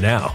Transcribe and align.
now. 0.00 0.34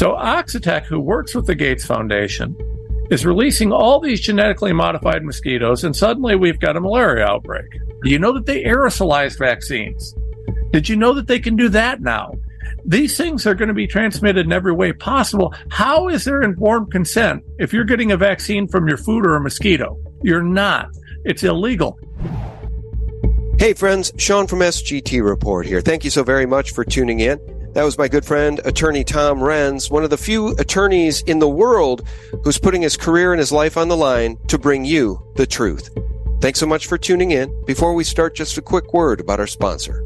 So 0.00 0.12
Oxitec, 0.12 0.86
who 0.86 0.98
works 0.98 1.34
with 1.34 1.44
the 1.44 1.54
Gates 1.54 1.84
Foundation, 1.84 2.56
is 3.10 3.26
releasing 3.26 3.70
all 3.70 4.00
these 4.00 4.18
genetically 4.18 4.72
modified 4.72 5.22
mosquitoes, 5.22 5.84
and 5.84 5.94
suddenly 5.94 6.36
we've 6.36 6.58
got 6.58 6.74
a 6.74 6.80
malaria 6.80 7.26
outbreak. 7.26 7.70
Do 8.02 8.08
you 8.08 8.18
know 8.18 8.32
that 8.32 8.46
they 8.46 8.64
aerosolize 8.64 9.38
vaccines? 9.38 10.14
Did 10.72 10.88
you 10.88 10.96
know 10.96 11.12
that 11.12 11.26
they 11.26 11.38
can 11.38 11.54
do 11.54 11.68
that 11.68 12.00
now? 12.00 12.32
These 12.86 13.18
things 13.18 13.46
are 13.46 13.54
going 13.54 13.68
to 13.68 13.74
be 13.74 13.86
transmitted 13.86 14.46
in 14.46 14.54
every 14.54 14.72
way 14.72 14.94
possible. 14.94 15.52
How 15.68 16.08
is 16.08 16.24
there 16.24 16.40
informed 16.40 16.90
consent 16.90 17.44
if 17.58 17.74
you're 17.74 17.84
getting 17.84 18.10
a 18.10 18.16
vaccine 18.16 18.68
from 18.68 18.88
your 18.88 18.96
food 18.96 19.26
or 19.26 19.36
a 19.36 19.40
mosquito? 19.42 19.98
You're 20.22 20.40
not. 20.42 20.88
It's 21.26 21.42
illegal. 21.42 21.98
Hey, 23.58 23.74
friends, 23.74 24.14
Sean 24.16 24.46
from 24.46 24.60
SGT 24.60 25.22
Report 25.22 25.66
here. 25.66 25.82
Thank 25.82 26.04
you 26.04 26.10
so 26.10 26.24
very 26.24 26.46
much 26.46 26.70
for 26.70 26.86
tuning 26.86 27.20
in. 27.20 27.59
That 27.72 27.84
was 27.84 27.96
my 27.96 28.08
good 28.08 28.24
friend, 28.24 28.60
attorney 28.64 29.04
Tom 29.04 29.38
Renz, 29.38 29.92
one 29.92 30.02
of 30.02 30.10
the 30.10 30.16
few 30.16 30.48
attorneys 30.58 31.22
in 31.22 31.38
the 31.38 31.48
world 31.48 32.04
who's 32.42 32.58
putting 32.58 32.82
his 32.82 32.96
career 32.96 33.32
and 33.32 33.38
his 33.38 33.52
life 33.52 33.76
on 33.76 33.86
the 33.86 33.96
line 33.96 34.38
to 34.48 34.58
bring 34.58 34.84
you 34.84 35.22
the 35.36 35.46
truth. 35.46 35.88
Thanks 36.40 36.58
so 36.58 36.66
much 36.66 36.88
for 36.88 36.98
tuning 36.98 37.30
in. 37.30 37.54
Before 37.66 37.94
we 37.94 38.02
start, 38.02 38.34
just 38.34 38.58
a 38.58 38.62
quick 38.62 38.92
word 38.92 39.20
about 39.20 39.38
our 39.38 39.46
sponsor. 39.46 40.02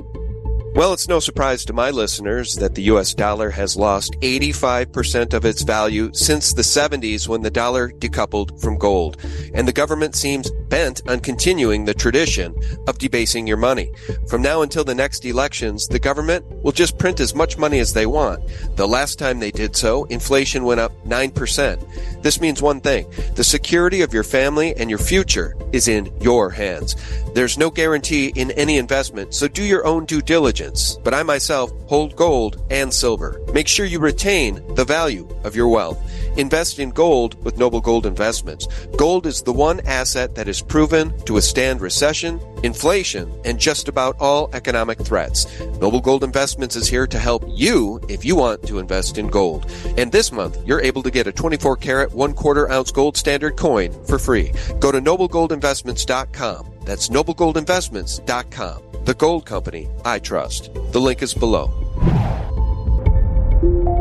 Well, 0.75 0.93
it's 0.93 1.07
no 1.07 1.21
surprise 1.21 1.65
to 1.67 1.73
my 1.73 1.91
listeners 1.91 2.57
that 2.57 2.75
the 2.75 2.83
US 2.95 3.15
dollar 3.15 3.49
has 3.51 3.77
lost 3.77 4.17
85% 4.23 5.33
of 5.33 5.45
its 5.45 5.63
value 5.63 6.11
since 6.13 6.53
the 6.53 6.63
70s 6.63 7.29
when 7.29 7.43
the 7.43 7.51
dollar 7.51 7.91
decoupled 7.91 8.61
from 8.61 8.77
gold. 8.77 9.17
And 9.55 9.69
the 9.69 9.73
government 9.73 10.17
seems 10.17 10.51
bent 10.51 11.01
on 11.09 11.21
continuing 11.21 11.85
the 11.85 11.95
tradition 11.95 12.57
of 12.89 12.99
debasing 12.99 13.47
your 13.47 13.57
money. 13.57 13.93
From 14.27 14.43
now 14.43 14.63
until 14.63 14.83
the 14.83 14.97
next 14.97 15.25
elections, 15.25 15.87
the 15.87 16.01
government 16.01 16.45
will 16.65 16.73
just 16.73 16.99
print 16.99 17.21
as 17.21 17.37
much 17.37 17.57
money 17.57 17.79
as 17.79 17.93
they 17.93 18.07
want. 18.07 18.43
The 18.75 18.89
last 18.89 19.17
time 19.17 19.39
they 19.39 19.53
did 19.53 19.77
so, 19.77 20.03
inflation 20.07 20.65
went 20.65 20.81
up 20.81 20.93
9%. 21.05 22.21
This 22.23 22.41
means 22.41 22.61
one 22.61 22.81
thing. 22.81 23.09
The 23.37 23.45
security 23.45 24.03
of 24.03 24.13
your 24.13 24.25
family 24.25 24.75
and 24.75 24.91
your 24.91 24.99
future 24.99 25.55
is 25.71 25.87
in 25.87 26.13
your 26.21 26.51
hands. 26.51 26.97
There's 27.33 27.59
no 27.59 27.71
guarantee 27.71 28.33
in 28.35 28.51
any 28.53 28.77
investment, 28.77 29.35
so 29.35 29.47
do 29.47 29.63
your 29.63 29.87
own 29.87 30.05
due 30.05 30.21
diligence. 30.21 30.64
But 31.03 31.15
I 31.15 31.23
myself 31.23 31.71
hold 31.87 32.17
gold 32.17 32.65
and 32.71 32.93
silver. 32.93 33.41
Make 33.53 33.69
sure 33.69 33.87
you 33.87 33.99
retain 33.99 34.63
the 34.75 34.85
value 34.85 35.29
of 35.45 35.55
your 35.55 35.69
wealth. 35.69 35.99
Invest 36.37 36.79
in 36.79 36.91
gold 36.91 37.43
with 37.45 37.59
Noble 37.59 37.81
Gold 37.81 38.07
Investments. 38.07 38.67
Gold 38.97 39.27
is 39.27 39.43
the 39.43 39.53
one 39.53 39.81
asset 39.87 40.35
that 40.35 40.49
is 40.49 40.61
proven 40.61 41.17
to 41.25 41.35
withstand 41.35 41.81
recession, 41.81 42.41
inflation, 42.63 43.33
and 43.45 43.59
just 43.59 43.89
about 43.89 44.17
all 44.19 44.51
economic 44.53 44.99
threats. 44.99 45.47
Noble 45.81 46.01
Gold 46.01 46.25
Investments 46.25 46.77
is 46.77 46.89
here 46.89 47.07
to 47.07 47.19
help 47.19 47.45
you 47.49 48.01
if 48.09 48.25
you 48.25 48.37
want 48.37 48.67
to 48.67 48.79
invest 48.79 49.19
in 49.19 49.29
gold. 49.29 49.71
And 49.97 50.11
this 50.11 50.33
month, 50.33 50.59
you're 50.67 50.81
able 50.81 51.03
to 51.05 51.11
get 51.11 51.27
a 51.27 51.33
24 51.33 51.77
karat, 51.77 52.13
one 52.13 52.35
quarter 52.35 52.71
ounce 52.71 52.91
gold 52.91 53.17
standard 53.17 53.57
coin 53.57 53.93
for 54.05 54.19
free. 54.19 54.53
Go 54.81 54.91
to 54.91 55.01
noblegoldinvestments.com. 55.01 56.71
That's 56.83 57.09
noblegoldinvestments.com. 57.09 58.83
The 59.05 59.15
gold 59.15 59.45
company 59.45 59.89
I 60.05 60.19
trust. 60.19 60.73
The 60.93 61.01
link 61.01 61.23
is 61.23 61.35
below. 61.35 62.54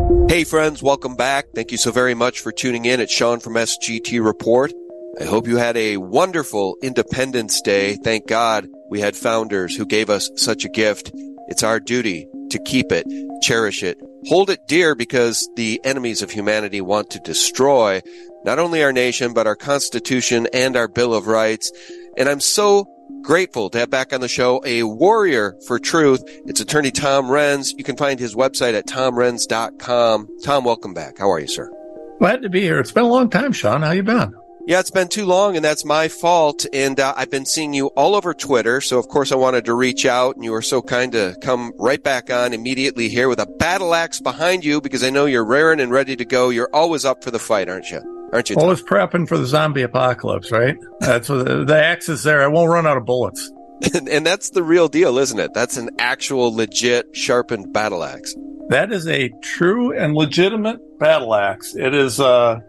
Hey 0.04 0.44
friends, 0.44 0.84
welcome 0.84 1.16
back. 1.16 1.48
Thank 1.56 1.72
you 1.72 1.78
so 1.78 1.92
very 1.92 2.14
much 2.14 2.42
for 2.42 2.52
tuning 2.52 2.86
in. 2.86 3.00
It's 3.00 3.14
Sean 3.14 3.40
from 3.40 3.54
SGT 3.54 4.24
Report. 4.24 4.74
I 5.22 5.26
hope 5.26 5.48
you 5.48 5.58
had 5.58 5.78
a 5.78 5.98
wonderful 5.98 6.76
Independence 6.82 7.62
Day. 7.62 7.96
Thank 7.96 8.28
God 8.28 8.68
we 8.90 9.00
had 9.00 9.16
founders 9.16 9.76
who 9.76 9.86
gave 9.86 10.10
us 10.10 10.30
such 10.36 10.66
a 10.66 10.70
gift. 10.70 11.12
It's 11.48 11.64
our 11.64 11.80
duty 11.80 12.28
to 12.50 12.60
keep 12.60 12.92
it, 12.92 13.06
cherish 13.42 13.84
it, 13.84 13.98
hold 14.28 14.50
it 14.50 14.68
dear 14.68 14.96
because 14.96 15.48
the 15.56 15.80
enemies 15.84 16.22
of 16.22 16.32
humanity 16.32 16.82
want 16.82 17.12
to 17.12 17.20
destroy 17.20 18.02
not 18.44 18.60
only 18.60 18.84
our 18.84 18.92
nation, 18.92 19.34
but 19.34 19.48
our 19.48 19.56
Constitution 19.56 20.48
and 20.52 20.76
our 20.76 20.88
Bill 20.88 21.14
of 21.14 21.28
Rights. 21.28 21.72
And 22.18 22.28
I'm 22.28 22.40
so 22.40 22.88
grateful 23.21 23.69
to 23.69 23.80
have 23.80 23.89
back 23.89 24.13
on 24.13 24.21
the 24.21 24.27
show 24.27 24.62
a 24.65 24.83
warrior 24.83 25.56
for 25.68 25.80
truth. 25.80 26.24
It's 26.45 26.60
attorney 26.60 26.92
Tom 26.92 27.25
Renz. 27.25 27.74
You 27.77 27.83
can 27.83 27.98
find 27.98 28.19
his 28.19 28.36
website 28.36 28.74
at 28.74 28.88
tomrenz.com. 28.88 30.30
Tom, 30.44 30.63
welcome 30.63 30.94
back. 30.94 31.18
How 31.19 31.31
are 31.31 31.39
you, 31.39 31.48
sir? 31.48 31.71
Glad 32.19 32.42
to 32.42 32.50
be 32.50 32.62
here. 32.62 32.80
It's 32.80 32.92
been 32.92 33.04
a 33.04 33.10
long 33.10 33.30
time, 33.30 33.51
Sean. 33.51 33.81
How 33.81 33.92
you 33.92 34.04
been? 34.04 34.33
Yeah, 34.65 34.80
it's 34.80 34.92
been 34.92 35.10
too 35.10 35.25
long 35.25 35.57
and 35.57 35.65
that's 35.65 35.83
my 35.83 36.07
fault. 36.07 36.65
And 36.71 36.98
uh, 36.98 37.13
I've 37.18 37.30
been 37.30 37.45
seeing 37.45 37.74
you 37.74 37.88
all 37.88 38.15
over 38.15 38.33
Twitter. 38.33 38.80
So 38.80 38.98
of 38.98 39.10
course 39.10 39.33
I 39.33 39.36
wanted 39.36 39.66
to 39.66 39.74
reach 39.74 40.06
out 40.06 40.36
and 40.36 40.45
you 40.45 40.51
were 40.51 40.62
so 40.62 40.81
kind 40.81 41.12
to 41.12 41.36
come 41.42 41.74
right 41.77 42.01
back 42.01 42.31
on 42.31 42.54
immediately 42.54 43.09
here 43.09 43.27
with 43.27 43.39
a 43.39 43.45
battle 43.45 43.94
axe 43.94 44.21
behind 44.21 44.63
you 44.63 44.80
because 44.80 45.04
I 45.04 45.09
know 45.09 45.25
you're 45.25 45.44
raring 45.44 45.81
and 45.81 45.92
ready 45.92 46.16
to 46.16 46.24
go. 46.24 46.50
You're 46.50 46.69
always 46.74 47.04
up 47.04 47.25
for 47.25 47.31
the 47.31 47.39
fight, 47.39 47.68
aren't 47.68 47.92
you? 47.92 48.23
Aren't 48.33 48.50
you? 48.50 48.56
Always 48.56 48.81
prepping 48.81 49.27
for 49.27 49.38
the 49.38 49.45
zombie 49.45 49.83
apocalypse, 49.83 50.51
right? 50.51 50.75
That's 51.00 51.30
what 51.30 51.45
the, 51.45 51.65
the 51.65 51.77
axe 51.77 52.09
is 52.09 52.24
there. 52.24 52.44
I 52.44 52.47
won't 52.47 52.71
run 52.71 52.88
out 52.88 52.97
of 52.97 53.06
bullets. 53.06 53.51
and, 53.94 54.09
and 54.09 54.25
that's 54.25 54.50
the 54.50 54.63
real 54.63 54.88
deal, 54.88 55.19
isn't 55.19 55.39
it? 55.39 55.53
That's 55.53 55.77
an 55.77 55.91
actual 56.00 56.53
legit 56.53 57.15
sharpened 57.15 57.71
battle 57.71 58.03
axe. 58.03 58.35
That 58.69 58.91
is 58.91 59.07
a 59.07 59.30
true 59.44 59.95
and 59.95 60.15
legitimate 60.15 61.00
battle 61.00 61.35
axe. 61.35 61.75
It 61.75 61.94
is 61.94 62.19
uh 62.19 62.62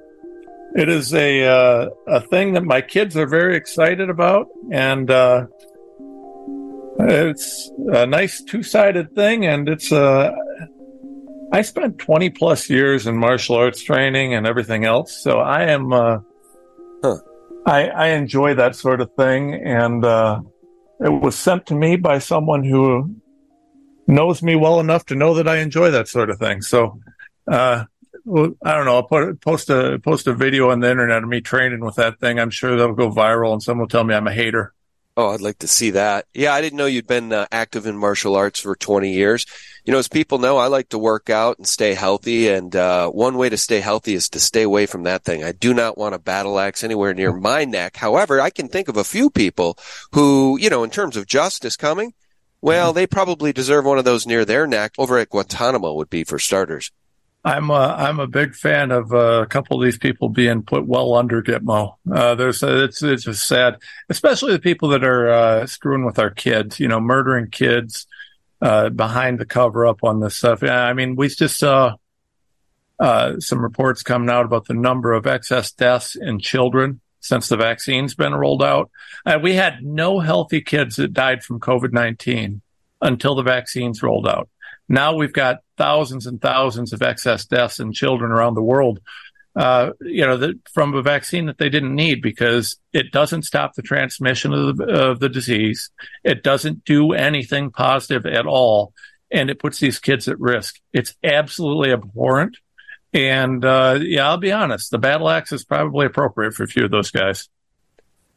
it 0.74 0.88
is 0.88 1.14
a 1.14 1.44
uh, 1.46 1.90
a 2.08 2.20
thing 2.20 2.54
that 2.54 2.64
my 2.64 2.80
kids 2.80 3.16
are 3.16 3.28
very 3.28 3.56
excited 3.56 4.10
about, 4.10 4.48
and 4.72 5.08
uh, 5.08 5.46
it's 6.98 7.70
a 7.92 8.06
nice 8.06 8.42
two 8.42 8.64
sided 8.64 9.14
thing. 9.14 9.46
And 9.46 9.68
it's 9.68 9.92
uh, 9.92 10.32
I 11.54 11.62
spent 11.62 11.98
twenty 11.98 12.30
plus 12.30 12.68
years 12.68 13.06
in 13.06 13.16
martial 13.16 13.54
arts 13.54 13.80
training 13.80 14.34
and 14.34 14.44
everything 14.44 14.84
else, 14.84 15.22
so 15.22 15.38
I 15.38 15.62
am 15.66 15.92
uh, 15.92 16.18
huh. 17.00 17.18
I, 17.64 17.88
I 17.88 18.06
enjoy 18.08 18.54
that 18.54 18.74
sort 18.74 19.00
of 19.00 19.12
thing, 19.14 19.54
and 19.54 20.04
uh, 20.04 20.40
it 20.98 21.10
was 21.10 21.36
sent 21.36 21.66
to 21.66 21.74
me 21.76 21.94
by 21.94 22.18
someone 22.18 22.64
who 22.64 23.14
knows 24.08 24.42
me 24.42 24.56
well 24.56 24.80
enough 24.80 25.06
to 25.06 25.14
know 25.14 25.34
that 25.34 25.46
I 25.46 25.58
enjoy 25.58 25.92
that 25.92 26.08
sort 26.08 26.28
of 26.28 26.38
thing. 26.38 26.60
So. 26.60 26.98
Uh, 27.46 27.84
I 28.26 28.72
don't 28.74 28.86
know. 28.86 28.94
I'll 28.94 29.02
put, 29.02 29.38
post 29.42 29.68
a 29.68 29.98
post 30.02 30.26
a 30.26 30.34
video 30.34 30.70
on 30.70 30.80
the 30.80 30.90
internet 30.90 31.22
of 31.22 31.28
me 31.28 31.42
training 31.42 31.80
with 31.80 31.96
that 31.96 32.20
thing. 32.20 32.40
I'm 32.40 32.48
sure 32.48 32.74
that'll 32.74 32.94
go 32.94 33.10
viral, 33.10 33.52
and 33.52 33.62
someone 33.62 33.82
will 33.82 33.88
tell 33.88 34.02
me 34.02 34.14
I'm 34.14 34.26
a 34.26 34.32
hater. 34.32 34.72
Oh, 35.16 35.28
I'd 35.28 35.40
like 35.40 35.58
to 35.58 35.68
see 35.68 35.90
that. 35.90 36.26
Yeah, 36.34 36.52
I 36.52 36.60
didn't 36.60 36.76
know 36.76 36.86
you'd 36.86 37.06
been 37.06 37.32
uh, 37.32 37.46
active 37.52 37.86
in 37.86 37.96
martial 37.96 38.34
arts 38.34 38.58
for 38.58 38.74
20 38.74 39.12
years. 39.12 39.46
You 39.84 39.92
know, 39.92 39.98
as 40.00 40.08
people 40.08 40.38
know, 40.38 40.56
I 40.56 40.66
like 40.66 40.88
to 40.88 40.98
work 40.98 41.30
out 41.30 41.56
and 41.56 41.68
stay 41.68 41.94
healthy. 41.94 42.48
And 42.48 42.74
uh, 42.74 43.10
one 43.10 43.36
way 43.36 43.48
to 43.48 43.56
stay 43.56 43.78
healthy 43.78 44.14
is 44.14 44.28
to 44.30 44.40
stay 44.40 44.62
away 44.62 44.86
from 44.86 45.04
that 45.04 45.22
thing. 45.22 45.44
I 45.44 45.52
do 45.52 45.72
not 45.72 45.96
want 45.96 46.16
a 46.16 46.18
battle 46.18 46.58
axe 46.58 46.82
anywhere 46.82 47.14
near 47.14 47.32
my 47.32 47.64
neck. 47.64 47.96
However, 47.96 48.40
I 48.40 48.50
can 48.50 48.66
think 48.66 48.88
of 48.88 48.96
a 48.96 49.04
few 49.04 49.30
people 49.30 49.78
who, 50.12 50.58
you 50.58 50.68
know, 50.68 50.82
in 50.82 50.90
terms 50.90 51.16
of 51.16 51.28
justice 51.28 51.76
coming, 51.76 52.12
well, 52.60 52.92
they 52.92 53.06
probably 53.06 53.52
deserve 53.52 53.84
one 53.84 53.98
of 53.98 54.04
those 54.04 54.26
near 54.26 54.44
their 54.44 54.66
neck. 54.66 54.94
Over 54.98 55.18
at 55.18 55.28
Guantanamo 55.28 55.94
would 55.94 56.10
be 56.10 56.24
for 56.24 56.40
starters. 56.40 56.90
I'm 57.46 57.68
a, 57.68 57.74
I'm 57.74 58.20
a 58.20 58.26
big 58.26 58.54
fan 58.54 58.90
of 58.90 59.12
uh, 59.12 59.42
a 59.42 59.46
couple 59.46 59.78
of 59.78 59.84
these 59.84 59.98
people 59.98 60.30
being 60.30 60.62
put 60.62 60.86
well 60.86 61.12
under 61.14 61.42
Gitmo. 61.42 61.96
Uh, 62.10 62.34
there's 62.34 62.62
it's 62.62 63.02
it's 63.02 63.24
just 63.24 63.46
sad, 63.46 63.76
especially 64.08 64.52
the 64.52 64.58
people 64.58 64.88
that 64.90 65.04
are 65.04 65.28
uh, 65.28 65.66
screwing 65.66 66.06
with 66.06 66.18
our 66.18 66.30
kids. 66.30 66.80
You 66.80 66.88
know, 66.88 67.00
murdering 67.00 67.50
kids 67.50 68.06
uh, 68.62 68.88
behind 68.88 69.38
the 69.38 69.44
cover 69.44 69.86
up 69.86 70.04
on 70.04 70.20
this 70.20 70.36
stuff. 70.36 70.62
I 70.62 70.94
mean, 70.94 71.16
we 71.16 71.28
just 71.28 71.58
saw 71.58 71.96
uh, 72.98 73.38
some 73.40 73.60
reports 73.60 74.02
coming 74.02 74.30
out 74.30 74.46
about 74.46 74.64
the 74.66 74.72
number 74.74 75.12
of 75.12 75.26
excess 75.26 75.70
deaths 75.70 76.16
in 76.16 76.38
children 76.38 77.00
since 77.20 77.48
the 77.48 77.58
vaccine's 77.58 78.14
been 78.14 78.34
rolled 78.34 78.62
out. 78.62 78.90
We 79.42 79.54
had 79.54 79.82
no 79.82 80.18
healthy 80.20 80.62
kids 80.62 80.96
that 80.96 81.12
died 81.12 81.44
from 81.44 81.60
COVID 81.60 81.92
nineteen 81.92 82.62
until 83.02 83.34
the 83.34 83.42
vaccines 83.42 84.02
rolled 84.02 84.26
out. 84.26 84.48
Now 84.88 85.14
we've 85.14 85.32
got 85.32 85.58
thousands 85.76 86.26
and 86.26 86.40
thousands 86.40 86.92
of 86.92 87.02
excess 87.02 87.44
deaths 87.46 87.80
in 87.80 87.92
children 87.92 88.32
around 88.32 88.54
the 88.54 88.62
world. 88.62 89.00
uh, 89.56 89.90
you 90.00 90.26
know, 90.26 90.36
the, 90.36 90.58
from 90.72 90.94
a 90.94 91.02
vaccine 91.02 91.46
that 91.46 91.58
they 91.58 91.68
didn't 91.68 91.94
need 91.94 92.20
because 92.20 92.76
it 92.92 93.12
doesn't 93.12 93.42
stop 93.44 93.74
the 93.74 93.82
transmission 93.82 94.52
of 94.52 94.76
the, 94.76 94.84
of 94.84 95.20
the 95.20 95.28
disease. 95.28 95.90
It 96.24 96.42
doesn't 96.42 96.84
do 96.84 97.12
anything 97.12 97.70
positive 97.70 98.26
at 98.26 98.46
all. 98.46 98.92
And 99.30 99.50
it 99.50 99.58
puts 99.58 99.78
these 99.78 99.98
kids 99.98 100.28
at 100.28 100.40
risk. 100.40 100.80
It's 100.92 101.14
absolutely 101.22 101.92
abhorrent. 101.92 102.56
And, 103.12 103.64
uh, 103.64 104.00
yeah, 104.02 104.28
I'll 104.28 104.38
be 104.38 104.52
honest. 104.52 104.90
The 104.90 104.98
battle 104.98 105.30
axe 105.30 105.52
is 105.52 105.64
probably 105.64 106.06
appropriate 106.06 106.54
for 106.54 106.64
a 106.64 106.68
few 106.68 106.84
of 106.84 106.90
those 106.90 107.10
guys. 107.12 107.48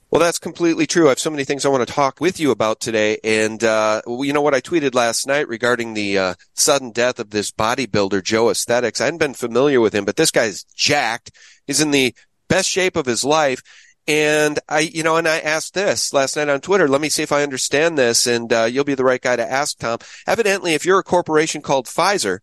Well, 0.09 0.21
that's 0.21 0.39
completely 0.39 0.87
true. 0.87 1.07
I 1.07 1.09
have 1.09 1.19
so 1.19 1.29
many 1.29 1.43
things 1.43 1.65
I 1.65 1.69
want 1.69 1.85
to 1.85 1.93
talk 1.93 2.21
with 2.21 2.39
you 2.39 2.51
about 2.51 2.79
today. 2.79 3.17
And, 3.25 3.61
uh, 3.61 4.01
you 4.07 4.31
know 4.31 4.41
what 4.41 4.53
I 4.53 4.61
tweeted 4.61 4.95
last 4.95 5.27
night 5.27 5.49
regarding 5.49 5.93
the, 5.93 6.17
uh, 6.17 6.33
sudden 6.53 6.91
death 6.91 7.19
of 7.19 7.31
this 7.31 7.51
bodybuilder, 7.51 8.23
Joesthetics. 8.23 9.01
I 9.01 9.05
hadn't 9.05 9.17
been 9.17 9.33
familiar 9.33 9.81
with 9.81 9.93
him, 9.93 10.05
but 10.05 10.15
this 10.15 10.31
guy's 10.31 10.63
jacked. 10.75 11.31
He's 11.65 11.81
in 11.81 11.91
the 11.91 12.15
best 12.47 12.69
shape 12.69 12.95
of 12.95 13.05
his 13.05 13.25
life. 13.25 13.61
And 14.07 14.59
I, 14.69 14.79
you 14.79 15.03
know, 15.03 15.17
and 15.17 15.27
I 15.27 15.39
asked 15.39 15.73
this 15.73 16.13
last 16.13 16.37
night 16.37 16.47
on 16.47 16.61
Twitter. 16.61 16.87
Let 16.87 17.01
me 17.01 17.09
see 17.09 17.23
if 17.23 17.33
I 17.33 17.43
understand 17.43 17.97
this. 17.97 18.27
And, 18.27 18.53
uh, 18.53 18.63
you'll 18.63 18.85
be 18.85 18.95
the 18.95 19.03
right 19.03 19.21
guy 19.21 19.35
to 19.35 19.51
ask, 19.51 19.77
Tom. 19.77 19.99
Evidently, 20.25 20.73
if 20.73 20.85
you're 20.85 20.99
a 20.99 21.03
corporation 21.03 21.61
called 21.61 21.85
Pfizer, 21.85 22.39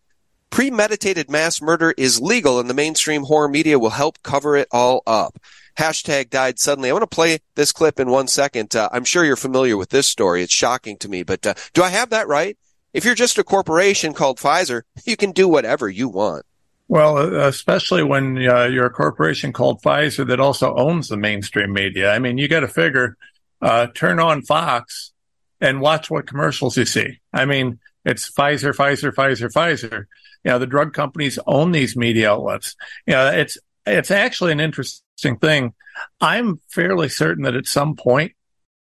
premeditated 0.51 1.31
mass 1.31 1.63
murder 1.63 1.95
is 1.97 2.21
legal 2.21 2.61
and 2.61 2.69
the 2.69 2.75
mainstream 2.75 3.23
horror 3.23 3.49
media 3.49 3.79
will 3.79 3.91
help 3.91 4.23
cover 4.23 4.55
it 4.55 4.69
all 4.71 5.03
up 5.07 5.39
hashtag 5.77 6.31
died 6.31 6.59
suddenly. 6.59 6.91
I 6.91 6.93
want 6.93 7.03
to 7.03 7.15
play 7.15 7.39
this 7.55 7.73
clip 7.73 8.01
in 8.01 8.11
one 8.11 8.29
second. 8.29 8.75
Uh, 8.75 8.89
I'm 8.93 9.05
sure 9.05 9.25
you're 9.25 9.37
familiar 9.37 9.77
with 9.77 9.91
this 9.91 10.07
story. 10.07 10.43
It's 10.43 10.53
shocking 10.53 10.97
to 10.99 11.09
me, 11.09 11.23
but 11.23 11.47
uh, 11.47 11.55
do 11.73 11.83
I 11.83 11.91
have 11.91 12.11
that 12.11 12.29
right? 12.29 12.57
If 12.93 13.05
you're 13.05 13.15
just 13.15 13.39
a 13.39 13.45
corporation 13.45 14.15
called 14.15 14.39
Pfizer, 14.39 14.83
you 15.05 15.17
can 15.17 15.33
do 15.33 15.49
whatever 15.49 15.89
you 15.89 16.09
want. 16.09 16.45
Well, 16.87 17.17
uh, 17.17 17.49
especially 17.49 18.03
when 18.03 18.37
uh, 18.47 18.65
you're 18.65 18.87
a 18.87 18.91
corporation 18.91 19.53
called 19.53 19.83
Pfizer 19.83 20.27
that 20.29 20.41
also 20.41 20.75
owns 20.75 21.09
the 21.09 21.17
mainstream 21.17 21.73
media. 21.73 22.13
I 22.13 22.19
mean, 22.19 22.39
you 22.39 22.47
got 22.47 22.61
to 22.61 22.69
figure, 22.69 23.17
uh, 23.63 23.89
turn 23.95 24.21
on 24.21 24.43
Fox 24.43 25.13
and 25.61 25.81
watch 25.81 26.11
what 26.11 26.27
commercials 26.27 26.77
you 26.77 26.85
see. 26.85 27.21
I 27.33 27.47
mean, 27.47 27.79
it's 28.05 28.31
Pfizer, 28.31 28.75
Pfizer, 28.75 29.13
Pfizer, 29.13 29.51
Pfizer. 29.51 30.05
You 30.45 30.51
know, 30.51 30.59
the 30.59 30.67
drug 30.67 30.93
companies 30.93 31.39
own 31.47 31.73
these 31.73 31.97
media 31.97 32.31
outlets. 32.31 32.77
You 33.07 33.15
know, 33.15 33.31
it's, 33.31 33.57
it's 33.87 34.11
actually 34.11 34.53
an 34.53 34.61
interesting 34.61 35.04
interesting 35.04 35.04
thing. 35.23 35.75
I'm 36.21 36.61
fairly 36.69 37.09
certain 37.09 37.45
that 37.45 37.55
at 37.55 37.67
some 37.67 37.97
point, 37.97 38.33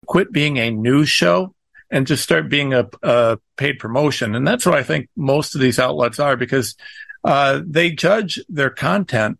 quit 0.05 0.31
being 0.31 0.57
a 0.57 0.71
news 0.71 1.09
show 1.09 1.53
and 1.91 2.07
just 2.07 2.23
start 2.23 2.49
being 2.49 2.73
a, 2.73 2.87
a 3.03 3.37
paid 3.57 3.79
promotion. 3.79 4.35
And 4.35 4.47
that's 4.47 4.65
what 4.65 4.75
I 4.75 4.83
think 4.83 5.09
most 5.15 5.55
of 5.55 5.61
these 5.61 5.79
outlets 5.79 6.19
are 6.19 6.35
because 6.35 6.75
uh, 7.23 7.61
they 7.65 7.91
judge 7.91 8.39
their 8.47 8.69
content 8.69 9.39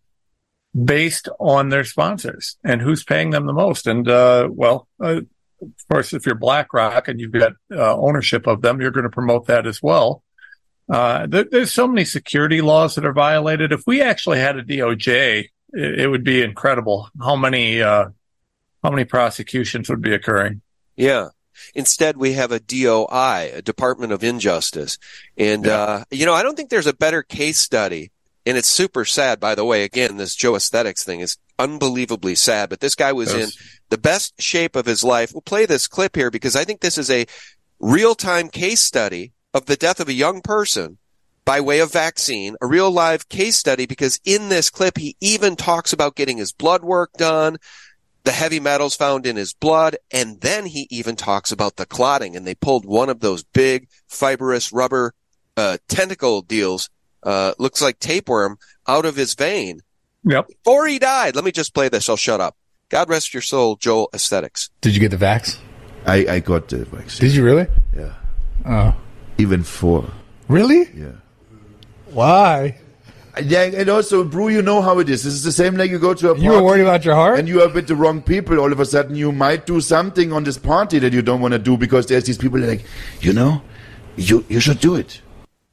based 0.84 1.30
on 1.40 1.70
their 1.70 1.84
sponsors 1.84 2.58
and 2.64 2.82
who's 2.82 3.04
paying 3.04 3.32
them 3.32 3.46
the 3.46 3.54
most. 3.54 3.88
And 3.88 4.08
uh, 4.08 4.48
well, 4.52 4.88
uh, 5.02 5.22
of 5.62 5.88
course, 5.92 6.14
if 6.14 6.26
you're 6.26 6.36
BlackRock 6.36 7.08
and 7.08 7.20
you've 7.20 7.32
got 7.32 7.54
uh, 7.72 7.96
ownership 7.98 8.48
of 8.48 8.62
them, 8.62 8.80
you're 8.82 8.92
going 8.92 9.04
to 9.04 9.10
promote 9.10 9.48
that 9.48 9.68
as 9.68 9.82
well. 9.84 10.24
Uh, 10.90 11.28
there, 11.28 11.44
there's 11.44 11.74
so 11.74 11.88
many 11.88 12.06
security 12.06 12.62
laws 12.62 12.96
that 12.96 13.06
are 13.06 13.14
violated. 13.14 13.72
If 13.72 13.84
we 13.86 14.02
actually 14.02 14.40
had 14.40 14.58
a 14.58 14.64
DOJ 14.64 15.50
it, 15.74 16.02
it 16.02 16.08
would 16.08 16.24
be 16.24 16.42
incredible 16.42 17.10
how 17.22 17.36
many 17.36 17.82
uh, 17.82 18.10
how 18.84 18.90
many 18.90 19.06
prosecutions 19.06 19.90
would 19.90 20.02
be 20.02 20.14
occurring. 20.14 20.62
Yeah. 20.96 21.30
Instead, 21.76 22.18
we 22.18 22.34
have 22.34 22.52
a 22.52 22.60
DOI, 22.60 23.52
a 23.56 23.62
Department 23.62 24.14
of 24.14 24.24
Injustice. 24.24 24.98
And, 25.38 25.66
yeah. 25.66 25.74
uh, 25.74 26.04
you 26.10 26.26
know, 26.26 26.34
I 26.34 26.44
don't 26.44 26.56
think 26.56 26.70
there's 26.70 26.88
a 26.88 26.94
better 26.94 27.22
case 27.22 27.60
study. 27.60 28.12
And 28.46 28.58
it's 28.58 28.70
super 28.70 29.04
sad, 29.04 29.40
by 29.40 29.56
the 29.56 29.66
way. 29.66 29.84
Again, 29.84 30.18
this 30.18 30.36
Joesthetics 30.36 31.04
thing 31.04 31.20
is 31.20 31.38
unbelievably 31.60 32.36
sad, 32.36 32.70
but 32.70 32.80
this 32.80 32.96
guy 32.96 33.12
was 33.12 33.34
yes. 33.34 33.44
in 33.44 33.50
the 33.90 33.98
best 33.98 34.42
shape 34.42 34.76
of 34.76 34.86
his 34.86 35.04
life. 35.04 35.32
We'll 35.34 35.42
play 35.42 35.66
this 35.66 35.88
clip 35.88 36.16
here 36.16 36.32
because 36.32 36.56
I 36.56 36.64
think 36.64 36.80
this 36.80 36.98
is 36.98 37.12
a 37.12 37.26
real 37.80 38.16
time 38.16 38.48
case 38.48 38.82
study 38.82 39.34
of 39.54 39.66
the 39.66 39.76
death 39.76 40.00
of 40.00 40.08
a 40.08 40.14
young 40.14 40.42
person 40.42 40.98
by 41.50 41.62
way 41.62 41.80
of 41.80 41.92
vaccine, 41.92 42.56
a 42.62 42.68
real 42.68 42.92
live 42.92 43.28
case 43.28 43.58
study, 43.58 43.88
because 43.88 44.20
in 44.24 44.50
this 44.50 44.70
clip, 44.70 45.00
he 45.00 45.18
even 45.20 45.56
talks 45.56 45.92
about 45.92 46.16
getting 46.16 46.38
his 46.38 46.52
blood 46.52 46.84
work 46.84 47.12
done, 47.14 47.58
the 48.24 48.32
heavy 48.32 48.60
metals 48.60 48.96
found 48.96 49.26
in 49.26 49.36
his 49.36 49.52
blood, 49.56 49.98
and 50.12 50.40
then 50.42 50.68
he 50.68 50.86
even 50.92 51.16
talks 51.16 51.52
about 51.52 51.76
the 51.78 51.88
clotting. 51.88 52.36
And 52.36 52.46
they 52.46 52.54
pulled 52.54 52.86
one 52.86 53.10
of 53.10 53.22
those 53.22 53.44
big 53.44 53.88
fibrous 54.08 54.72
rubber 54.72 55.16
uh, 55.58 55.80
tentacle 55.88 56.44
deals, 56.44 56.92
uh, 57.24 57.56
looks 57.58 57.82
like 57.82 57.98
tapeworm, 57.98 58.60
out 58.88 59.06
of 59.06 59.16
his 59.16 59.34
vein. 59.34 59.80
Yep. 60.26 60.50
Before 60.50 60.86
he 60.86 61.00
died. 61.00 61.36
Let 61.36 61.46
me 61.46 61.52
just 61.52 61.74
play 61.74 61.90
this. 61.90 62.10
I'll 62.10 62.16
shut 62.16 62.40
up. 62.40 62.58
God 62.90 63.10
rest 63.10 63.34
your 63.34 63.42
soul, 63.42 63.76
Joesthetics. 63.76 64.70
Did 64.82 64.94
you 64.94 65.00
get 65.00 65.10
the 65.10 65.18
vax? 65.18 65.58
I, 66.06 66.28
I 66.28 66.40
got 66.42 66.68
the 66.68 66.86
vaccine. 66.86 67.28
Did 67.28 67.36
you 67.36 67.44
really? 67.44 67.66
Yeah. 67.98 68.14
Oh. 68.68 68.96
Even 69.40 69.64
four. 69.64 70.12
Really? 70.48 70.88
Yeah. 70.94 71.14
Why? 72.12 72.78
Yeah, 73.42 73.64
and 73.64 73.90
also, 73.90 74.24
Brew, 74.24 74.50
you 74.50 74.62
know 74.62 74.82
how 74.82 75.00
it 75.00 75.10
is. 75.10 75.24
This 75.24 75.34
is 75.34 75.44
the 75.44 75.52
same 75.52 75.76
like 75.76 75.92
you 75.92 76.00
go 76.00 76.14
to 76.14 76.32
a 76.32 76.34
party. 76.34 76.44
You 76.44 76.52
were 76.52 76.64
worried 76.64 76.82
about 76.82 77.06
your 77.06 77.16
heart? 77.16 77.40
And 77.40 77.48
you 77.48 77.62
are 77.62 77.70
with 77.70 77.88
the 77.88 77.96
wrong 77.96 78.22
people. 78.22 78.60
All 78.60 78.72
of 78.72 78.80
a 78.80 78.86
sudden, 78.86 79.16
you 79.16 79.32
might 79.32 79.66
do 79.66 79.80
something 79.80 80.34
on 80.34 80.44
this 80.44 80.58
party 80.58 81.00
that 81.00 81.14
you 81.14 81.22
don't 81.22 81.40
want 81.40 81.54
to 81.54 81.60
do 81.60 81.78
because 81.78 82.08
there's 82.08 82.26
these 82.26 82.38
people 82.38 82.60
like, 82.60 82.86
you 83.22 83.32
know, 83.32 83.62
you, 84.18 84.46
you 84.50 84.60
should 84.60 84.80
do 84.80 84.96
it. 84.96 85.22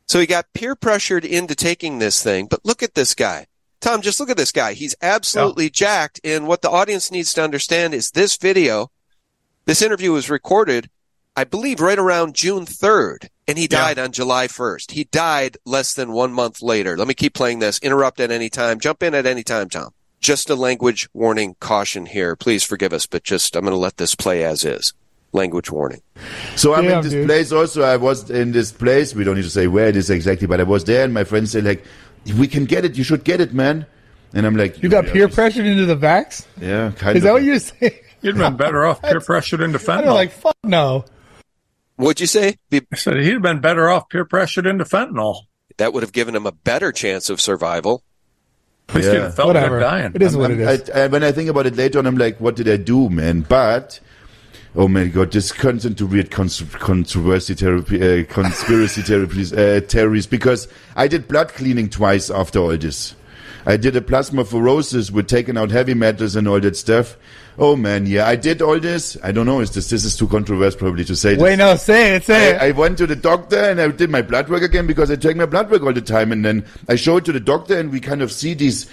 So 0.07 0.21
he 0.21 0.26
got 0.26 0.52
peer 0.52 0.76
pressured 0.76 1.25
into 1.25 1.57
taking 1.57 1.99
this 1.99 2.23
thing. 2.23 2.47
But 2.47 2.64
look 2.64 2.83
at 2.83 2.95
this 2.95 3.14
guy. 3.14 3.47
Tom, 3.81 4.02
just 4.02 4.21
look 4.21 4.31
at 4.31 4.37
this 4.37 4.52
guy. 4.52 4.75
He's 4.75 4.95
absolutely 5.02 5.64
yeah. 5.64 5.71
jacked. 5.73 6.21
And 6.23 6.47
what 6.47 6.62
the 6.62 6.71
audience 6.71 7.11
needs 7.11 7.33
to 7.35 7.43
understand 7.43 7.95
is 7.95 8.11
this 8.11 8.37
video, 8.37 8.90
this 9.64 9.83
interview 9.83 10.12
was 10.12 10.31
recorded, 10.31 10.88
I 11.37 11.45
believe, 11.45 11.81
right 11.81 11.99
around 11.99 12.35
June 12.35 12.64
3rd. 12.64 13.28
And 13.47 13.59
he 13.59 13.69
died 13.69 13.99
yeah. 13.99 14.05
on 14.05 14.12
July 14.12 14.49
1st. 14.49 14.93
He 14.93 15.05
died 15.05 15.59
less 15.64 15.95
than 15.95 16.12
one 16.12 16.33
month 16.33 16.62
later. 16.62 16.97
Let 16.97 17.07
me 17.07 17.14
keep 17.14 17.35
playing 17.35 17.61
this. 17.61 17.78
Interrupt 17.78 18.19
at 18.19 18.31
any 18.31 18.49
time. 18.49 18.81
Jump 18.81 19.02
in 19.02 19.14
at 19.14 19.26
any 19.26 19.45
time, 19.45 19.69
Tom. 19.69 19.90
Just 20.19 20.50
a 20.50 20.57
language 20.57 21.09
warning 21.12 21.55
caution 21.61 22.07
here. 22.07 22.35
Please 22.35 22.64
forgive 22.64 22.93
us, 22.93 23.07
but 23.07 23.23
just, 23.23 23.55
I'm 23.55 23.62
going 23.62 23.73
to 23.73 23.78
let 23.78 23.99
this 23.99 24.14
play 24.14 24.43
as 24.43 24.64
is. 24.64 24.95
Language 25.33 25.71
warning. 25.71 26.00
So 26.57 26.75
I'm 26.75 26.87
in 26.87 27.02
this 27.02 27.12
dude. 27.12 27.26
place 27.26 27.52
also. 27.52 27.83
I 27.83 27.99
was 27.99 28.31
in 28.31 28.52
this 28.52 28.73
place. 28.73 29.14
We 29.14 29.23
don't 29.23 29.37
need 29.37 29.43
to 29.43 29.50
say 29.50 29.66
where 29.66 29.88
it 29.88 29.97
is 29.97 30.09
exactly, 30.09 30.47
but 30.47 30.59
I 30.59 30.64
was 30.64 30.85
there 30.85 31.05
and 31.05 31.12
my 31.12 31.25
friends 31.25 31.52
said 31.52 31.64
like, 31.64 31.85
we 32.38 32.49
can 32.49 32.64
get 32.64 32.85
it. 32.85 32.97
You 32.97 33.05
should 33.05 33.23
get 33.23 33.40
it, 33.40 33.52
man. 33.52 33.87
And 34.33 34.47
I'm 34.47 34.57
like, 34.57 34.83
you 34.83 34.88
got 34.88 35.07
peer 35.07 35.28
pressured 35.28 35.66
into 35.66 35.87
the 35.87 35.97
vax? 35.97 36.47
Yeah, 36.61 36.90
kind 36.93 36.95
is 36.95 37.00
of. 37.00 37.16
Is 37.16 37.23
that 37.23 37.33
what 37.33 37.43
you're 37.43 37.59
saying? 37.59 37.93
You'd 38.23 38.37
been 38.37 38.57
better 38.57 38.85
off 38.87 39.02
peer 39.02 39.21
pressured 39.21 39.61
into 39.61 39.78
fentanyl. 39.78 40.14
like, 40.14 40.33
fuck 40.33 40.57
no. 40.64 41.05
What'd 41.97 42.21
you 42.21 42.26
say? 42.26 42.57
Be- 42.71 42.87
I 42.93 42.97
said 42.97 43.17
he'd 43.17 43.33
have 43.33 43.43
been 43.43 43.61
better 43.61 43.88
off 43.88 44.09
peer 44.09 44.25
pressured 44.25 44.67
into 44.67 44.85
fentanyl. 44.85 45.43
That 45.79 45.93
would 45.93 46.03
have 46.03 46.12
given 46.12 46.35
him 46.35 46.47
a 46.47 46.53
better 46.53 46.93
chance 46.93 47.29
of 47.29 47.41
survival. 47.41 48.03
At 48.88 48.95
least 48.95 49.12
yeah. 49.12 49.31
felt 49.31 49.49
Whatever. 49.49 49.81
Dying. 49.81 50.12
It 50.15 50.23
is 50.23 50.35
I'm, 50.35 50.41
what 50.41 50.50
it 50.50 50.61
is. 50.61 50.91
I, 50.91 51.03
I, 51.03 51.07
when 51.09 51.25
I 51.25 51.33
think 51.33 51.50
about 51.50 51.67
it 51.67 51.76
later 51.76 51.99
on, 51.99 52.07
I'm 52.07 52.17
like, 52.17 52.41
what 52.41 52.57
did 52.57 52.69
I 52.69 52.76
do, 52.76 53.11
man? 53.11 53.41
But 53.41 53.99
oh 54.75 54.88
my 54.88 55.07
god, 55.07 55.33
this 55.33 55.50
turns 55.50 55.85
into 55.85 56.07
weird 56.07 56.31
cons- 56.31 56.62
controversy 56.75 57.55
therapy, 57.55 57.97
uh, 57.97 58.25
conspiracy 58.25 59.03
therapies, 59.03 59.53
uh, 59.57 59.81
theories 59.87 60.26
because 60.26 60.69
I 60.95 61.09
did 61.09 61.26
blood 61.26 61.49
cleaning 61.49 61.88
twice 61.88 62.31
after 62.31 62.61
all 62.61 62.76
this. 62.76 63.15
I 63.65 63.76
did 63.76 63.97
a 63.97 64.03
plasma 64.03 64.45
plasmapheresis 64.45 65.11
with 65.11 65.26
taking 65.26 65.59
out 65.59 65.73
heavy 65.73 65.95
metals 65.95 66.37
and 66.37 66.47
all 66.47 66.61
that 66.61 66.76
stuff. 66.76 67.17
Oh 67.59 67.75
man, 67.75 68.07
yeah, 68.07 68.27
I 68.27 68.37
did 68.37 68.61
all 68.61 68.79
this. 68.79 69.17
I 69.23 69.33
don't 69.33 69.47
know. 69.47 69.61
Is 69.61 69.71
this 69.71 69.89
this 69.89 70.05
is 70.05 70.17
too 70.17 70.29
controversial 70.29 70.79
probably 70.79 71.05
to 71.05 71.17
say? 71.17 71.35
This. 71.35 71.43
Wait, 71.43 71.57
no, 71.57 71.77
say 71.77 72.17
it, 72.17 72.25
say 72.25 72.53
I, 72.53 72.67
it. 72.67 72.69
I 72.69 72.79
went 72.79 72.99
to 72.99 73.07
the 73.07 73.17
doctor 73.17 73.59
and 73.59 73.81
I 73.81 73.89
did 73.89 74.11
my 74.11 74.23
blood 74.23 74.49
work 74.49 74.63
again 74.63 74.87
because 74.87 75.11
I 75.11 75.17
take 75.17 75.37
my 75.37 75.47
blood 75.47 75.71
work 75.71 75.83
all 75.83 75.93
the 75.93 76.03
time, 76.03 76.33
and 76.33 76.45
then 76.45 76.67
I 76.89 76.97
show 76.97 77.17
it 77.17 77.25
to 77.27 77.33
the 77.33 77.41
doctor 77.41 77.79
and 77.79 77.91
we 77.91 78.01
kind 78.01 78.21
of 78.21 78.31
see 78.31 78.53
these 78.53 78.91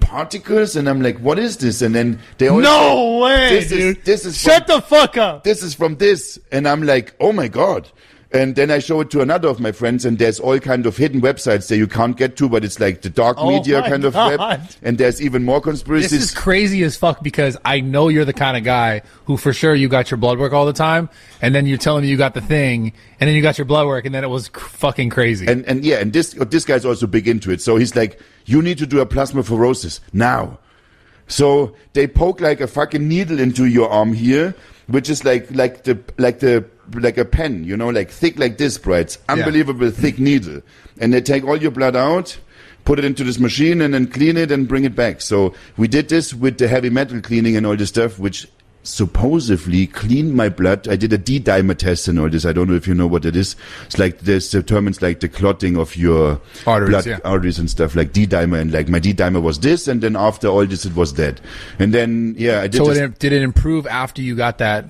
particles 0.00 0.74
and 0.74 0.88
I'm 0.88 1.00
like, 1.00 1.18
what 1.18 1.38
is 1.38 1.58
this? 1.58 1.82
And 1.82 1.94
then 1.94 2.18
they 2.38 2.48
all 2.48 2.58
No 2.60 3.18
way, 3.18 3.50
this 3.50 3.68
dude. 3.68 3.98
Is, 3.98 4.04
this 4.04 4.26
is 4.26 4.40
Shut 4.40 4.66
from, 4.66 4.76
the 4.76 4.82
fuck 4.82 5.16
up. 5.16 5.44
This 5.44 5.62
is 5.62 5.74
from 5.74 5.96
this. 5.96 6.38
And 6.50 6.66
I'm 6.66 6.82
like, 6.82 7.14
oh 7.20 7.32
my 7.32 7.46
God. 7.46 7.88
And 8.32 8.54
then 8.54 8.70
I 8.70 8.78
show 8.78 9.00
it 9.00 9.10
to 9.10 9.22
another 9.22 9.48
of 9.48 9.58
my 9.58 9.72
friends, 9.72 10.04
and 10.04 10.18
there's 10.18 10.38
all 10.38 10.58
kind 10.60 10.86
of 10.86 10.96
hidden 10.96 11.20
websites 11.20 11.66
that 11.68 11.78
you 11.78 11.88
can't 11.88 12.16
get 12.16 12.36
to, 12.36 12.48
but 12.48 12.64
it's 12.64 12.78
like 12.78 13.02
the 13.02 13.10
dark 13.10 13.36
oh 13.40 13.48
media 13.50 13.82
kind 13.82 14.04
of 14.04 14.12
God. 14.12 14.38
web. 14.38 14.60
And 14.82 14.98
there's 14.98 15.20
even 15.20 15.44
more 15.44 15.60
conspiracies. 15.60 16.12
This 16.12 16.22
is 16.22 16.30
crazy 16.30 16.84
as 16.84 16.96
fuck 16.96 17.24
because 17.24 17.56
I 17.64 17.80
know 17.80 18.06
you're 18.06 18.24
the 18.24 18.32
kind 18.32 18.56
of 18.56 18.62
guy 18.62 19.02
who, 19.24 19.36
for 19.36 19.52
sure, 19.52 19.74
you 19.74 19.88
got 19.88 20.12
your 20.12 20.18
blood 20.18 20.38
work 20.38 20.52
all 20.52 20.64
the 20.64 20.72
time, 20.72 21.08
and 21.42 21.56
then 21.56 21.66
you're 21.66 21.76
telling 21.78 22.02
me 22.02 22.08
you 22.08 22.16
got 22.16 22.34
the 22.34 22.40
thing, 22.40 22.92
and 23.18 23.26
then 23.26 23.34
you 23.34 23.42
got 23.42 23.58
your 23.58 23.64
blood 23.64 23.88
work, 23.88 24.04
and 24.04 24.14
then 24.14 24.22
it 24.22 24.30
was 24.30 24.48
cr- 24.48 24.68
fucking 24.68 25.10
crazy. 25.10 25.48
And 25.48 25.64
and 25.66 25.84
yeah, 25.84 25.96
and 25.96 26.12
this 26.12 26.34
this 26.34 26.64
guy's 26.64 26.84
also 26.84 27.08
big 27.08 27.26
into 27.26 27.50
it. 27.50 27.60
So 27.60 27.76
he's 27.76 27.96
like, 27.96 28.20
you 28.44 28.62
need 28.62 28.78
to 28.78 28.86
do 28.86 29.00
a 29.00 29.06
plasma 29.06 29.42
plasmapheresis 29.42 30.00
now. 30.12 30.58
So 31.26 31.74
they 31.92 32.06
poke 32.06 32.40
like 32.40 32.60
a 32.60 32.66
fucking 32.66 33.06
needle 33.06 33.38
into 33.38 33.66
your 33.66 33.88
arm 33.88 34.12
here, 34.12 34.54
which 34.88 35.08
is 35.08 35.24
like 35.24 35.48
like 35.54 35.84
the 35.84 35.98
like 36.18 36.40
the 36.40 36.64
like 36.94 37.18
a 37.18 37.24
pen, 37.24 37.64
you 37.64 37.76
know, 37.76 37.88
like 37.88 38.10
thick 38.10 38.38
like 38.38 38.58
this, 38.58 38.78
bro. 38.78 38.96
It's 38.96 39.18
unbelievable 39.28 39.86
yeah. 39.86 39.92
thick 39.92 40.18
needle. 40.18 40.62
And 41.00 41.12
they 41.12 41.20
take 41.20 41.44
all 41.44 41.56
your 41.56 41.70
blood 41.70 41.96
out, 41.96 42.38
put 42.84 42.98
it 42.98 43.04
into 43.04 43.24
this 43.24 43.38
machine 43.38 43.80
and 43.80 43.94
then 43.94 44.06
clean 44.06 44.36
it 44.36 44.50
and 44.50 44.68
bring 44.68 44.84
it 44.84 44.94
back. 44.94 45.20
So 45.20 45.54
we 45.76 45.88
did 45.88 46.08
this 46.08 46.34
with 46.34 46.58
the 46.58 46.68
heavy 46.68 46.90
metal 46.90 47.20
cleaning 47.20 47.56
and 47.56 47.66
all 47.66 47.76
this 47.76 47.88
stuff, 47.88 48.18
which 48.18 48.46
supposedly 48.82 49.86
cleaned 49.86 50.34
my 50.34 50.48
blood. 50.48 50.88
I 50.88 50.96
did 50.96 51.12
a 51.12 51.18
D-dimer 51.18 51.76
test 51.76 52.08
and 52.08 52.18
all 52.18 52.28
this. 52.28 52.46
I 52.46 52.52
don't 52.52 52.68
know 52.68 52.74
if 52.74 52.86
you 52.86 52.94
know 52.94 53.06
what 53.06 53.24
it 53.24 53.36
is. 53.36 53.56
It's 53.86 53.98
like 53.98 54.20
this 54.20 54.50
determines 54.50 55.02
like 55.02 55.20
the 55.20 55.28
clotting 55.28 55.76
of 55.76 55.96
your 55.96 56.40
Arteries, 56.66 56.90
blood 56.90 57.06
yeah. 57.06 57.18
arteries 57.24 57.58
and 57.58 57.68
stuff 57.68 57.94
like 57.94 58.12
D-dimer 58.12 58.60
and 58.60 58.72
like 58.72 58.88
my 58.88 58.98
D-dimer 58.98 59.42
was 59.42 59.60
this 59.60 59.86
and 59.86 60.00
then 60.00 60.16
after 60.16 60.48
all 60.48 60.66
this 60.66 60.86
it 60.86 60.94
was 60.94 61.14
that. 61.14 61.40
And 61.78 61.92
then 61.92 62.34
yeah, 62.38 62.60
I 62.60 62.68
did 62.68 62.78
So 62.78 62.86
this. 62.86 62.98
it, 62.98 63.18
did 63.18 63.32
it 63.32 63.42
improve 63.42 63.86
after 63.86 64.22
you 64.22 64.34
got 64.34 64.58
that 64.58 64.86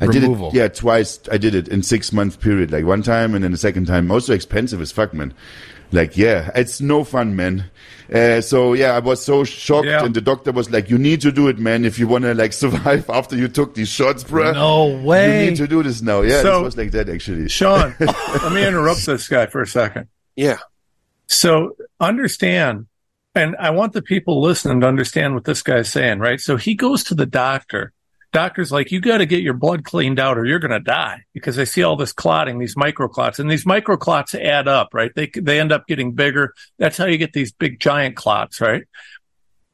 I 0.00 0.06
did 0.06 0.22
removal? 0.22 0.48
it, 0.48 0.54
yeah, 0.54 0.68
twice. 0.68 1.20
I 1.30 1.38
did 1.38 1.54
it 1.54 1.68
in 1.68 1.82
six 1.82 2.12
month 2.12 2.40
period, 2.40 2.70
like 2.72 2.84
one 2.84 3.02
time 3.02 3.34
and 3.34 3.44
then 3.44 3.52
the 3.52 3.56
second 3.58 3.86
time. 3.86 4.10
Also 4.10 4.32
expensive 4.34 4.80
as 4.80 4.92
fuck, 4.92 5.14
man. 5.14 5.32
Like, 5.92 6.16
yeah, 6.16 6.50
it's 6.56 6.80
no 6.80 7.04
fun, 7.04 7.36
man. 7.36 7.66
Uh, 8.12 8.40
so 8.40 8.72
yeah, 8.72 8.92
I 8.96 8.98
was 8.98 9.24
so 9.24 9.44
shocked, 9.44 9.86
Yeah. 9.86 10.04
and 10.04 10.12
the 10.14 10.20
doctor 10.20 10.50
was 10.50 10.68
like, 10.70 10.90
"You 10.90 10.98
need 10.98 11.20
to 11.20 11.30
do 11.30 11.46
it, 11.48 11.58
man, 11.58 11.84
if 11.84 11.98
you 11.98 12.08
want 12.08 12.24
to 12.24 12.34
like 12.34 12.52
survive 12.64 13.08
after 13.08 13.36
you 13.36 13.46
took 13.48 13.74
these 13.74 13.88
shots, 13.88 14.24
bro. 14.24 14.52
No 14.52 14.86
way. 15.02 15.44
You 15.44 15.50
need 15.50 15.56
to 15.58 15.68
do 15.68 15.82
this 15.82 16.02
now." 16.02 16.22
Yeah, 16.22 16.42
So- 16.42 16.58
this 16.58 16.64
was 16.64 16.76
like 16.76 16.90
that 16.92 17.08
actually. 17.08 17.48
Sean, 17.48 17.94
let 18.00 18.52
me 18.52 18.66
interrupt 18.66 19.06
this 19.06 19.28
guy 19.28 19.46
for 19.46 19.62
a 19.62 19.66
second. 19.66 20.08
Yeah. 20.36 20.58
So 21.28 21.76
understand, 22.00 22.86
and 23.34 23.56
I 23.56 23.70
want 23.70 23.92
the 23.92 24.02
people 24.02 24.40
listening 24.42 24.80
to 24.80 24.86
understand 24.88 25.34
what 25.34 25.44
this 25.44 25.62
guy's 25.62 25.90
saying, 25.90 26.18
right? 26.18 26.40
So 26.40 26.56
he 26.56 26.74
goes 26.74 27.04
to 27.04 27.14
the 27.14 27.26
doctor. 27.26 27.92
Doctor's 28.34 28.72
like, 28.72 28.90
you 28.90 29.00
got 29.00 29.18
to 29.18 29.26
get 29.26 29.42
your 29.42 29.54
blood 29.54 29.84
cleaned 29.84 30.18
out 30.18 30.36
or 30.36 30.44
you're 30.44 30.58
going 30.58 30.72
to 30.72 30.80
die 30.80 31.22
because 31.32 31.54
they 31.54 31.64
see 31.64 31.84
all 31.84 31.94
this 31.94 32.12
clotting, 32.12 32.58
these 32.58 32.74
microclots, 32.74 33.38
and 33.38 33.48
these 33.48 33.64
microclots 33.64 34.34
add 34.34 34.66
up, 34.66 34.88
right? 34.92 35.12
They, 35.14 35.28
they 35.28 35.60
end 35.60 35.70
up 35.70 35.86
getting 35.86 36.14
bigger. 36.14 36.52
That's 36.76 36.96
how 36.96 37.06
you 37.06 37.16
get 37.16 37.32
these 37.32 37.52
big 37.52 37.78
giant 37.78 38.16
clots, 38.16 38.60
right? 38.60 38.82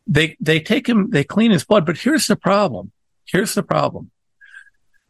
They, 0.07 0.37
they 0.41 0.61
take 0.61 0.87
him, 0.87 1.09
they 1.09 1.25
clean 1.25 1.53
his 1.53 1.65
blood, 1.65 1.87
but 1.87 1.97
here's 1.97 2.27
the 2.27 2.37
problem. 2.37 2.93
Here's 3.25 3.55
the 3.55 3.63
problem. 3.63 4.11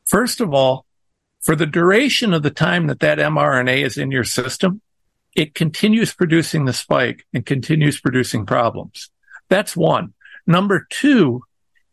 First 0.07 0.41
of 0.41 0.55
all, 0.55 0.87
for 1.41 1.57
the 1.57 1.67
duration 1.67 2.33
of 2.33 2.45
the 2.45 2.51
time 2.51 2.87
that 2.87 3.01
that 3.01 3.19
mRNA 3.19 3.85
is 3.85 3.99
in 3.99 4.13
your 4.13 4.25
system, 4.25 4.81
it 5.35 5.57
continues 5.57 6.15
producing 6.15 6.67
the 6.67 6.73
spike 6.73 7.27
and 7.35 7.45
continues 7.45 8.01
producing 8.01 8.47
problems. 8.47 9.11
That's 9.49 9.77
one. 9.77 10.15
Number 10.47 10.87
two 10.89 11.43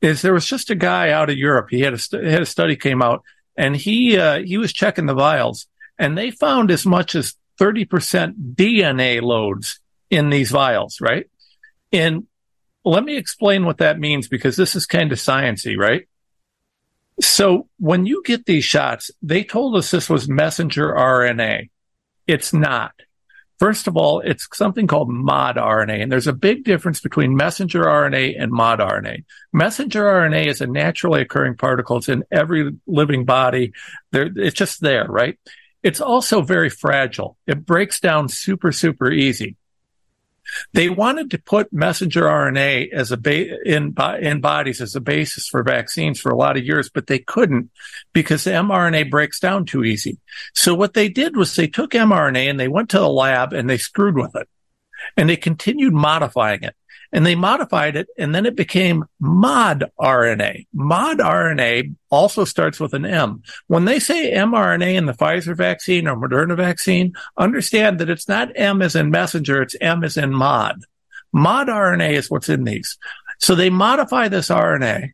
is 0.02 0.22
there 0.22 0.34
was 0.34 0.46
just 0.46 0.70
a 0.70 0.76
guy 0.76 1.10
out 1.10 1.30
of 1.30 1.38
Europe. 1.38 1.68
He 1.70 1.82
had 1.82 1.94
a, 1.94 1.98
st- 1.98 2.24
had 2.24 2.42
a 2.42 2.46
study 2.46 2.76
came 2.76 3.02
out 3.02 3.24
and 3.56 3.76
he, 3.76 4.18
uh, 4.18 4.40
he 4.40 4.58
was 4.58 4.74
checking 4.74 5.06
the 5.06 5.14
vials 5.14 5.68
and 5.98 6.18
they 6.18 6.32
found 6.32 6.72
as 6.72 6.86
much 6.86 7.16
as 7.16 7.36
30% 7.60 8.54
DNA 8.56 9.22
loads 9.22 9.80
in 10.10 10.30
these 10.30 10.52
vials, 10.52 11.02
right? 11.02 11.30
And 11.92 12.28
let 12.86 13.04
me 13.04 13.18
explain 13.18 13.66
what 13.66 13.80
that 13.80 14.00
means 14.00 14.28
because 14.28 14.56
this 14.56 14.76
is 14.76 14.86
kind 14.86 15.12
of 15.12 15.18
sciency, 15.18 15.78
right? 15.78 16.08
So 17.20 17.68
when 17.80 18.06
you 18.06 18.22
get 18.24 18.46
these 18.46 18.64
shots, 18.64 19.10
they 19.22 19.44
told 19.44 19.76
us 19.76 19.90
this 19.90 20.10
was 20.10 20.30
messenger 20.30 20.94
RNA. 20.94 21.70
It's 22.28 22.54
not. 22.54 22.94
First 23.60 23.88
of 23.88 23.98
all, 23.98 24.20
it's 24.20 24.48
something 24.54 24.88
called 24.88 25.10
mod 25.10 25.56
RNA, 25.56 26.04
and 26.04 26.12
there's 26.12 26.28
a 26.28 26.34
big 26.34 26.64
difference 26.64 27.00
between 27.00 27.36
messenger 27.36 27.84
RNA 27.84 28.40
and 28.40 28.52
mod 28.52 28.80
RNA. 28.80 29.26
Messenger 29.52 30.04
RNA 30.04 30.46
is 30.46 30.62
a 30.62 30.68
naturally 30.68 31.22
occurring 31.22 31.58
particle. 31.58 31.98
It's 31.98 32.08
in 32.08 32.24
every 32.32 32.72
living 32.86 33.26
body. 33.26 33.74
It's 34.14 34.56
just 34.56 34.80
there, 34.80 35.08
right? 35.08 35.40
It's 35.84 36.02
also 36.02 36.42
very 36.42 36.70
fragile. 36.70 37.38
It 37.46 37.66
breaks 37.66 38.00
down 38.00 38.30
super, 38.30 38.72
super 38.72 39.12
easy. 39.12 39.57
They 40.74 40.90
wanted 40.90 41.32
to 41.32 41.38
put 41.38 41.72
messenger 41.74 42.24
RNA 42.24 42.92
as 42.92 43.12
a 43.12 43.18
ba- 43.18 43.62
in 43.64 43.96
in 44.22 44.42
bodies 44.42 44.82
as 44.82 44.96
a 44.96 45.02
basis 45.02 45.48
for 45.48 45.64
vaccines 45.64 46.20
for 46.20 46.32
a 46.32 46.36
lot 46.36 46.58
of 46.58 46.66
years, 46.66 46.90
but 46.90 47.08
they 47.08 47.20
couldn't 47.20 47.70
because 48.14 48.44
the 48.44 48.52
mRNA 48.52 49.10
breaks 49.10 49.40
down 49.40 49.66
too 49.66 49.84
easy. 49.84 50.18
So 50.54 50.74
what 50.74 50.94
they 50.94 51.10
did 51.10 51.36
was 51.36 51.56
they 51.56 51.68
took 51.68 51.92
mRNA 51.92 52.50
and 52.50 52.60
they 52.60 52.68
went 52.68 52.90
to 52.90 53.00
the 53.00 53.10
lab 53.10 53.54
and 53.54 53.70
they 53.70 53.78
screwed 53.78 54.16
with 54.16 54.36
it, 54.36 54.48
and 55.16 55.30
they 55.30 55.38
continued 55.38 55.94
modifying 55.94 56.64
it. 56.64 56.76
And 57.14 57.26
they 57.26 57.36
modified 57.36 57.96
it, 57.96 58.08
and 58.18 58.36
then 58.36 58.46
it 58.46 58.56
became 58.56 59.06
mod 59.20 59.86
RNA. 60.00 60.68
Mod 60.74 61.20
RNA 61.20 61.96
also 62.10 62.44
starts 62.44 62.80
with 62.80 62.94
an 62.94 63.06
M. 63.06 63.44
When 63.68 63.86
they 63.86 64.00
say 64.00 64.34
mRNA 64.34 64.96
in 64.96 65.06
the 65.06 65.14
Pfizer 65.14 65.56
vaccine 65.56 66.08
or 66.08 66.18
Moderna 66.18 66.58
vaccine, 66.58 67.14
understand 67.38 68.00
that 68.00 68.10
it's 68.10 68.28
not 68.28 68.52
M 68.56 68.82
as 68.82 68.96
in 68.96 69.10
messenger, 69.10 69.62
it's 69.62 69.76
M 69.80 70.04
as 70.04 70.18
in 70.18 70.34
mod. 70.34 70.82
Mod 71.32 71.68
RNA 71.68 72.12
is 72.12 72.30
what's 72.30 72.50
in 72.50 72.64
these. 72.64 72.98
So 73.40 73.56
they 73.56 73.70
modify 73.70 74.28
this 74.28 74.50
RNA, 74.50 75.12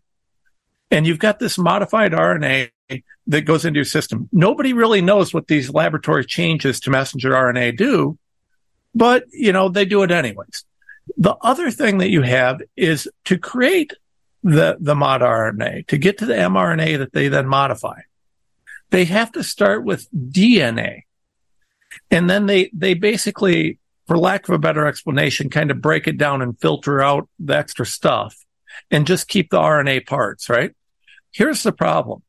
and 0.89 1.05
you've 1.05 1.19
got 1.19 1.39
this 1.39 1.57
modified 1.57 2.13
RNA 2.13 2.71
that 3.27 3.41
goes 3.41 3.65
into 3.65 3.77
your 3.77 3.85
system. 3.85 4.29
Nobody 4.31 4.73
really 4.73 5.01
knows 5.01 5.33
what 5.33 5.47
these 5.47 5.69
laboratory 5.69 6.25
changes 6.25 6.79
to 6.81 6.89
messenger 6.89 7.31
RNA 7.31 7.77
do, 7.77 8.17
but 8.93 9.25
you 9.31 9.51
know, 9.51 9.69
they 9.69 9.85
do 9.85 10.03
it 10.03 10.11
anyways. 10.11 10.65
The 11.17 11.35
other 11.41 11.71
thing 11.71 11.99
that 11.99 12.09
you 12.09 12.21
have 12.21 12.61
is 12.75 13.07
to 13.25 13.37
create 13.37 13.93
the, 14.43 14.77
the 14.79 14.95
mod 14.95 15.21
RNA, 15.21 15.87
to 15.87 15.97
get 15.97 16.17
to 16.19 16.25
the 16.25 16.33
mRNA 16.33 16.97
that 16.99 17.13
they 17.13 17.27
then 17.27 17.47
modify. 17.47 18.01
They 18.89 19.05
have 19.05 19.31
to 19.33 19.43
start 19.43 19.83
with 19.83 20.07
DNA. 20.11 21.03
And 22.11 22.29
then 22.29 22.45
they, 22.45 22.69
they 22.73 22.93
basically, 22.93 23.79
for 24.07 24.17
lack 24.17 24.47
of 24.47 24.55
a 24.55 24.59
better 24.59 24.85
explanation, 24.85 25.49
kind 25.49 25.71
of 25.71 25.81
break 25.81 26.07
it 26.07 26.17
down 26.17 26.41
and 26.41 26.59
filter 26.59 27.01
out 27.01 27.29
the 27.39 27.57
extra 27.57 27.85
stuff 27.85 28.35
and 28.91 29.07
just 29.07 29.27
keep 29.27 29.49
the 29.49 29.59
RNA 29.59 30.05
parts, 30.05 30.49
right? 30.49 30.75
Here's 31.31 31.63
the 31.63 31.71
problem. 31.71 32.23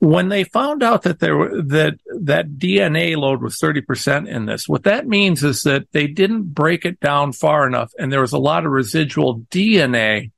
When 0.00 0.28
they 0.28 0.44
found 0.44 0.82
out 0.82 1.02
that 1.02 1.20
there 1.20 1.36
were, 1.36 1.62
that, 1.62 1.98
that 2.20 2.58
DNA 2.58 3.16
load 3.16 3.42
was 3.42 3.58
30% 3.58 4.28
in 4.28 4.46
this, 4.46 4.68
what 4.68 4.84
that 4.84 5.06
means 5.06 5.42
is 5.42 5.62
that 5.62 5.90
they 5.92 6.06
didn't 6.06 6.54
break 6.54 6.84
it 6.84 7.00
down 7.00 7.32
far 7.32 7.66
enough 7.66 7.92
and 7.98 8.12
there 8.12 8.20
was 8.20 8.32
a 8.32 8.38
lot 8.38 8.66
of 8.66 8.72
residual 8.72 9.40
DNA 9.50 10.30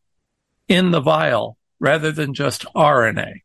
in 0.68 0.90
the 0.90 1.00
vial 1.00 1.56
rather 1.80 2.12
than 2.12 2.34
just 2.34 2.64
RNA. 2.74 3.40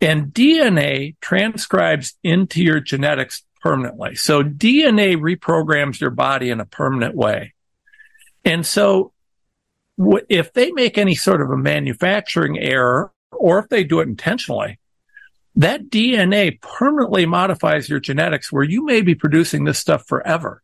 And 0.00 0.32
DNA 0.32 1.16
transcribes 1.20 2.14
into 2.22 2.62
your 2.62 2.80
genetics 2.80 3.44
permanently. 3.62 4.14
So 4.14 4.42
DNA 4.42 5.16
reprograms 5.16 6.00
your 6.00 6.10
body 6.10 6.50
in 6.50 6.60
a 6.60 6.66
permanent 6.66 7.14
way. 7.14 7.54
And 8.44 8.64
so 8.64 9.12
if 10.28 10.52
they 10.52 10.70
make 10.72 10.98
any 10.98 11.14
sort 11.14 11.40
of 11.40 11.50
a 11.50 11.56
manufacturing 11.56 12.58
error 12.58 13.12
or 13.32 13.58
if 13.58 13.68
they 13.68 13.84
do 13.84 14.00
it 14.00 14.08
intentionally, 14.08 14.78
that 15.56 15.88
DNA 15.88 16.60
permanently 16.60 17.24
modifies 17.24 17.88
your 17.88 18.00
genetics 18.00 18.52
where 18.52 18.62
you 18.62 18.84
may 18.84 19.00
be 19.00 19.14
producing 19.14 19.64
this 19.64 19.78
stuff 19.78 20.06
forever. 20.06 20.62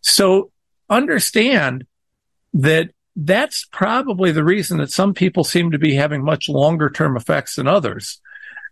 So 0.00 0.50
understand 0.88 1.86
that 2.54 2.90
that's 3.14 3.66
probably 3.70 4.32
the 4.32 4.44
reason 4.44 4.78
that 4.78 4.90
some 4.90 5.12
people 5.12 5.44
seem 5.44 5.70
to 5.70 5.78
be 5.78 5.94
having 5.94 6.24
much 6.24 6.48
longer 6.48 6.88
term 6.88 7.16
effects 7.16 7.56
than 7.56 7.68
others. 7.68 8.20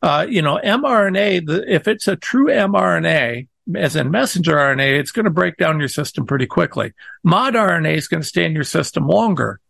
Uh, 0.03 0.27
you 0.29 0.41
know, 0.41 0.59
mRNA, 0.65 1.47
the, 1.47 1.73
if 1.73 1.87
it's 1.87 2.09
a 2.09 2.17
true 2.17 2.47
mRNA, 2.47 3.47
as 3.77 3.97
in 3.97 4.11
messenger 4.11 4.57
RNA, 4.57 4.99
it's 4.99 5.13
going 5.13 5.25
to 5.25 5.31
break 5.31 5.59
down 5.59 5.79
your 5.79 5.89
system 5.89 6.27
pretty 6.27 6.47
quickly. 6.47 6.95
Mod 7.23 7.55
RNA 7.55 7.95
is 7.95 8.09
going 8.09 8.23
to 8.23 8.27
stay 8.27 8.47
in 8.47 8.55
your 8.55 8.65
system 8.65 9.07
longer. 9.07 9.61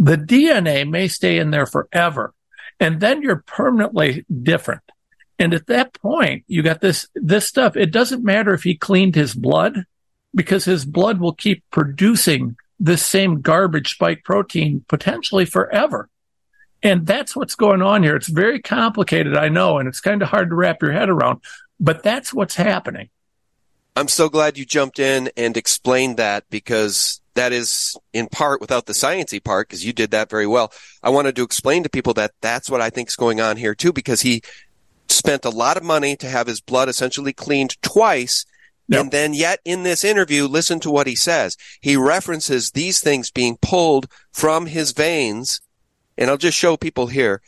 The 0.00 0.18
DNA 0.18 0.88
may 0.88 1.06
stay 1.06 1.38
in 1.38 1.52
there 1.52 1.66
forever. 1.66 2.34
And 2.80 3.00
then 3.00 3.22
you're 3.22 3.42
permanently 3.46 4.26
different. 4.42 4.82
And 5.38 5.52
at 5.52 5.66
that 5.66 5.92
point, 5.94 6.44
you 6.46 6.62
got 6.62 6.80
this, 6.80 7.08
this 7.14 7.46
stuff. 7.46 7.76
It 7.76 7.90
doesn't 7.92 8.24
matter 8.24 8.54
if 8.54 8.62
he 8.62 8.76
cleaned 8.76 9.14
his 9.14 9.34
blood 9.34 9.84
because 10.34 10.64
his 10.64 10.84
blood 10.84 11.20
will 11.20 11.34
keep 11.34 11.62
producing 11.70 12.56
this 12.78 13.04
same 13.04 13.40
garbage 13.40 13.94
spike 13.94 14.24
protein 14.24 14.84
potentially 14.88 15.44
forever. 15.44 16.08
And 16.82 17.06
that's 17.06 17.34
what's 17.34 17.54
going 17.54 17.82
on 17.82 18.02
here. 18.02 18.16
It's 18.16 18.28
very 18.28 18.60
complicated, 18.60 19.36
I 19.36 19.48
know, 19.48 19.78
and 19.78 19.88
it's 19.88 20.00
kind 20.00 20.22
of 20.22 20.28
hard 20.28 20.50
to 20.50 20.54
wrap 20.54 20.82
your 20.82 20.92
head 20.92 21.08
around, 21.08 21.40
but 21.80 22.02
that's 22.02 22.32
what's 22.32 22.54
happening. 22.54 23.08
I'm 23.96 24.08
so 24.08 24.28
glad 24.28 24.58
you 24.58 24.66
jumped 24.66 24.98
in 24.98 25.30
and 25.38 25.56
explained 25.56 26.18
that 26.18 26.44
because 26.50 27.22
that 27.34 27.52
is 27.52 27.96
in 28.12 28.26
part 28.26 28.60
without 28.60 28.84
the 28.84 28.92
sciencey 28.92 29.42
part 29.42 29.68
because 29.68 29.84
you 29.84 29.94
did 29.94 30.10
that 30.10 30.28
very 30.28 30.46
well. 30.46 30.70
I 31.02 31.08
wanted 31.10 31.34
to 31.36 31.42
explain 31.42 31.82
to 31.82 31.88
people 31.88 32.12
that 32.14 32.32
that's 32.42 32.68
what 32.68 32.82
I 32.82 32.90
think 32.90 33.08
is 33.08 33.16
going 33.16 33.40
on 33.40 33.56
here 33.56 33.74
too 33.74 33.92
because 33.92 34.20
he 34.20 34.42
spent 35.16 35.44
a 35.44 35.50
lot 35.50 35.76
of 35.76 35.82
money 35.82 36.16
to 36.16 36.28
have 36.28 36.46
his 36.46 36.60
blood 36.60 36.88
essentially 36.88 37.32
cleaned 37.32 37.80
twice. 37.82 38.44
Yep. 38.88 39.00
And 39.00 39.10
then 39.10 39.34
yet 39.34 39.60
in 39.64 39.82
this 39.82 40.04
interview, 40.04 40.46
listen 40.46 40.78
to 40.80 40.90
what 40.90 41.06
he 41.06 41.16
says. 41.16 41.56
He 41.80 41.96
references 41.96 42.70
these 42.70 43.00
things 43.00 43.30
being 43.30 43.58
pulled 43.60 44.06
from 44.32 44.66
his 44.66 44.92
veins. 44.92 45.60
And 46.16 46.30
I'll 46.30 46.36
just 46.36 46.56
show 46.56 46.76
people 46.76 47.08
here. 47.08 47.42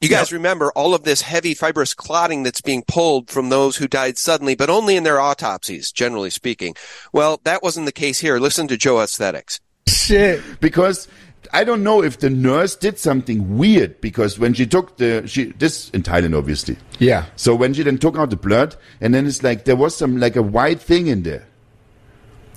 You 0.00 0.08
guys 0.08 0.30
yep. 0.30 0.36
remember 0.36 0.70
all 0.72 0.94
of 0.94 1.04
this 1.04 1.22
heavy 1.22 1.54
fibrous 1.54 1.94
clotting 1.94 2.42
that's 2.42 2.60
being 2.60 2.84
pulled 2.86 3.30
from 3.30 3.48
those 3.48 3.78
who 3.78 3.88
died 3.88 4.18
suddenly, 4.18 4.54
but 4.54 4.68
only 4.68 4.94
in 4.94 5.04
their 5.04 5.20
autopsies, 5.20 5.90
generally 5.90 6.30
speaking. 6.30 6.74
Well, 7.12 7.40
that 7.44 7.62
wasn't 7.62 7.86
the 7.86 7.92
case 7.92 8.20
here. 8.20 8.38
Listen 8.38 8.68
to 8.68 8.76
Joesthetics. 8.76 9.58
Shit. 9.88 10.42
Because 10.60 11.08
I 11.52 11.64
don't 11.64 11.82
know 11.82 12.02
if 12.02 12.18
the 12.18 12.30
nurse 12.30 12.76
did 12.76 12.98
something 12.98 13.58
weird 13.58 14.00
because 14.00 14.38
when 14.38 14.54
she 14.54 14.66
took 14.66 14.96
the 14.96 15.26
she 15.26 15.52
this 15.52 15.90
in 15.90 16.02
Thailand 16.02 16.36
obviously. 16.36 16.76
Yeah. 16.98 17.26
So 17.36 17.54
when 17.54 17.74
she 17.74 17.82
then 17.82 17.98
took 17.98 18.16
out 18.16 18.30
the 18.30 18.36
blood 18.36 18.76
and 19.00 19.14
then 19.14 19.26
it's 19.26 19.42
like 19.42 19.64
there 19.64 19.76
was 19.76 19.96
some 19.96 20.18
like 20.18 20.36
a 20.36 20.42
white 20.42 20.80
thing 20.80 21.06
in 21.06 21.22
there. 21.22 21.46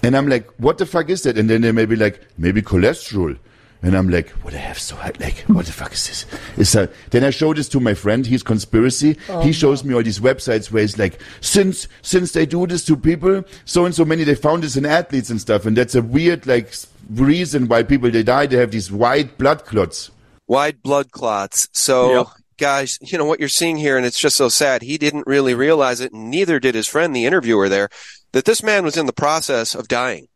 And 0.02 0.16
I'm 0.16 0.30
like, 0.30 0.48
what 0.58 0.78
the 0.78 0.86
fuck 0.86 1.10
is 1.10 1.24
that? 1.24 1.38
And 1.38 1.50
then 1.50 1.62
they 1.62 1.74
may 1.74 1.86
be 1.86 1.96
like, 1.96 2.22
maybe 2.38 2.62
cholesterol. 2.62 3.38
And 3.82 3.96
I'm 3.96 4.10
like, 4.10 4.30
what 4.44 4.54
I 4.54 4.58
have 4.58 4.78
so 4.78 4.98
hard? 4.98 5.22
Like, 5.22 5.38
what 5.48 5.66
the 5.66 5.72
fuck 5.72 5.94
is 5.94 6.08
this? 6.08 6.26
It's 6.58 6.76
a, 6.76 6.90
then 7.12 7.24
I 7.24 7.30
show 7.30 7.54
this 7.54 7.70
to 7.70 7.80
my 7.80 7.94
friend. 7.94 8.26
He's 8.26 8.44
conspiracy. 8.44 9.18
Oh, 9.30 9.42
he 9.42 9.54
shows 9.54 9.86
me 9.86 9.94
all 9.94 10.04
these 10.04 10.20
websites 10.20 10.70
where 10.70 10.84
it's 10.84 10.98
like, 10.98 11.22
since, 11.40 11.88
since 12.02 12.34
they 12.34 12.46
do 12.46 12.68
this 12.68 12.84
to 12.86 12.98
people, 12.98 13.44
so 13.64 13.86
and 13.86 13.96
so 13.96 14.04
many, 14.04 14.26
they 14.26 14.36
found 14.36 14.64
this 14.64 14.76
in 14.76 14.86
athletes 14.86 15.30
and 15.30 15.40
stuff. 15.40 15.66
And 15.66 15.78
that's 15.78 15.96
a 15.96 16.02
weird, 16.02 16.46
like, 16.46 16.74
reason 17.10 17.70
why 17.70 17.84
people, 17.84 18.12
they 18.12 18.24
die. 18.24 18.48
They 18.48 18.58
have 18.58 18.72
these 18.72 18.92
white 18.92 19.38
blood 19.38 19.64
clots. 19.64 20.12
White 20.46 20.82
blood 20.84 21.12
clots. 21.12 21.70
So, 21.72 22.18
yep. 22.18 22.28
guys, 22.58 23.00
you 23.02 23.18
know 23.18 23.26
what 23.26 23.40
you're 23.40 23.48
seeing 23.48 23.78
here, 23.78 23.96
and 23.96 24.06
it's 24.06 24.20
just 24.20 24.36
so 24.36 24.50
sad. 24.50 24.82
He 24.82 24.98
didn't 24.98 25.26
really 25.26 25.54
realize 25.54 26.02
it, 26.02 26.12
and 26.12 26.30
neither 26.30 26.60
did 26.60 26.76
his 26.76 26.88
friend, 26.88 27.16
the 27.16 27.26
interviewer 27.26 27.70
there, 27.70 27.88
that 28.34 28.44
this 28.44 28.62
man 28.62 28.84
was 28.84 28.98
in 28.98 29.06
the 29.06 29.14
process 29.14 29.74
of 29.74 29.88
dying. 29.88 30.28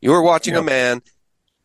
You 0.00 0.10
were 0.12 0.22
watching 0.22 0.54
yep. 0.54 0.62
a 0.62 0.66
man 0.66 1.02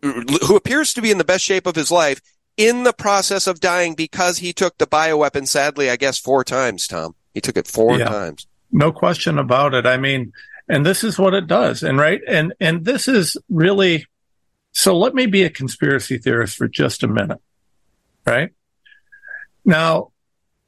who 0.02 0.56
appears 0.56 0.94
to 0.94 1.02
be 1.02 1.12
in 1.12 1.18
the 1.18 1.24
best 1.24 1.44
shape 1.44 1.68
of 1.68 1.76
his 1.76 1.92
life 1.92 2.22
in 2.58 2.84
the 2.84 2.94
process 2.94 3.48
of 3.48 3.60
dying 3.60 3.96
because 3.96 4.40
he 4.40 4.54
took 4.54 4.78
the 4.78 4.88
bioweapon, 4.88 5.48
sadly, 5.48 5.90
I 5.90 5.96
guess 5.96 6.18
four 6.18 6.44
times, 6.44 6.88
Tom. 6.88 7.16
He 7.34 7.42
took 7.42 7.58
it 7.58 7.68
four 7.68 7.98
yeah, 7.98 8.06
times. 8.06 8.48
No 8.72 8.92
question 8.92 9.38
about 9.38 9.74
it. 9.74 9.86
I 9.86 9.98
mean, 9.98 10.34
and 10.68 10.86
this 10.86 11.04
is 11.04 11.18
what 11.18 11.34
it 11.34 11.48
does. 11.48 11.84
And 11.84 11.98
right. 11.98 12.22
And, 12.28 12.54
and 12.60 12.86
this 12.86 13.08
is 13.08 13.38
really, 13.50 14.06
so 14.74 14.98
let 14.98 15.14
me 15.14 15.26
be 15.26 15.44
a 15.44 15.50
conspiracy 15.50 16.18
theorist 16.18 16.58
for 16.58 16.68
just 16.68 17.04
a 17.04 17.08
minute. 17.08 17.40
Right 18.26 18.52
now, 19.66 20.12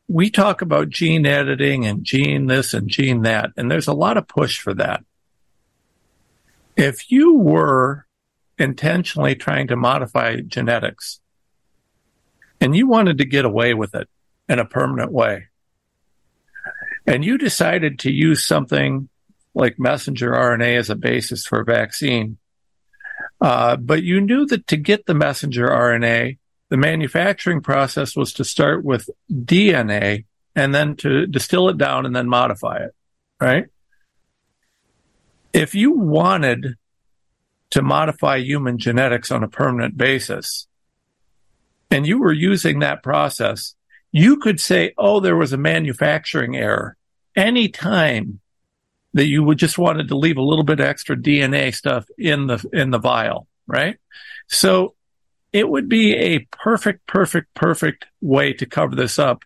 we 0.08 0.30
talk 0.30 0.62
about 0.62 0.89
gene 0.89 1.26
editing 1.26 1.86
and 1.86 2.04
gene 2.04 2.48
this 2.48 2.74
and 2.74 2.89
gene 2.89 3.22
that, 3.24 3.52
and 3.56 3.69
there's 3.69 3.88
a 3.88 3.93
lot 3.93 4.17
of 4.17 4.28
push 4.28 4.60
for 4.60 4.74
that. 4.74 5.04
If 6.76 7.12
you 7.12 7.36
were 7.36 8.06
intentionally 8.58 9.36
trying 9.36 9.68
to 9.68 9.76
modify 9.76 10.38
genetics. 10.42 11.20
And 12.62 12.76
you 12.76 12.88
wanted 12.88 13.18
to 13.18 13.26
get 13.26 13.46
away 13.46 13.74
with 13.74 13.96
it 13.96 14.08
in 14.48 14.60
a 14.60 14.66
permanent 14.66 15.12
way, 15.12 15.48
and 17.06 17.24
you 17.24 17.38
decided 17.38 18.00
to 18.00 18.12
use 18.12 18.46
something 18.46 19.10
like 19.54 19.80
messenger 19.80 20.32
RNA 20.32 20.78
as 20.78 20.89
a 20.89 20.96
basis 20.96 21.46
for 21.46 21.60
a 21.60 21.66
vaccine, 21.66 22.38
uh, 23.42 23.76
but 23.76 24.04
you 24.04 24.22
knew 24.22 24.46
that 24.48 24.68
to 24.68 24.78
get 24.78 25.06
the 25.06 25.13
messenger 25.13 25.68
RNA, 25.68 26.38
the 26.70 26.78
manufacturing 26.78 27.62
process 27.62 28.16
was 28.16 28.34
to 28.34 28.44
start 28.44 28.84
with 28.84 29.10
DNA 29.32 30.26
and 30.56 30.74
then 30.74 30.96
to 30.98 31.28
distill 31.28 31.70
it 31.70 31.78
down 31.78 32.06
and 32.06 32.16
then 32.16 32.28
modify 32.30 32.78
it, 32.78 32.96
right? 33.39 33.66
If 35.52 35.76
you 35.76 35.92
wanted 35.92 36.78
to 37.73 37.81
modify 37.81 38.38
human 38.38 38.77
genetics 38.77 39.31
on 39.31 39.43
a 39.43 39.47
permanent 39.47 39.97
basis, 39.97 40.67
and 41.89 42.05
you 42.05 42.19
were 42.19 42.31
using 42.31 42.77
that 42.79 43.01
process, 43.01 43.73
you 44.12 44.38
could 44.38 44.59
say, 44.59 44.93
oh, 44.95 45.19
there 45.19 45.36
was 45.36 45.53
a 45.53 45.57
manufacturing 45.57 46.55
error 46.55 46.95
Any 47.36 47.69
time 47.69 48.41
that 49.15 49.25
you 49.25 49.43
would 49.43 49.57
just 49.57 49.79
wanted 49.79 50.07
to 50.09 50.15
leave 50.15 50.38
a 50.38 50.43
little 50.43 50.63
bit 50.63 50.79
extra 50.79 51.17
DNA 51.17 51.73
stuff 51.73 52.05
in 52.15 52.45
the, 52.45 52.63
in 52.71 52.91
the 52.91 52.99
vial, 52.99 53.47
right? 53.65 53.97
So 54.49 54.93
it 55.51 55.67
would 55.67 55.89
be 55.89 56.15
a 56.15 56.45
perfect, 56.51 57.07
perfect, 57.07 57.55
perfect 57.55 58.05
way 58.21 58.53
to 58.53 58.67
cover 58.67 58.95
this 58.95 59.17
up, 59.17 59.41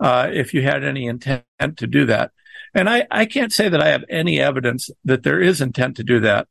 uh, 0.00 0.28
if 0.32 0.52
you 0.52 0.62
had 0.62 0.82
any 0.82 1.06
intent 1.06 1.44
to 1.76 1.86
do 1.86 2.06
that. 2.06 2.32
And 2.74 2.90
I, 2.90 3.06
I 3.08 3.24
can't 3.26 3.52
say 3.52 3.68
that 3.68 3.80
I 3.80 3.90
have 3.90 4.04
any 4.08 4.40
evidence 4.40 4.90
that 5.04 5.22
there 5.22 5.40
is 5.40 5.60
intent 5.60 5.96
to 5.98 6.02
do 6.02 6.18
that. 6.20 6.48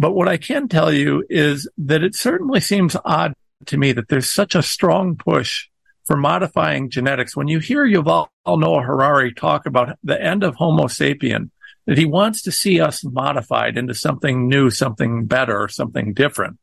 But 0.00 0.12
what 0.12 0.28
I 0.28 0.38
can 0.38 0.66
tell 0.66 0.90
you 0.90 1.26
is 1.28 1.68
that 1.76 2.02
it 2.02 2.14
certainly 2.14 2.60
seems 2.60 2.96
odd 3.04 3.34
to 3.66 3.76
me 3.76 3.92
that 3.92 4.08
there's 4.08 4.32
such 4.32 4.54
a 4.54 4.62
strong 4.62 5.14
push 5.14 5.68
for 6.06 6.16
modifying 6.16 6.88
genetics. 6.88 7.36
When 7.36 7.48
you 7.48 7.58
hear 7.58 7.84
Yuval 7.84 8.28
Noah 8.46 8.80
Harari 8.80 9.34
talk 9.34 9.66
about 9.66 9.98
the 10.02 10.18
end 10.18 10.42
of 10.42 10.54
Homo 10.54 10.84
sapien, 10.84 11.50
that 11.84 11.98
he 11.98 12.06
wants 12.06 12.40
to 12.42 12.50
see 12.50 12.80
us 12.80 13.04
modified 13.04 13.76
into 13.76 13.92
something 13.92 14.48
new, 14.48 14.70
something 14.70 15.26
better, 15.26 15.68
something 15.68 16.14
different. 16.14 16.58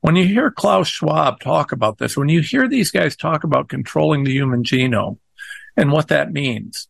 When 0.00 0.16
you 0.16 0.26
hear 0.26 0.50
Klaus 0.50 0.88
Schwab 0.88 1.38
talk 1.38 1.70
about 1.70 1.98
this, 1.98 2.16
when 2.16 2.30
you 2.30 2.40
hear 2.40 2.66
these 2.66 2.90
guys 2.90 3.14
talk 3.14 3.44
about 3.44 3.68
controlling 3.68 4.24
the 4.24 4.32
human 4.32 4.64
genome 4.64 5.18
and 5.76 5.92
what 5.92 6.08
that 6.08 6.32
means, 6.32 6.88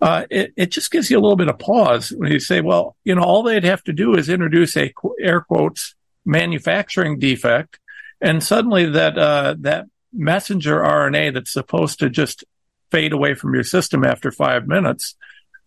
uh, 0.00 0.24
it, 0.30 0.52
it 0.56 0.70
just 0.70 0.90
gives 0.90 1.10
you 1.10 1.18
a 1.18 1.20
little 1.20 1.36
bit 1.36 1.48
of 1.48 1.58
pause 1.58 2.10
when 2.16 2.32
you 2.32 2.40
say, 2.40 2.60
well, 2.60 2.96
you 3.04 3.14
know, 3.14 3.22
all 3.22 3.42
they'd 3.42 3.64
have 3.64 3.84
to 3.84 3.92
do 3.92 4.14
is 4.14 4.28
introduce 4.28 4.76
a 4.76 4.92
air 5.20 5.42
quotes 5.42 5.94
manufacturing 6.24 7.18
defect, 7.18 7.78
and 8.20 8.42
suddenly 8.42 8.86
that 8.86 9.18
uh, 9.18 9.54
that 9.60 9.86
messenger 10.12 10.80
RNA 10.80 11.34
that's 11.34 11.52
supposed 11.52 11.98
to 12.00 12.10
just 12.10 12.44
fade 12.90 13.12
away 13.12 13.34
from 13.34 13.54
your 13.54 13.62
system 13.62 14.04
after 14.04 14.32
five 14.32 14.66
minutes 14.66 15.14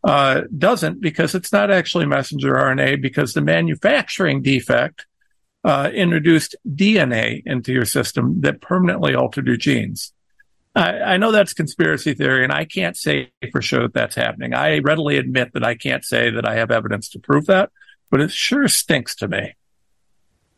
uh, 0.04 0.42
doesn't 0.58 1.00
because 1.00 1.34
it's 1.34 1.54
not 1.54 1.72
actually 1.72 2.06
messenger 2.06 2.54
RNA 2.54 3.02
because 3.02 3.34
the 3.34 3.42
manufacturing 3.42 4.42
defect 4.42 5.06
uh, 5.64 5.90
introduced 5.94 6.56
DNA 6.68 7.42
into 7.46 7.72
your 7.72 7.86
system 7.86 8.42
that 8.42 8.62
permanently 8.62 9.16
altered 9.16 9.48
your 9.48 9.56
genes. 9.56 10.12
I, 10.76 11.00
I, 11.00 11.18
know 11.18 11.32
that's 11.32 11.54
conspiracy 11.54 12.14
theory, 12.14 12.44
and 12.44 12.52
I 12.52 12.66
can't 12.66 12.98
say 12.98 13.32
for 13.52 13.62
sure 13.62 13.84
that 13.84 13.94
that's 13.94 14.16
happening. 14.16 14.54
I 14.54 14.80
readily 14.80 15.18
admit 15.18 15.54
that 15.54 15.64
I 15.64 15.76
can't 15.76 16.04
say 16.04 16.32
that 16.32 16.48
I 16.48 16.56
have 16.56 16.72
evidence 16.72 17.10
to 17.10 17.20
prove 17.20 17.46
that, 17.46 17.72
but 18.10 18.22
it 18.22 18.32
sure 18.32 18.68
stinks 18.68 19.16
to 19.18 19.28
me. 19.28 19.54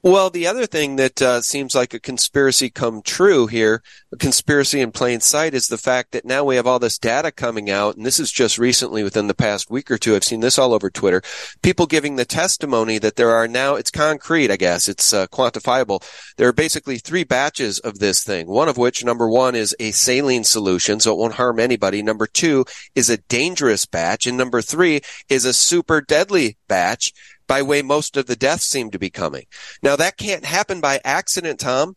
Well, 0.08 0.30
the 0.30 0.46
other 0.46 0.68
thing 0.68 0.98
that 0.98 1.20
uh, 1.20 1.42
seems 1.42 1.74
like 1.74 1.96
a 1.96 2.00
conspiracy 2.00 2.70
come 2.70 3.02
true 3.02 3.48
here, 3.48 3.82
a 4.14 4.18
conspiracy 4.18 4.80
in 4.80 4.92
plain 4.92 5.20
sight, 5.20 5.56
is 5.56 5.66
the 5.66 5.80
fact 5.80 6.12
that 6.12 6.26
now 6.26 6.44
we 6.44 6.58
have 6.58 6.68
all 6.68 6.78
this 6.78 7.00
data 7.00 7.32
coming 7.32 7.72
out, 7.72 7.96
and 7.96 8.06
this 8.06 8.20
is 8.20 8.32
just 8.32 8.60
recently 8.60 9.02
within 9.02 9.26
the 9.26 9.34
past 9.34 9.72
week 9.72 9.90
or 9.90 9.98
two. 9.98 10.16
I've 10.16 10.24
seen 10.24 10.42
this 10.42 10.60
all 10.60 10.76
over 10.76 10.92
Twitter. 10.92 11.24
People 11.64 11.88
giving 11.88 12.18
the 12.18 12.24
testimony 12.24 13.00
that 13.00 13.16
there 13.16 13.32
are 13.32 13.48
now, 13.48 13.74
it's 13.74 13.90
concrete, 13.90 14.52
I 14.52 14.58
guess, 14.58 14.88
it's 14.88 15.12
uh, 15.12 15.26
quantifiable. 15.26 16.04
There 16.38 16.48
are 16.48 16.54
basically 16.54 17.00
three 17.00 17.24
batches 17.24 17.80
of 17.80 17.98
this 17.98 18.24
thing. 18.24 18.46
One 18.46 18.70
of 18.70 18.78
which, 18.78 19.04
number 19.04 19.28
one, 19.28 19.56
is 19.56 19.76
a 19.80 19.90
saline 19.90 20.44
solution, 20.44 21.00
so 21.00 21.14
it 21.14 21.18
won't 21.18 21.34
harm 21.34 21.60
anybody. 21.60 22.04
Number 22.04 22.28
two 22.28 22.64
is 22.94 23.10
a 23.10 23.18
dangerous 23.18 23.88
batch, 23.88 24.28
and 24.28 24.38
number 24.38 24.62
three 24.62 25.02
is 25.30 25.46
a 25.46 25.54
super 25.54 26.00
deadly 26.00 26.58
batch 26.68 27.12
by 27.48 27.62
way 27.62 27.82
most 27.82 28.18
of 28.18 28.26
the 28.26 28.36
deaths 28.36 28.66
seem 28.66 28.92
to 28.92 29.00
be 29.00 29.10
coming. 29.10 29.46
Now 29.82 29.96
that 29.96 30.18
can't 30.18 30.46
happen 30.46 30.82
by 30.82 31.00
accident, 31.04 31.60
Tom. 31.60 31.96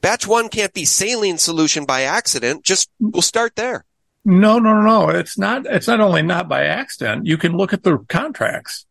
Batch 0.00 0.26
one 0.26 0.48
can't 0.48 0.72
be 0.72 0.84
saline 0.84 1.38
solution 1.38 1.84
by 1.84 2.02
accident. 2.02 2.64
Just 2.64 2.88
we'll 3.00 3.22
start 3.22 3.56
there. 3.56 3.84
No, 4.24 4.58
no, 4.58 4.74
no, 4.74 4.82
no. 4.82 5.08
It's 5.08 5.38
not, 5.38 5.66
it's 5.66 5.88
not 5.88 6.00
only 6.00 6.22
not 6.22 6.48
by 6.48 6.64
accident. 6.64 7.26
You 7.26 7.38
can 7.38 7.56
look 7.56 7.72
at 7.72 7.82
the 7.82 7.98
contracts. 8.08 8.86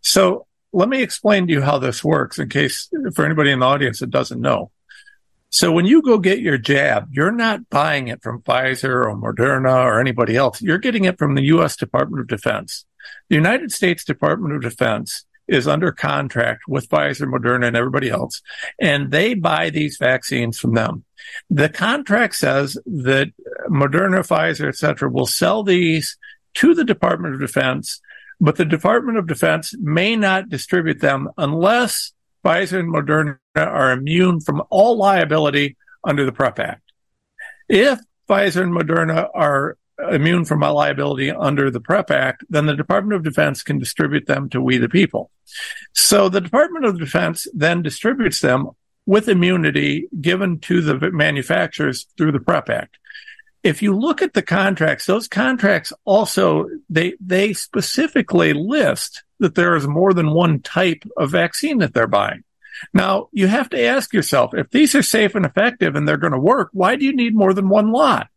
So 0.00 0.46
let 0.72 0.88
me 0.88 1.02
explain 1.02 1.46
to 1.46 1.52
you 1.52 1.62
how 1.62 1.78
this 1.78 2.04
works 2.04 2.38
in 2.38 2.48
case 2.48 2.90
for 3.14 3.24
anybody 3.24 3.50
in 3.50 3.60
the 3.60 3.66
audience 3.66 4.00
that 4.00 4.10
doesn't 4.10 4.40
know. 4.40 4.70
So 5.48 5.72
when 5.72 5.84
you 5.84 6.00
go 6.00 6.18
get 6.18 6.40
your 6.40 6.58
jab, 6.58 7.08
you're 7.10 7.32
not 7.32 7.68
buying 7.70 8.08
it 8.08 8.22
from 8.22 8.42
Pfizer 8.42 9.04
or 9.04 9.16
Moderna 9.16 9.84
or 9.84 10.00
anybody 10.00 10.36
else. 10.36 10.62
You're 10.62 10.78
getting 10.78 11.04
it 11.04 11.18
from 11.18 11.34
the 11.34 11.42
U.S. 11.42 11.76
Department 11.76 12.20
of 12.20 12.28
Defense. 12.28 12.84
The 13.28 13.36
United 13.36 13.72
States 13.72 14.04
Department 14.04 14.54
of 14.54 14.62
Defense 14.62 15.24
is 15.48 15.66
under 15.66 15.90
contract 15.90 16.62
with 16.68 16.88
Pfizer, 16.88 17.26
Moderna, 17.26 17.66
and 17.66 17.76
everybody 17.76 18.08
else, 18.08 18.40
and 18.78 19.10
they 19.10 19.34
buy 19.34 19.70
these 19.70 19.96
vaccines 19.98 20.58
from 20.58 20.74
them. 20.74 21.04
The 21.50 21.68
contract 21.68 22.36
says 22.36 22.78
that 22.86 23.28
Moderna, 23.68 24.20
Pfizer, 24.20 24.68
et 24.68 24.76
cetera, 24.76 25.10
will 25.10 25.26
sell 25.26 25.62
these 25.62 26.16
to 26.54 26.74
the 26.74 26.84
Department 26.84 27.34
of 27.34 27.40
Defense, 27.40 28.00
but 28.40 28.56
the 28.56 28.64
Department 28.64 29.18
of 29.18 29.26
Defense 29.26 29.74
may 29.78 30.14
not 30.14 30.48
distribute 30.48 31.00
them 31.00 31.28
unless 31.36 32.12
Pfizer 32.44 32.78
and 32.78 32.92
Moderna 32.92 33.38
are 33.56 33.92
immune 33.92 34.40
from 34.40 34.62
all 34.70 34.96
liability 34.96 35.76
under 36.04 36.24
the 36.24 36.32
PrEP 36.32 36.58
Act. 36.60 36.92
If 37.68 38.00
Pfizer 38.28 38.62
and 38.62 38.72
Moderna 38.72 39.28
are 39.34 39.76
immune 40.10 40.44
from 40.44 40.60
liability 40.60 41.30
under 41.30 41.70
the 41.70 41.80
PrEP 41.80 42.10
Act, 42.10 42.44
then 42.48 42.66
the 42.66 42.76
Department 42.76 43.14
of 43.16 43.22
Defense 43.22 43.62
can 43.62 43.78
distribute 43.78 44.26
them 44.26 44.48
to 44.50 44.60
we 44.60 44.78
the 44.78 44.88
people. 44.88 45.30
So 45.92 46.28
the 46.28 46.40
Department 46.40 46.84
of 46.84 46.98
Defense 46.98 47.46
then 47.52 47.82
distributes 47.82 48.40
them 48.40 48.70
with 49.06 49.28
immunity 49.28 50.08
given 50.20 50.58
to 50.60 50.80
the 50.80 51.10
manufacturers 51.10 52.06
through 52.16 52.32
the 52.32 52.40
PrEP 52.40 52.70
Act. 52.70 52.98
if 53.62 53.82
you 53.82 53.96
look 53.96 54.22
at 54.22 54.32
the 54.32 54.42
contracts, 54.42 55.06
those 55.06 55.28
contracts 55.28 55.92
also, 56.04 56.66
they, 56.88 57.14
they 57.20 57.52
specifically 57.52 58.52
list 58.52 59.22
that 59.38 59.54
there 59.54 59.74
is 59.76 59.86
more 59.86 60.14
than 60.14 60.32
one 60.32 60.60
type 60.60 61.04
of 61.16 61.30
vaccine 61.30 61.78
that 61.78 61.92
they're 61.92 62.06
buying. 62.06 62.42
Now, 62.94 63.28
you 63.32 63.46
have 63.46 63.68
to 63.70 63.82
ask 63.82 64.14
yourself, 64.14 64.54
if 64.54 64.70
these 64.70 64.94
are 64.94 65.02
safe 65.02 65.34
and 65.34 65.44
effective 65.44 65.94
and 65.94 66.08
they're 66.08 66.16
going 66.16 66.32
to 66.32 66.38
work, 66.38 66.70
why 66.72 66.96
do 66.96 67.04
you 67.04 67.14
need 67.14 67.34
more 67.34 67.52
than 67.52 67.68
one 67.68 67.92
lot? 67.92 68.28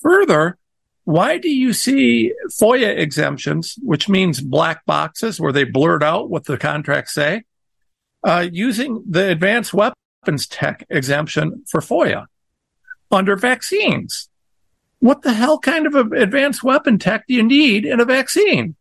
Further, 0.00 0.58
why 1.06 1.38
do 1.38 1.48
you 1.48 1.72
see 1.72 2.32
FOIA 2.50 2.98
exemptions, 2.98 3.78
which 3.80 4.08
means 4.08 4.40
black 4.40 4.84
boxes 4.86 5.40
where 5.40 5.52
they 5.52 5.62
blurt 5.62 6.02
out 6.02 6.28
what 6.28 6.46
the 6.46 6.58
contracts 6.58 7.14
say, 7.14 7.44
uh, 8.24 8.44
using 8.50 9.04
the 9.08 9.30
advanced 9.30 9.72
weapons 9.72 10.48
tech 10.48 10.84
exemption 10.90 11.62
for 11.68 11.80
FOIA 11.80 12.26
under 13.12 13.36
vaccines? 13.36 14.28
What 14.98 15.22
the 15.22 15.32
hell 15.32 15.60
kind 15.60 15.86
of 15.86 15.94
advanced 15.94 16.64
weapon 16.64 16.98
tech 16.98 17.28
do 17.28 17.34
you 17.34 17.44
need 17.44 17.84
in 17.84 18.00
a 18.00 18.04
vaccine? 18.04 18.74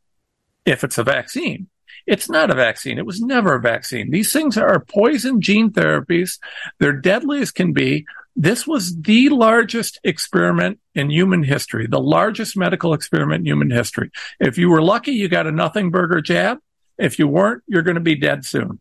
If 0.66 0.84
it's 0.84 0.98
a 0.98 1.04
vaccine. 1.04 1.68
It's 2.08 2.28
not 2.28 2.50
a 2.50 2.56
vaccine. 2.56 2.98
It 2.98 3.06
was 3.06 3.22
never 3.22 3.54
a 3.54 3.62
vaccine. 3.62 4.10
These 4.10 4.34
things 4.34 4.58
are 4.58 4.80
poison 4.80 5.42
gene 5.42 5.70
therapies. 5.70 6.40
They're 6.80 6.92
deadly 6.92 7.42
as 7.42 7.52
can 7.52 7.72
be. 7.72 8.08
This 8.36 8.68
was 8.68 9.00
the 9.02 9.30
largest 9.30 10.00
experiment 10.04 10.80
in 10.94 11.10
human 11.10 11.44
history, 11.44 11.88
the 11.88 12.02
largest 12.02 12.58
medical 12.58 12.94
experiment 12.94 13.42
in 13.42 13.46
human 13.46 13.72
history. 13.72 14.12
If 14.40 14.58
you 14.58 14.70
were 14.70 14.82
lucky, 14.82 15.14
you 15.14 15.30
got 15.30 15.48
a 15.48 15.52
nothing 15.52 15.90
burger 15.90 16.22
jab. 16.22 16.60
If 16.98 17.18
you 17.18 17.28
weren't, 17.28 17.64
you're 17.68 17.82
going 17.82 17.96
to 17.96 18.02
be 18.02 18.16
dead 18.16 18.46
soon. 18.46 18.80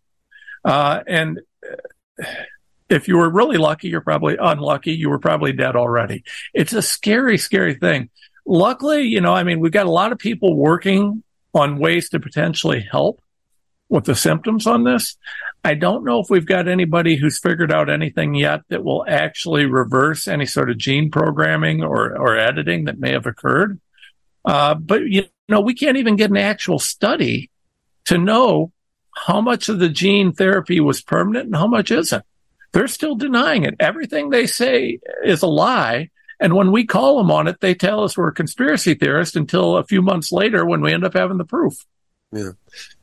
Uh, 0.65 1.01
and 1.07 1.41
if 2.89 3.07
you 3.07 3.17
were 3.17 3.31
really 3.31 3.57
lucky, 3.57 3.89
you're 3.89 4.01
probably 4.01 4.37
unlucky. 4.41 4.93
You 4.93 5.11
were 5.11 5.19
probably 5.19 5.53
dead 5.53 5.77
already. 5.77 6.25
It's 6.53 6.73
a 6.73 6.83
scary, 6.83 7.39
scary 7.39 7.75
thing. 7.75 8.11
Luckily, 8.47 9.03
you 9.03 9.21
know, 9.21 9.35
I 9.35 9.45
mean, 9.45 9.61
we've 9.61 9.73
got 9.73 9.87
a 9.87 9.91
lot 9.91 10.13
of 10.13 10.19
people 10.19 10.57
working 10.57 11.23
on 11.55 11.79
ways 11.79 12.11
to 12.11 12.21
potentially 12.21 12.87
help 12.91 13.21
with 13.89 14.05
the 14.05 14.15
symptoms 14.15 14.67
on 14.67 14.85
this. 14.85 15.17
I 15.63 15.75
don't 15.75 16.05
know 16.05 16.21
if 16.21 16.29
we've 16.29 16.47
got 16.47 16.69
anybody 16.69 17.17
who's 17.17 17.39
figured 17.39 17.73
out 17.73 17.89
anything 17.89 18.35
yet 18.35 18.61
that 18.69 18.85
will 18.85 19.05
actually 19.09 19.67
reverse 19.67 20.29
any 20.29 20.47
sort 20.47 20.71
of 20.71 20.79
gene 20.79 21.11
programming 21.11 21.83
or, 21.83 22.17
or 22.17 22.37
editing 22.37 22.85
that 22.85 22.99
may 22.99 23.13
have 23.13 23.27
occurred. 23.27 23.81
Uh, 24.45 24.75
but 24.75 25.03
you 25.07 25.25
know, 25.49 25.61
we 25.61 25.75
can't 25.75 25.97
even 25.97 26.17
get 26.17 26.31
an 26.31 26.37
actual 26.37 26.79
study 26.79 27.51
to 28.07 28.19
know 28.19 28.73
how 29.17 29.41
much 29.41 29.69
of 29.69 29.79
the 29.79 29.89
gene 29.89 30.33
therapy 30.33 30.81
was 30.81 31.01
permanent 31.01 31.47
and 31.47 31.57
how 31.57 31.67
much 31.67 31.91
isn't. 31.91 32.25
They're 32.73 32.89
still 32.89 33.15
denying 33.15 33.65
it. 33.65 33.77
Everything 33.79 34.31
they 34.31 34.47
say 34.47 34.99
is 35.25 35.43
a 35.43 35.47
lie. 35.47 36.11
And 36.41 36.55
when 36.55 36.73
we 36.73 36.85
call 36.85 37.19
them 37.19 37.31
on 37.31 37.47
it, 37.47 37.61
they 37.61 37.75
tell 37.75 38.03
us 38.03 38.17
we're 38.17 38.29
a 38.29 38.35
conspiracy 38.35 38.95
theorist 38.95 39.37
until 39.37 39.77
a 39.77 39.85
few 39.85 40.03
months 40.03 40.33
later 40.33 40.67
when 40.67 40.81
we 40.81 40.93
end 40.93 41.05
up 41.05 41.15
having 41.15 41.39
the 41.39 41.45
proof. 41.45 41.87
Yeah. 42.33 42.51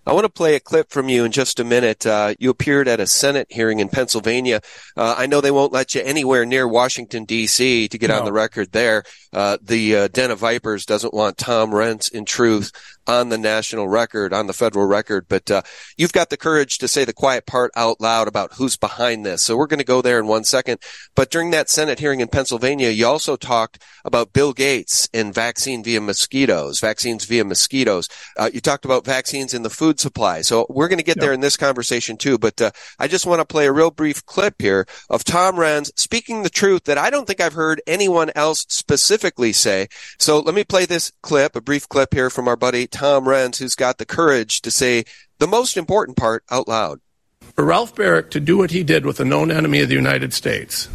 I 0.05 0.13
want 0.13 0.25
to 0.25 0.29
play 0.29 0.55
a 0.55 0.59
clip 0.59 0.89
from 0.89 1.09
you 1.09 1.25
in 1.25 1.31
just 1.31 1.59
a 1.59 1.63
minute. 1.63 2.07
Uh, 2.07 2.33
you 2.39 2.49
appeared 2.49 2.87
at 2.87 2.99
a 2.99 3.05
Senate 3.05 3.47
hearing 3.51 3.79
in 3.79 3.87
Pennsylvania. 3.87 4.61
Uh, 4.97 5.13
I 5.15 5.27
know 5.27 5.41
they 5.41 5.51
won't 5.51 5.71
let 5.71 5.93
you 5.93 6.01
anywhere 6.01 6.43
near 6.43 6.67
Washington 6.67 7.23
D.C. 7.23 7.87
to 7.87 7.97
get 7.99 8.09
no. 8.09 8.17
on 8.17 8.25
the 8.25 8.33
record 8.33 8.71
there. 8.71 9.03
Uh, 9.31 9.57
the 9.61 9.95
uh, 9.95 10.07
Den 10.07 10.31
of 10.31 10.39
Vipers 10.39 10.87
doesn't 10.87 11.13
want 11.13 11.37
Tom 11.37 11.69
Renz 11.69 12.11
in 12.11 12.25
truth 12.25 12.71
on 13.07 13.29
the 13.29 13.37
national 13.37 13.87
record, 13.87 14.33
on 14.33 14.47
the 14.47 14.53
federal 14.53 14.85
record. 14.85 15.25
But 15.27 15.49
uh, 15.49 15.61
you've 15.97 16.13
got 16.13 16.29
the 16.29 16.37
courage 16.37 16.77
to 16.79 16.87
say 16.87 17.05
the 17.05 17.13
quiet 17.13 17.45
part 17.45 17.71
out 17.75 17.99
loud 17.99 18.27
about 18.27 18.53
who's 18.53 18.77
behind 18.77 19.25
this. 19.25 19.43
So 19.43 19.57
we're 19.57 19.67
going 19.67 19.79
to 19.79 19.85
go 19.85 20.01
there 20.01 20.19
in 20.19 20.27
one 20.27 20.43
second. 20.43 20.79
But 21.15 21.31
during 21.31 21.51
that 21.51 21.69
Senate 21.69 21.99
hearing 21.99 22.19
in 22.19 22.27
Pennsylvania, 22.27 22.89
you 22.89 23.05
also 23.07 23.35
talked 23.35 23.81
about 24.05 24.33
Bill 24.33 24.53
Gates 24.53 25.09
and 25.13 25.33
vaccine 25.33 25.83
via 25.83 26.01
mosquitoes, 26.01 26.79
vaccines 26.79 27.25
via 27.25 27.43
mosquitoes. 27.43 28.07
Uh, 28.37 28.49
you 28.53 28.61
talked 28.61 28.85
about 28.85 29.05
vaccines 29.05 29.53
in 29.53 29.60
the 29.63 29.69
food 29.69 29.99
supply. 29.99 30.41
So 30.41 30.65
we're 30.69 30.87
going 30.87 30.99
to 30.99 31.03
get 31.03 31.17
yep. 31.17 31.21
there 31.21 31.33
in 31.33 31.41
this 31.41 31.57
conversation 31.57 32.17
too. 32.17 32.37
But 32.37 32.61
uh, 32.61 32.71
I 32.99 33.07
just 33.07 33.25
want 33.25 33.39
to 33.39 33.45
play 33.45 33.65
a 33.65 33.71
real 33.71 33.91
brief 33.91 34.25
clip 34.25 34.61
here 34.61 34.85
of 35.09 35.23
Tom 35.23 35.55
Renz 35.55 35.91
speaking 35.97 36.43
the 36.43 36.49
truth 36.49 36.85
that 36.85 36.97
I 36.97 37.09
don't 37.09 37.27
think 37.27 37.41
I've 37.41 37.53
heard 37.53 37.81
anyone 37.87 38.31
else 38.35 38.65
specifically 38.69 39.53
say. 39.53 39.87
So 40.19 40.39
let 40.39 40.55
me 40.55 40.63
play 40.63 40.85
this 40.85 41.11
clip, 41.21 41.55
a 41.55 41.61
brief 41.61 41.87
clip 41.89 42.13
here 42.13 42.29
from 42.29 42.47
our 42.47 42.55
buddy 42.55 42.87
Tom 42.87 43.25
Renz, 43.25 43.57
who's 43.57 43.75
got 43.75 43.97
the 43.97 44.05
courage 44.05 44.61
to 44.61 44.71
say 44.71 45.05
the 45.39 45.47
most 45.47 45.77
important 45.77 46.17
part 46.17 46.43
out 46.51 46.67
loud. 46.67 46.99
For 47.55 47.65
Ralph 47.65 47.95
Baric 47.95 48.29
to 48.31 48.39
do 48.39 48.57
what 48.57 48.71
he 48.71 48.83
did 48.83 49.05
with 49.05 49.19
a 49.19 49.25
known 49.25 49.51
enemy 49.51 49.81
of 49.81 49.89
the 49.89 49.95
United 49.95 50.33
States 50.33 50.87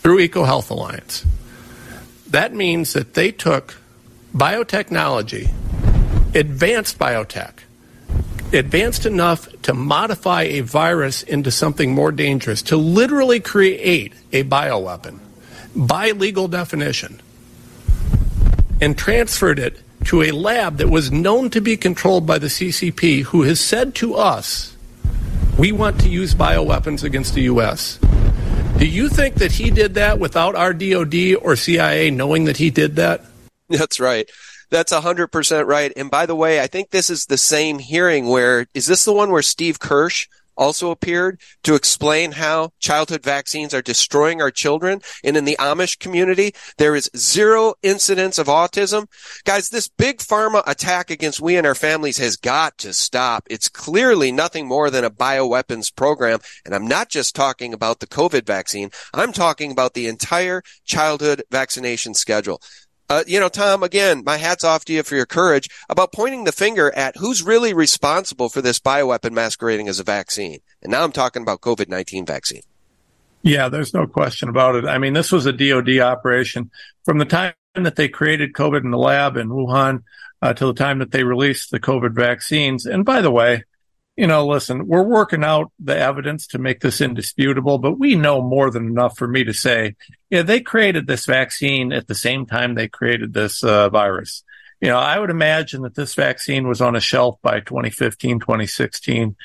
through 0.00 0.18
EcoHealth 0.18 0.70
Alliance, 0.70 1.24
that 2.28 2.52
means 2.52 2.92
that 2.92 3.14
they 3.14 3.32
took 3.32 3.76
biotechnology, 4.34 5.50
advanced 6.36 6.98
biotech, 6.98 7.52
advanced 8.52 9.06
enough 9.06 9.48
to 9.62 9.72
modify 9.72 10.42
a 10.42 10.60
virus 10.60 11.22
into 11.22 11.50
something 11.50 11.92
more 11.92 12.12
dangerous, 12.12 12.62
to 12.62 12.76
literally 12.76 13.40
create 13.40 14.12
a 14.32 14.44
bioweapon 14.44 15.18
by 15.74 16.10
legal 16.10 16.46
definition, 16.46 17.20
and 18.80 18.96
transferred 18.96 19.58
it 19.58 19.80
to 20.04 20.22
a 20.22 20.30
lab 20.30 20.76
that 20.76 20.88
was 20.88 21.10
known 21.10 21.50
to 21.50 21.60
be 21.60 21.76
controlled 21.76 22.26
by 22.26 22.38
the 22.38 22.46
CCP, 22.46 23.22
who 23.22 23.42
has 23.42 23.58
said 23.58 23.94
to 23.94 24.14
us, 24.14 24.76
we 25.58 25.72
want 25.72 25.98
to 26.00 26.08
use 26.08 26.34
bioweapons 26.34 27.02
against 27.02 27.34
the 27.34 27.42
U.S. 27.42 27.98
Do 28.78 28.86
you 28.86 29.08
think 29.08 29.36
that 29.36 29.52
he 29.52 29.70
did 29.70 29.94
that 29.94 30.18
without 30.18 30.54
our 30.54 30.74
DOD 30.74 31.36
or 31.40 31.56
CIA 31.56 32.10
knowing 32.10 32.44
that 32.44 32.58
he 32.58 32.68
did 32.68 32.96
that? 32.96 33.24
That's 33.70 33.98
right. 33.98 34.30
That's 34.70 34.92
100% 34.92 35.66
right. 35.66 35.92
And 35.96 36.10
by 36.10 36.26
the 36.26 36.36
way, 36.36 36.60
I 36.60 36.66
think 36.66 36.90
this 36.90 37.10
is 37.10 37.26
the 37.26 37.38
same 37.38 37.78
hearing 37.78 38.26
where, 38.26 38.66
is 38.74 38.86
this 38.86 39.04
the 39.04 39.12
one 39.12 39.30
where 39.30 39.42
Steve 39.42 39.78
Kirsch 39.78 40.26
also 40.56 40.90
appeared 40.90 41.40
to 41.62 41.74
explain 41.74 42.32
how 42.32 42.70
childhood 42.78 43.22
vaccines 43.22 43.74
are 43.74 43.82
destroying 43.82 44.40
our 44.40 44.50
children. 44.50 45.00
And 45.22 45.36
in 45.36 45.44
the 45.44 45.56
Amish 45.60 45.98
community, 45.98 46.54
there 46.78 46.96
is 46.96 47.10
zero 47.16 47.74
incidence 47.82 48.38
of 48.38 48.46
autism. 48.46 49.06
Guys, 49.44 49.68
this 49.68 49.88
big 49.88 50.18
pharma 50.18 50.62
attack 50.66 51.10
against 51.10 51.40
we 51.40 51.56
and 51.56 51.66
our 51.66 51.74
families 51.74 52.18
has 52.18 52.36
got 52.36 52.78
to 52.78 52.92
stop. 52.92 53.46
It's 53.50 53.68
clearly 53.68 54.32
nothing 54.32 54.66
more 54.66 54.90
than 54.90 55.04
a 55.04 55.10
bioweapons 55.10 55.94
program. 55.94 56.38
And 56.64 56.74
I'm 56.74 56.86
not 56.86 57.10
just 57.10 57.34
talking 57.34 57.74
about 57.74 58.00
the 58.00 58.06
COVID 58.06 58.46
vaccine. 58.46 58.90
I'm 59.12 59.32
talking 59.32 59.70
about 59.70 59.94
the 59.94 60.06
entire 60.06 60.62
childhood 60.84 61.42
vaccination 61.50 62.14
schedule. 62.14 62.60
Uh, 63.08 63.22
you 63.26 63.38
know, 63.38 63.48
Tom, 63.48 63.82
again, 63.82 64.22
my 64.24 64.36
hat's 64.36 64.64
off 64.64 64.84
to 64.86 64.92
you 64.92 65.02
for 65.02 65.14
your 65.14 65.26
courage 65.26 65.68
about 65.88 66.12
pointing 66.12 66.44
the 66.44 66.52
finger 66.52 66.92
at 66.94 67.16
who's 67.16 67.42
really 67.42 67.72
responsible 67.72 68.48
for 68.48 68.60
this 68.60 68.80
bioweapon 68.80 69.32
masquerading 69.32 69.88
as 69.88 70.00
a 70.00 70.04
vaccine. 70.04 70.58
And 70.82 70.90
now 70.90 71.04
I'm 71.04 71.12
talking 71.12 71.42
about 71.42 71.60
COVID-19 71.60 72.26
vaccine. 72.26 72.62
Yeah, 73.42 73.68
there's 73.68 73.94
no 73.94 74.08
question 74.08 74.48
about 74.48 74.74
it. 74.74 74.86
I 74.86 74.98
mean, 74.98 75.12
this 75.12 75.30
was 75.30 75.46
a 75.46 75.52
DOD 75.52 76.00
operation 76.00 76.70
from 77.04 77.18
the 77.18 77.24
time 77.24 77.54
that 77.74 77.94
they 77.94 78.08
created 78.08 78.54
COVID 78.54 78.82
in 78.82 78.90
the 78.90 78.98
lab 78.98 79.36
in 79.36 79.50
Wuhan 79.50 80.02
uh, 80.42 80.52
to 80.54 80.66
the 80.66 80.74
time 80.74 80.98
that 80.98 81.12
they 81.12 81.22
released 81.22 81.70
the 81.70 81.78
COVID 81.78 82.12
vaccines. 82.12 82.86
And 82.86 83.04
by 83.04 83.20
the 83.20 83.30
way, 83.30 83.62
you 84.16 84.26
know, 84.26 84.46
listen, 84.46 84.86
we're 84.86 85.02
working 85.02 85.44
out 85.44 85.70
the 85.78 85.96
evidence 85.96 86.46
to 86.48 86.58
make 86.58 86.80
this 86.80 87.02
indisputable, 87.02 87.78
but 87.78 87.98
we 87.98 88.14
know 88.14 88.40
more 88.40 88.70
than 88.70 88.86
enough 88.86 89.18
for 89.18 89.28
me 89.28 89.44
to 89.44 89.52
say, 89.52 89.94
yeah, 90.30 90.42
they 90.42 90.60
created 90.60 91.06
this 91.06 91.26
vaccine 91.26 91.92
at 91.92 92.06
the 92.06 92.14
same 92.14 92.46
time 92.46 92.74
they 92.74 92.88
created 92.88 93.34
this 93.34 93.62
uh, 93.62 93.90
virus. 93.90 94.42
You 94.80 94.88
know, 94.88 94.98
I 94.98 95.18
would 95.18 95.30
imagine 95.30 95.82
that 95.82 95.94
this 95.94 96.14
vaccine 96.14 96.66
was 96.66 96.80
on 96.80 96.96
a 96.96 97.00
shelf 97.00 97.38
by 97.42 97.60
2015, 97.60 98.40
2016, 98.40 99.36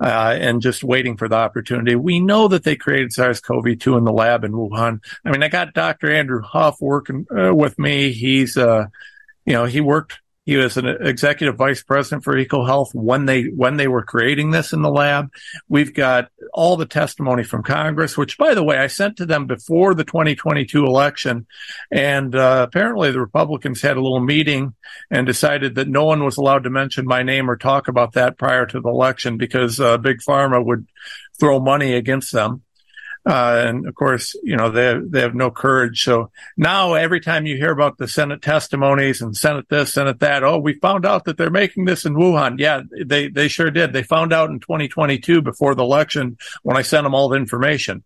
uh, 0.00 0.36
and 0.38 0.60
just 0.60 0.82
waiting 0.82 1.16
for 1.16 1.28
the 1.28 1.36
opportunity. 1.36 1.94
We 1.94 2.18
know 2.18 2.48
that 2.48 2.64
they 2.64 2.76
created 2.76 3.12
SARS-CoV-2 3.12 3.96
in 3.96 4.04
the 4.04 4.12
lab 4.12 4.44
in 4.44 4.52
Wuhan. 4.52 5.00
I 5.24 5.30
mean, 5.30 5.42
I 5.42 5.48
got 5.48 5.72
Dr. 5.72 6.10
Andrew 6.10 6.42
Huff 6.42 6.76
working 6.80 7.26
uh, 7.36 7.54
with 7.54 7.78
me. 7.78 8.12
He's, 8.12 8.56
uh, 8.56 8.86
you 9.44 9.52
know, 9.52 9.64
he 9.64 9.80
worked 9.80 10.18
he 10.46 10.56
was 10.56 10.76
an 10.76 10.86
executive 10.86 11.56
vice 11.56 11.82
president 11.82 12.22
for 12.22 12.34
EcoHealth 12.34 12.94
when 12.94 13.26
they 13.26 13.46
when 13.46 13.76
they 13.76 13.88
were 13.88 14.04
creating 14.04 14.52
this 14.52 14.72
in 14.72 14.80
the 14.80 14.90
lab. 14.90 15.32
We've 15.68 15.92
got 15.92 16.30
all 16.54 16.76
the 16.76 16.86
testimony 16.86 17.42
from 17.42 17.64
Congress, 17.64 18.16
which, 18.16 18.38
by 18.38 18.54
the 18.54 18.62
way, 18.62 18.78
I 18.78 18.86
sent 18.86 19.16
to 19.16 19.26
them 19.26 19.46
before 19.46 19.92
the 19.94 20.04
2022 20.04 20.86
election, 20.86 21.46
and 21.90 22.32
uh, 22.32 22.64
apparently 22.68 23.10
the 23.10 23.20
Republicans 23.20 23.82
had 23.82 23.96
a 23.96 24.00
little 24.00 24.20
meeting 24.20 24.74
and 25.10 25.26
decided 25.26 25.74
that 25.74 25.88
no 25.88 26.04
one 26.04 26.24
was 26.24 26.36
allowed 26.36 26.62
to 26.62 26.70
mention 26.70 27.06
my 27.06 27.24
name 27.24 27.50
or 27.50 27.56
talk 27.56 27.88
about 27.88 28.12
that 28.12 28.38
prior 28.38 28.66
to 28.66 28.80
the 28.80 28.88
election 28.88 29.38
because 29.38 29.80
uh, 29.80 29.98
Big 29.98 30.18
Pharma 30.18 30.64
would 30.64 30.86
throw 31.40 31.58
money 31.58 31.94
against 31.94 32.32
them. 32.32 32.62
Uh, 33.26 33.64
and 33.66 33.88
of 33.88 33.94
course, 33.96 34.36
you 34.44 34.56
know, 34.56 34.70
they 34.70 34.84
have, 34.84 35.10
they 35.10 35.20
have 35.20 35.34
no 35.34 35.50
courage. 35.50 36.04
So 36.04 36.30
now 36.56 36.94
every 36.94 37.20
time 37.20 37.44
you 37.44 37.56
hear 37.56 37.72
about 37.72 37.98
the 37.98 38.06
Senate 38.06 38.40
testimonies 38.40 39.20
and 39.20 39.36
Senate 39.36 39.66
this, 39.68 39.94
Senate 39.94 40.20
that, 40.20 40.44
oh, 40.44 40.58
we 40.58 40.74
found 40.74 41.04
out 41.04 41.24
that 41.24 41.36
they're 41.36 41.50
making 41.50 41.86
this 41.86 42.04
in 42.04 42.14
Wuhan. 42.14 42.60
Yeah, 42.60 42.82
they, 43.04 43.28
they 43.28 43.48
sure 43.48 43.72
did. 43.72 43.92
They 43.92 44.04
found 44.04 44.32
out 44.32 44.50
in 44.50 44.60
2022 44.60 45.42
before 45.42 45.74
the 45.74 45.82
election 45.82 46.38
when 46.62 46.76
I 46.76 46.82
sent 46.82 47.02
them 47.02 47.16
all 47.16 47.28
the 47.28 47.36
information. 47.36 48.04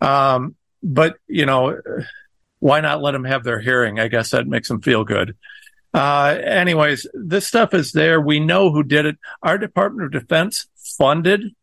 Um, 0.00 0.54
but 0.80 1.16
you 1.26 1.46
know, 1.46 1.80
why 2.60 2.80
not 2.80 3.02
let 3.02 3.12
them 3.12 3.24
have 3.24 3.42
their 3.42 3.60
hearing? 3.60 3.98
I 3.98 4.06
guess 4.06 4.30
that 4.30 4.46
makes 4.46 4.68
them 4.68 4.80
feel 4.80 5.04
good. 5.04 5.36
Uh, 5.92 6.38
anyways, 6.42 7.06
this 7.12 7.46
stuff 7.46 7.74
is 7.74 7.92
there. 7.92 8.20
We 8.20 8.38
know 8.38 8.70
who 8.70 8.84
did 8.84 9.06
it. 9.06 9.18
Our 9.42 9.58
Department 9.58 10.06
of 10.06 10.22
Defense 10.22 10.68
funded 10.76 11.54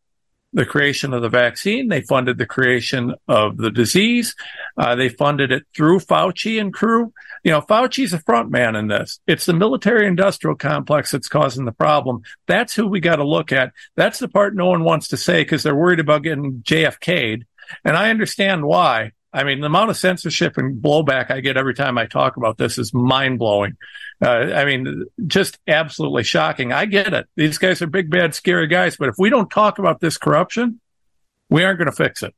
the 0.52 0.66
creation 0.66 1.14
of 1.14 1.22
the 1.22 1.28
vaccine. 1.28 1.88
They 1.88 2.00
funded 2.00 2.38
the 2.38 2.46
creation 2.46 3.14
of 3.28 3.56
the 3.56 3.70
disease. 3.70 4.34
Uh, 4.76 4.94
they 4.96 5.08
funded 5.08 5.52
it 5.52 5.64
through 5.74 6.00
Fauci 6.00 6.60
and 6.60 6.72
crew. 6.72 7.12
You 7.44 7.52
know, 7.52 7.60
Fauci's 7.60 8.12
a 8.12 8.18
front 8.18 8.50
man 8.50 8.76
in 8.76 8.88
this. 8.88 9.20
It's 9.26 9.46
the 9.46 9.52
military 9.52 10.06
industrial 10.06 10.56
complex 10.56 11.12
that's 11.12 11.28
causing 11.28 11.64
the 11.64 11.72
problem. 11.72 12.22
That's 12.46 12.74
who 12.74 12.88
we 12.88 13.00
got 13.00 13.16
to 13.16 13.24
look 13.24 13.52
at. 13.52 13.72
That's 13.96 14.18
the 14.18 14.28
part 14.28 14.54
no 14.54 14.66
one 14.66 14.84
wants 14.84 15.08
to 15.08 15.16
say 15.16 15.42
because 15.42 15.62
they're 15.62 15.74
worried 15.74 16.00
about 16.00 16.22
getting 16.22 16.62
JFK'd. 16.62 17.44
And 17.84 17.96
I 17.96 18.10
understand 18.10 18.64
why. 18.64 19.12
I 19.32 19.44
mean, 19.44 19.60
the 19.60 19.66
amount 19.66 19.90
of 19.90 19.96
censorship 19.96 20.56
and 20.56 20.82
blowback 20.82 21.30
I 21.30 21.40
get 21.40 21.56
every 21.56 21.74
time 21.74 21.98
I 21.98 22.06
talk 22.06 22.36
about 22.36 22.58
this 22.58 22.78
is 22.78 22.92
mind 22.92 23.38
blowing. 23.38 23.76
Uh, 24.22 24.28
I 24.28 24.64
mean, 24.64 25.04
just 25.26 25.58
absolutely 25.68 26.24
shocking. 26.24 26.72
I 26.72 26.86
get 26.86 27.14
it. 27.14 27.26
These 27.36 27.58
guys 27.58 27.80
are 27.80 27.86
big, 27.86 28.10
bad, 28.10 28.34
scary 28.34 28.66
guys. 28.66 28.96
But 28.96 29.08
if 29.08 29.14
we 29.18 29.30
don't 29.30 29.48
talk 29.48 29.78
about 29.78 30.00
this 30.00 30.18
corruption, 30.18 30.80
we 31.48 31.64
aren't 31.64 31.78
going 31.78 31.90
to 31.90 31.96
fix 31.96 32.22
it. 32.22 32.34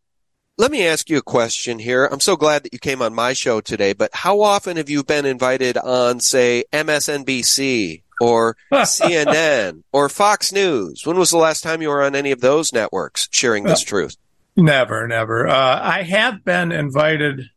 Let 0.58 0.70
me 0.70 0.86
ask 0.86 1.08
you 1.08 1.16
a 1.16 1.22
question 1.22 1.78
here. 1.78 2.04
I'm 2.04 2.20
so 2.20 2.36
glad 2.36 2.62
that 2.62 2.74
you 2.74 2.78
came 2.78 3.00
on 3.00 3.14
my 3.14 3.32
show 3.32 3.62
today, 3.62 3.94
but 3.94 4.10
how 4.12 4.42
often 4.42 4.76
have 4.76 4.90
you 4.90 5.02
been 5.02 5.24
invited 5.24 5.78
on, 5.78 6.20
say, 6.20 6.64
MSNBC 6.72 8.02
or 8.20 8.56
CNN 8.72 9.82
or 9.92 10.10
Fox 10.10 10.52
News? 10.52 11.06
When 11.06 11.16
was 11.18 11.30
the 11.30 11.38
last 11.38 11.62
time 11.62 11.80
you 11.80 11.88
were 11.88 12.02
on 12.02 12.14
any 12.14 12.32
of 12.32 12.42
those 12.42 12.70
networks 12.70 13.28
sharing 13.32 13.64
this 13.64 13.82
uh, 13.82 13.86
truth? 13.86 14.16
Never, 14.56 15.08
never. 15.08 15.48
Uh, 15.48 15.80
I 15.82 16.02
have 16.02 16.44
been 16.44 16.72
invited. 16.72 17.48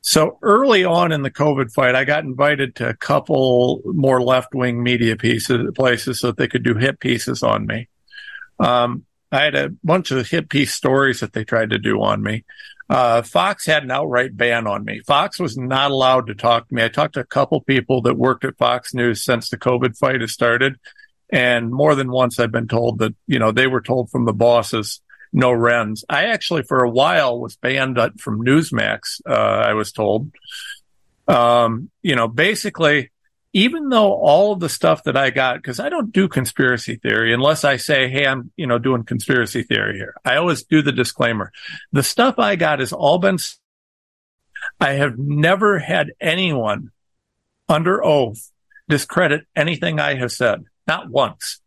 So 0.00 0.38
early 0.42 0.84
on 0.84 1.12
in 1.12 1.22
the 1.22 1.30
COVID 1.30 1.72
fight, 1.72 1.94
I 1.94 2.04
got 2.04 2.24
invited 2.24 2.76
to 2.76 2.88
a 2.88 2.94
couple 2.94 3.82
more 3.84 4.22
left 4.22 4.54
wing 4.54 4.82
media 4.82 5.16
pieces, 5.16 5.70
places 5.74 6.20
so 6.20 6.28
that 6.28 6.36
they 6.36 6.48
could 6.48 6.62
do 6.62 6.74
hit 6.74 6.98
pieces 6.98 7.42
on 7.42 7.66
me. 7.66 7.88
Um, 8.58 9.04
I 9.30 9.42
had 9.42 9.54
a 9.54 9.70
bunch 9.84 10.10
of 10.10 10.26
hit 10.26 10.48
piece 10.48 10.74
stories 10.74 11.20
that 11.20 11.32
they 11.32 11.44
tried 11.44 11.70
to 11.70 11.78
do 11.78 12.02
on 12.02 12.22
me. 12.22 12.44
Uh, 12.88 13.20
Fox 13.20 13.66
had 13.66 13.82
an 13.82 13.90
outright 13.90 14.34
ban 14.36 14.66
on 14.66 14.84
me. 14.84 15.00
Fox 15.06 15.38
was 15.38 15.58
not 15.58 15.90
allowed 15.90 16.26
to 16.28 16.34
talk 16.34 16.68
to 16.68 16.74
me. 16.74 16.82
I 16.82 16.88
talked 16.88 17.14
to 17.14 17.20
a 17.20 17.24
couple 17.24 17.60
people 17.60 18.00
that 18.02 18.16
worked 18.16 18.44
at 18.44 18.56
Fox 18.56 18.94
News 18.94 19.22
since 19.22 19.50
the 19.50 19.58
COVID 19.58 19.96
fight 19.98 20.22
has 20.22 20.32
started. 20.32 20.76
And 21.30 21.70
more 21.70 21.94
than 21.94 22.10
once, 22.10 22.40
I've 22.40 22.50
been 22.50 22.68
told 22.68 23.00
that, 23.00 23.14
you 23.26 23.38
know, 23.38 23.52
they 23.52 23.66
were 23.66 23.82
told 23.82 24.10
from 24.10 24.24
the 24.24 24.32
bosses 24.32 25.02
no 25.32 25.50
Renz. 25.50 26.04
I 26.08 26.26
actually, 26.26 26.62
for 26.62 26.82
a 26.82 26.90
while, 26.90 27.40
was 27.40 27.56
banned 27.56 27.98
from 28.20 28.44
Newsmax. 28.44 29.20
Uh, 29.28 29.32
I 29.32 29.74
was 29.74 29.92
told. 29.92 30.30
Um, 31.26 31.90
you 32.02 32.16
know, 32.16 32.28
basically, 32.28 33.10
even 33.52 33.88
though 33.88 34.12
all 34.12 34.52
of 34.52 34.60
the 34.60 34.68
stuff 34.68 35.04
that 35.04 35.16
I 35.16 35.30
got, 35.30 35.56
because 35.56 35.80
I 35.80 35.88
don't 35.88 36.12
do 36.12 36.28
conspiracy 36.28 36.96
theory 36.96 37.32
unless 37.32 37.64
I 37.64 37.76
say, 37.76 38.08
"Hey, 38.08 38.26
I'm 38.26 38.50
you 38.56 38.66
know 38.66 38.78
doing 38.78 39.04
conspiracy 39.04 39.62
theory 39.62 39.96
here." 39.96 40.14
I 40.24 40.36
always 40.36 40.64
do 40.64 40.82
the 40.82 40.92
disclaimer. 40.92 41.52
The 41.92 42.02
stuff 42.02 42.38
I 42.38 42.56
got 42.56 42.80
has 42.80 42.92
all 42.92 43.18
been. 43.18 43.38
I 44.80 44.92
have 44.92 45.18
never 45.18 45.78
had 45.78 46.12
anyone 46.20 46.90
under 47.68 48.02
oath 48.04 48.50
discredit 48.88 49.46
anything 49.54 50.00
I 50.00 50.14
have 50.14 50.32
said, 50.32 50.64
not 50.86 51.10
once. 51.10 51.60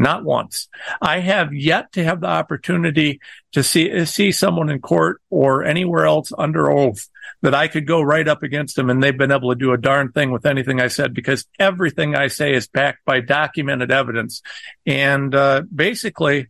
Not 0.00 0.24
once. 0.24 0.66
I 1.02 1.18
have 1.20 1.52
yet 1.52 1.92
to 1.92 2.02
have 2.02 2.22
the 2.22 2.26
opportunity 2.26 3.20
to 3.52 3.62
see 3.62 4.06
see 4.06 4.32
someone 4.32 4.70
in 4.70 4.80
court 4.80 5.20
or 5.28 5.62
anywhere 5.62 6.06
else 6.06 6.32
under 6.38 6.70
oath 6.70 7.06
that 7.42 7.54
I 7.54 7.68
could 7.68 7.86
go 7.86 8.00
right 8.00 8.26
up 8.26 8.42
against 8.42 8.76
them 8.76 8.88
and 8.88 9.02
they've 9.02 9.16
been 9.16 9.30
able 9.30 9.50
to 9.50 9.58
do 9.58 9.74
a 9.74 9.78
darn 9.78 10.10
thing 10.10 10.30
with 10.30 10.46
anything 10.46 10.80
I 10.80 10.88
said 10.88 11.12
because 11.12 11.44
everything 11.58 12.16
I 12.16 12.28
say 12.28 12.54
is 12.54 12.66
backed 12.66 13.04
by 13.04 13.20
documented 13.20 13.90
evidence. 13.90 14.40
And 14.86 15.34
uh, 15.34 15.64
basically, 15.72 16.48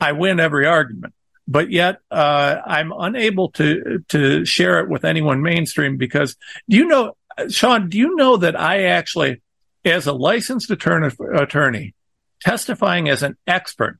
I 0.00 0.12
win 0.12 0.38
every 0.38 0.66
argument. 0.66 1.12
But 1.48 1.72
yet, 1.72 1.98
uh, 2.08 2.56
I'm 2.64 2.92
unable 2.96 3.50
to 3.52 4.04
to 4.10 4.44
share 4.44 4.78
it 4.78 4.88
with 4.88 5.04
anyone 5.04 5.42
mainstream 5.42 5.96
because 5.96 6.36
do 6.68 6.76
you 6.76 6.86
know, 6.86 7.16
Sean? 7.48 7.88
Do 7.88 7.98
you 7.98 8.14
know 8.14 8.36
that 8.36 8.54
I 8.54 8.84
actually, 8.84 9.42
as 9.84 10.06
a 10.06 10.12
licensed 10.12 10.70
attorney, 10.70 11.10
attorney 11.34 11.95
testifying 12.40 13.08
as 13.08 13.22
an 13.22 13.36
expert 13.46 13.98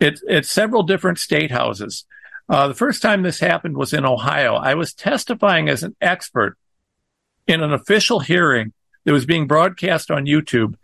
at, 0.00 0.16
at 0.28 0.46
several 0.46 0.82
different 0.82 1.18
state 1.18 1.50
houses. 1.50 2.04
Uh, 2.48 2.68
the 2.68 2.74
first 2.74 3.02
time 3.02 3.22
this 3.22 3.40
happened 3.40 3.76
was 3.76 3.92
in 3.92 4.04
Ohio. 4.04 4.54
I 4.54 4.74
was 4.74 4.94
testifying 4.94 5.68
as 5.68 5.82
an 5.82 5.96
expert 6.00 6.56
in 7.46 7.62
an 7.62 7.72
official 7.72 8.20
hearing 8.20 8.72
that 9.04 9.12
was 9.12 9.26
being 9.26 9.46
broadcast 9.46 10.10
on 10.10 10.26
YouTube. 10.26 10.74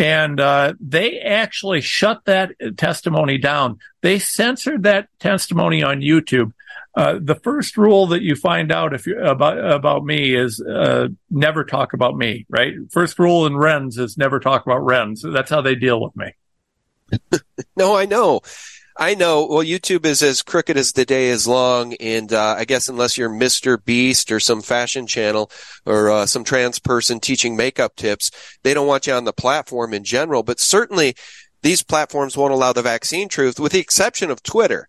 And 0.00 0.40
uh, 0.40 0.74
they 0.80 1.20
actually 1.20 1.82
shut 1.82 2.24
that 2.24 2.52
testimony 2.76 3.38
down. 3.38 3.78
They 4.00 4.18
censored 4.18 4.82
that 4.84 5.08
testimony 5.20 5.82
on 5.82 6.00
YouTube 6.00 6.52
uh, 6.94 7.18
the 7.20 7.36
first 7.36 7.76
rule 7.76 8.08
that 8.08 8.22
you 8.22 8.34
find 8.34 8.72
out 8.72 8.92
if 8.92 9.06
you 9.06 9.18
about 9.20 9.58
about 9.58 10.04
me 10.04 10.34
is 10.34 10.60
uh, 10.60 11.08
never 11.30 11.64
talk 11.64 11.92
about 11.92 12.16
me. 12.16 12.46
Right. 12.48 12.74
First 12.90 13.18
rule 13.18 13.46
in 13.46 13.52
Renz 13.52 13.98
is 13.98 14.18
never 14.18 14.40
talk 14.40 14.66
about 14.66 14.80
Renz. 14.80 15.20
That's 15.22 15.50
how 15.50 15.60
they 15.60 15.76
deal 15.76 16.00
with 16.00 16.16
me. 16.16 16.34
no, 17.76 17.96
I 17.96 18.06
know. 18.06 18.40
I 18.98 19.14
know. 19.14 19.46
Well, 19.46 19.64
YouTube 19.64 20.04
is 20.04 20.22
as 20.22 20.42
crooked 20.42 20.76
as 20.76 20.92
the 20.92 21.04
day 21.04 21.28
is 21.28 21.46
long, 21.46 21.94
and 21.94 22.32
uh, 22.32 22.56
I 22.58 22.64
guess 22.64 22.88
unless 22.88 23.16
you're 23.16 23.30
Mr. 23.30 23.82
Beast 23.82 24.30
or 24.30 24.40
some 24.40 24.60
fashion 24.60 25.06
channel 25.06 25.50
or 25.86 26.10
uh, 26.10 26.26
some 26.26 26.44
trans 26.44 26.78
person 26.78 27.20
teaching 27.20 27.56
makeup 27.56 27.96
tips, 27.96 28.30
they 28.62 28.74
don't 28.74 28.86
want 28.86 29.06
you 29.06 29.14
on 29.14 29.24
the 29.24 29.32
platform 29.32 29.94
in 29.94 30.04
general. 30.04 30.42
But 30.42 30.60
certainly, 30.60 31.14
these 31.62 31.82
platforms 31.82 32.36
won't 32.36 32.52
allow 32.52 32.72
the 32.72 32.82
vaccine 32.82 33.28
truth, 33.28 33.58
with 33.58 33.72
the 33.72 33.80
exception 33.80 34.30
of 34.30 34.42
Twitter. 34.42 34.88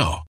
now. 0.00 0.29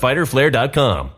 www.fighterflare.com. 0.00 1.10
A 1.10 1.17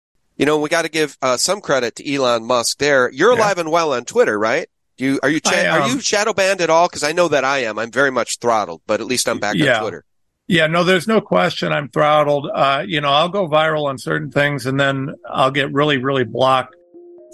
You 0.41 0.47
know, 0.47 0.57
we 0.57 0.69
got 0.69 0.85
to 0.85 0.89
give 0.89 1.15
uh, 1.21 1.37
some 1.37 1.61
credit 1.61 1.97
to 1.97 2.13
Elon 2.15 2.43
Musk 2.45 2.79
there. 2.79 3.11
You're 3.11 3.29
alive 3.29 3.59
and 3.59 3.71
well 3.71 3.93
on 3.93 4.05
Twitter, 4.05 4.39
right? 4.39 4.67
Do 4.97 5.05
you 5.05 5.19
are 5.21 5.29
you 5.29 5.39
cha- 5.39 5.51
I 5.51 5.67
are 5.67 5.87
you 5.87 5.99
shadow 5.99 6.33
banned 6.33 6.61
at 6.61 6.69
all? 6.71 6.87
Because 6.87 7.03
I 7.03 7.11
know 7.11 7.27
that 7.27 7.43
I 7.45 7.59
am. 7.59 7.77
I'm 7.77 7.91
very 7.91 8.09
much 8.09 8.39
throttled, 8.39 8.81
but 8.87 8.99
at 9.01 9.05
least 9.05 9.29
I'm 9.29 9.37
back 9.37 9.53
Yeah. 9.55 9.75
on 9.75 9.81
Twitter. 9.83 10.03
Yeah, 10.47 10.65
no, 10.65 10.83
there's 10.83 11.07
no 11.07 11.21
question 11.21 11.71
I'm 11.71 11.89
throttled. 11.89 12.49
Uh, 12.51 12.81
you 12.87 13.01
know, 13.01 13.09
I'll 13.09 13.29
go 13.29 13.47
viral 13.47 13.85
on 13.85 13.99
certain 13.99 14.31
things 14.31 14.65
and 14.65 14.79
then 14.79 15.13
I'll 15.29 15.51
get 15.51 15.71
really, 15.71 15.97
really 15.97 16.23
blocked. 16.23 16.75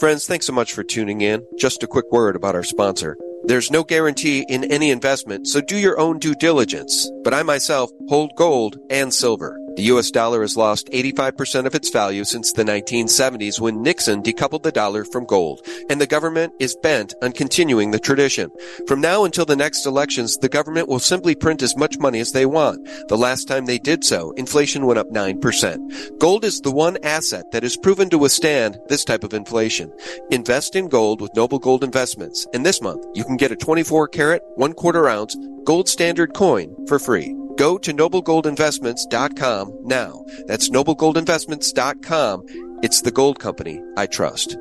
Friends, 0.01 0.28
thanks 0.28 0.45
so 0.45 0.51
much 0.51 0.74
for 0.74 0.84
tuning 0.84 1.22
in. 1.22 1.47
Just 1.58 1.84
a 1.84 1.88
quick 1.88 2.12
word 2.12 2.36
about 2.36 2.55
our 2.55 2.64
sponsor. 2.64 3.16
There's 3.45 3.72
no 3.72 3.86
guarantee 3.86 4.45
in 4.49 4.66
any 4.66 4.91
investment, 4.91 5.47
so 5.47 5.62
do 5.62 5.78
your 5.78 5.97
own 5.97 6.20
due 6.20 6.36
diligence. 6.36 7.10
But 7.24 7.34
I 7.34 7.43
myself 7.43 7.89
hold 8.10 8.36
gold 8.36 8.76
and 8.89 9.14
silver. 9.14 9.58
The 9.78 9.84
US 9.93 10.09
dollar 10.09 10.41
has 10.41 10.57
lost 10.57 10.89
85% 10.91 11.67
of 11.67 11.75
its 11.75 11.91
value 11.91 12.23
since 12.23 12.51
the 12.51 12.63
1970s 12.63 13.59
when 13.59 13.84
Nixon 13.84 14.23
decoupled 14.23 14.63
the 14.63 14.71
dollar 14.71 15.05
from 15.05 15.25
gold, 15.25 15.61
and 15.88 16.01
the 16.01 16.07
government 16.07 16.53
is 16.57 16.75
bent 16.75 17.13
on 17.21 17.32
continuing 17.32 17.91
the 17.91 17.99
tradition. 17.99 18.49
From 18.88 19.01
now 19.01 19.23
until 19.23 19.45
the 19.45 19.55
next 19.55 19.86
elections, 19.86 20.36
the 20.38 20.49
government 20.49 20.89
will 20.89 20.97
simply 20.97 21.36
print 21.36 21.61
as 21.61 21.78
much 21.78 21.99
money 21.99 22.19
as 22.19 22.32
they 22.32 22.47
want. 22.47 22.89
The 23.07 23.19
last 23.19 23.47
time 23.47 23.67
they 23.67 23.78
did 23.78 24.03
so, 24.03 24.32
inflation 24.32 24.88
went 24.88 24.97
up 24.97 25.11
9%. 25.11 26.17
Gold 26.17 26.43
is 26.43 26.59
the 26.61 26.71
one 26.71 26.97
asset 27.03 27.51
that 27.51 27.63
is 27.63 27.78
proven 27.78 28.09
to 28.09 28.17
withstand 28.17 28.80
this 28.88 29.03
type 29.05 29.23
of 29.23 29.36
inflation. 29.36 29.93
Invest 30.32 30.75
in 30.75 30.88
gold 30.88 31.21
with 31.21 31.36
Noble 31.36 31.59
Gold 31.59 31.84
Investments, 31.84 32.47
and 32.51 32.65
this 32.65 32.82
month 32.82 33.05
you 33.13 33.23
can 33.23 33.38
get 33.38 33.51
a 33.51 33.55
24 33.55 34.07
karat, 34.07 34.41
one 34.55 34.73
quarter 34.73 35.07
ounce 35.07 35.38
gold 35.65 35.88
standard 35.88 36.34
coin 36.34 36.75
for 36.88 36.97
free. 36.97 37.36
Go 37.58 37.78
to 37.80 37.91
noblegoldinvestments.com 37.91 39.80
now. 39.84 40.24
That's 40.45 40.70
noblegoldinvestments.com. 40.70 42.43
It's 42.84 43.01
the 43.01 43.12
gold 43.12 43.39
company 43.39 43.82
I 43.97 44.05
trust. 44.05 44.55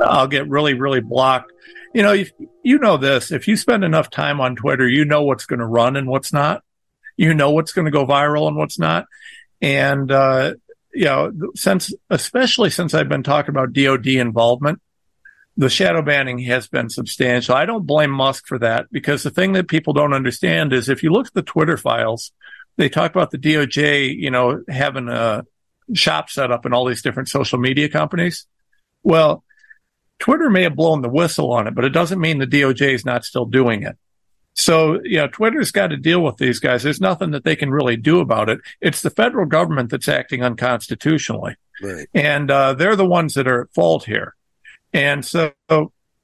I'll 0.00 0.28
get 0.28 0.48
really, 0.48 0.74
really 0.74 1.00
blocked. 1.00 1.52
You 1.92 2.02
know, 2.02 2.12
if, 2.12 2.30
you 2.62 2.78
know 2.78 2.96
this. 2.96 3.32
If 3.32 3.48
you 3.48 3.56
spend 3.56 3.82
enough 3.82 4.10
time 4.10 4.40
on 4.40 4.54
Twitter, 4.54 4.88
you 4.88 5.04
know 5.04 5.24
what's 5.24 5.46
going 5.46 5.58
to 5.58 5.66
run 5.66 5.96
and 5.96 6.06
what's 6.06 6.32
not. 6.32 6.62
You 7.16 7.34
know 7.34 7.50
what's 7.50 7.72
going 7.72 7.86
to 7.86 7.90
go 7.90 8.06
viral 8.06 8.46
and 8.46 8.56
what's 8.56 8.78
not. 8.78 9.06
And, 9.60 10.12
uh, 10.12 10.54
you 10.94 11.06
know, 11.06 11.32
since, 11.54 11.92
especially 12.10 12.70
since 12.70 12.94
I've 12.94 13.08
been 13.08 13.24
talking 13.24 13.50
about 13.50 13.72
DOD 13.72 14.06
involvement, 14.06 14.80
the 15.56 15.70
shadow 15.70 16.02
banning 16.02 16.38
has 16.40 16.68
been 16.68 16.90
substantial. 16.90 17.54
I 17.54 17.64
don't 17.64 17.86
blame 17.86 18.10
Musk 18.10 18.46
for 18.46 18.58
that 18.58 18.86
because 18.92 19.22
the 19.22 19.30
thing 19.30 19.52
that 19.52 19.68
people 19.68 19.92
don't 19.92 20.12
understand 20.12 20.72
is 20.72 20.88
if 20.88 21.02
you 21.02 21.10
look 21.10 21.28
at 21.28 21.34
the 21.34 21.42
Twitter 21.42 21.76
files, 21.76 22.32
they 22.76 22.88
talk 22.88 23.10
about 23.10 23.30
the 23.30 23.38
DOJ, 23.38 24.14
you 24.16 24.30
know, 24.30 24.62
having 24.68 25.08
a 25.08 25.44
shop 25.94 26.28
set 26.28 26.50
up 26.50 26.66
in 26.66 26.74
all 26.74 26.84
these 26.84 27.02
different 27.02 27.28
social 27.28 27.58
media 27.58 27.88
companies. 27.88 28.46
Well, 29.02 29.44
Twitter 30.18 30.50
may 30.50 30.64
have 30.64 30.76
blown 30.76 31.02
the 31.02 31.08
whistle 31.08 31.52
on 31.52 31.66
it, 31.66 31.74
but 31.74 31.84
it 31.84 31.90
doesn't 31.90 32.20
mean 32.20 32.38
the 32.38 32.46
DOJ 32.46 32.94
is 32.94 33.04
not 33.04 33.24
still 33.24 33.46
doing 33.46 33.82
it. 33.82 33.96
So, 34.54 35.00
you 35.04 35.18
know, 35.18 35.28
Twitter's 35.28 35.70
got 35.70 35.88
to 35.88 35.98
deal 35.98 36.22
with 36.22 36.38
these 36.38 36.60
guys. 36.60 36.82
There's 36.82 37.00
nothing 37.00 37.32
that 37.32 37.44
they 37.44 37.56
can 37.56 37.70
really 37.70 37.96
do 37.96 38.20
about 38.20 38.48
it. 38.48 38.60
It's 38.80 39.02
the 39.02 39.10
federal 39.10 39.46
government 39.46 39.90
that's 39.90 40.08
acting 40.08 40.42
unconstitutionally. 40.42 41.56
Right. 41.82 42.08
And 42.14 42.50
uh, 42.50 42.72
they're 42.72 42.96
the 42.96 43.04
ones 43.06 43.34
that 43.34 43.46
are 43.46 43.62
at 43.62 43.74
fault 43.74 44.04
here. 44.04 44.34
And 44.96 45.26
so, 45.26 45.52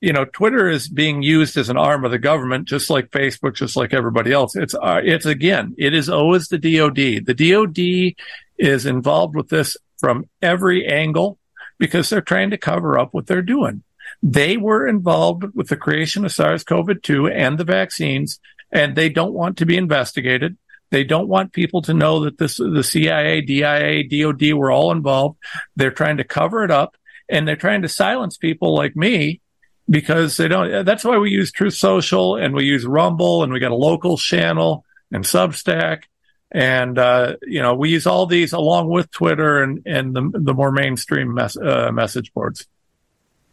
you 0.01 0.15
know, 0.15 0.25
Twitter 0.25 0.67
is 0.71 0.89
being 0.89 1.23
used 1.23 1.59
as 1.59 1.69
an 1.69 1.77
arm 1.77 2.07
of 2.07 2.11
the 2.11 2.19
government, 2.19 2.67
just 2.67 2.89
like 2.89 3.11
Facebook, 3.11 3.55
just 3.55 3.77
like 3.77 3.93
everybody 3.93 4.33
else. 4.33 4.57
It's, 4.57 4.75
uh, 4.75 5.03
it's 5.05 5.27
again, 5.27 5.75
it 5.77 5.93
is 5.93 6.09
always 6.09 6.49
the 6.49 6.57
DOD. 6.57 7.27
The 7.27 7.35
DOD 7.35 8.17
is 8.57 8.87
involved 8.87 9.37
with 9.37 9.51
this 9.51 9.77
from 9.99 10.25
every 10.41 10.87
angle 10.87 11.39
because 11.79 12.09
they're 12.09 12.23
trying 12.23 12.49
to 12.49 12.57
cover 12.57 12.99
up 12.99 13.13
what 13.13 13.27
they're 13.27 13.43
doing. 13.43 13.83
They 14.23 14.57
were 14.57 14.89
involved 14.89 15.45
with 15.55 15.69
the 15.69 15.77
creation 15.77 16.25
of 16.25 16.33
SARS-CoV-2 16.33 17.31
and 17.31 17.59
the 17.59 17.65
vaccines, 17.65 18.41
and 18.71 18.97
they 18.97 19.11
don't 19.11 19.35
want 19.35 19.59
to 19.59 19.67
be 19.67 19.77
investigated. 19.77 20.57
They 20.89 21.05
don't 21.05 21.29
want 21.29 21.53
people 21.53 21.83
to 21.83 21.93
know 21.93 22.25
that 22.25 22.39
this, 22.39 22.57
the 22.57 22.83
CIA, 22.83 23.43
DIA, 23.43 24.09
DOD 24.09 24.55
were 24.55 24.71
all 24.71 24.93
involved. 24.93 25.39
They're 25.77 25.91
trying 25.91 26.17
to 26.17 26.25
cover 26.25 26.65
it 26.65 26.71
up 26.71 26.97
and 27.29 27.47
they're 27.47 27.57
trying 27.57 27.83
to 27.83 27.89
silence 27.89 28.37
people 28.37 28.75
like 28.75 28.97
me 28.97 29.41
because 29.89 30.37
they 30.37 30.49
don't, 30.49 30.85
that's 30.85 31.05
why 31.05 31.19
we 31.19 31.31
use 31.31 31.53
Truth 31.53 31.75
Social 31.75 32.37
and 32.37 32.55
we 32.55 32.65
use 32.65 32.85
Rumble 32.85 33.43
and 33.43 33.53
we 33.53 33.61
got 33.61 33.73
a 33.73 33.77
local 33.77 34.17
channel 34.17 34.85
and 35.11 35.25
Substack. 35.25 36.05
And, 36.51 36.99
uh, 36.99 37.37
you 37.43 37.63
know, 37.63 37.75
we 37.75 37.91
use 37.91 38.07
all 38.07 38.27
these 38.27 38.53
along 38.53 38.89
with 38.89 39.11
Twitter 39.11 39.63
and, 39.63 39.83
and 39.87 40.15
the, 40.15 40.31
the 40.35 40.55
more 40.55 40.71
mainstream 40.71 41.35
mes- 41.35 41.57
uh, 41.57 41.91
message 41.93 42.33
boards. 42.35 42.67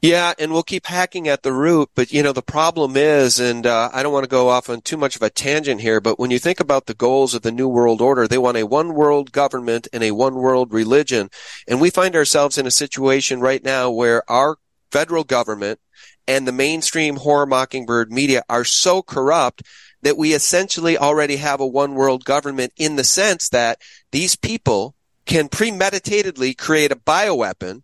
Yeah, 0.02 0.34
and 0.40 0.54
we'll 0.54 0.64
keep 0.64 0.86
hacking 0.86 1.28
at 1.28 1.44
the 1.44 1.52
root, 1.52 1.90
but 1.94 2.14
you 2.14 2.24
know, 2.24 2.32
the 2.32 2.42
problem 2.42 2.96
is, 2.96 3.38
and 3.38 3.68
uh, 3.68 3.90
I 3.92 4.02
don't 4.02 4.14
want 4.14 4.24
to 4.24 4.30
go 4.30 4.48
off 4.48 4.70
on 4.70 4.80
too 4.80 4.96
much 4.96 5.18
of 5.18 5.22
a 5.22 5.30
tangent 5.30 5.82
here, 5.82 6.00
but 6.00 6.18
when 6.18 6.32
you 6.32 6.40
think 6.40 6.62
about 6.62 6.86
the 6.86 6.94
goals 6.94 7.34
of 7.34 7.42
the 7.42 7.52
New 7.52 7.68
World 7.68 8.00
Order, 8.00 8.26
they 8.26 8.38
want 8.38 8.56
a 8.56 8.66
one 8.66 8.94
world 8.94 9.34
government 9.34 9.90
and 9.92 10.02
a 10.02 10.12
one 10.12 10.36
world 10.36 10.72
religion. 10.72 11.30
And 11.68 11.82
we 11.82 11.90
find 11.90 12.16
ourselves 12.16 12.58
in 12.58 12.66
a 12.66 12.72
situation 12.72 13.42
right 13.42 13.62
now 13.62 13.92
where 13.92 14.24
our 14.32 14.56
federal 14.90 15.26
government 15.26 15.82
and 16.30 16.48
the 16.48 16.54
mainstream 16.54 17.18
horror 17.18 17.46
mockingbird 17.46 18.10
media 18.10 18.44
are 18.48 18.64
so 18.64 19.02
corrupt 19.02 19.64
that 20.02 20.18
we 20.18 20.34
essentially 20.34 20.98
already 20.98 21.36
have 21.36 21.60
a 21.60 21.68
one 21.68 21.94
world 21.94 22.24
government 22.24 22.72
in 22.78 22.96
the 22.96 23.04
sense 23.04 23.50
that 23.50 23.82
these 24.14 24.38
people 24.38 24.96
can 25.26 25.50
premeditatedly 25.50 26.54
create 26.54 26.94
a 26.94 26.96
bioweapon 26.96 27.84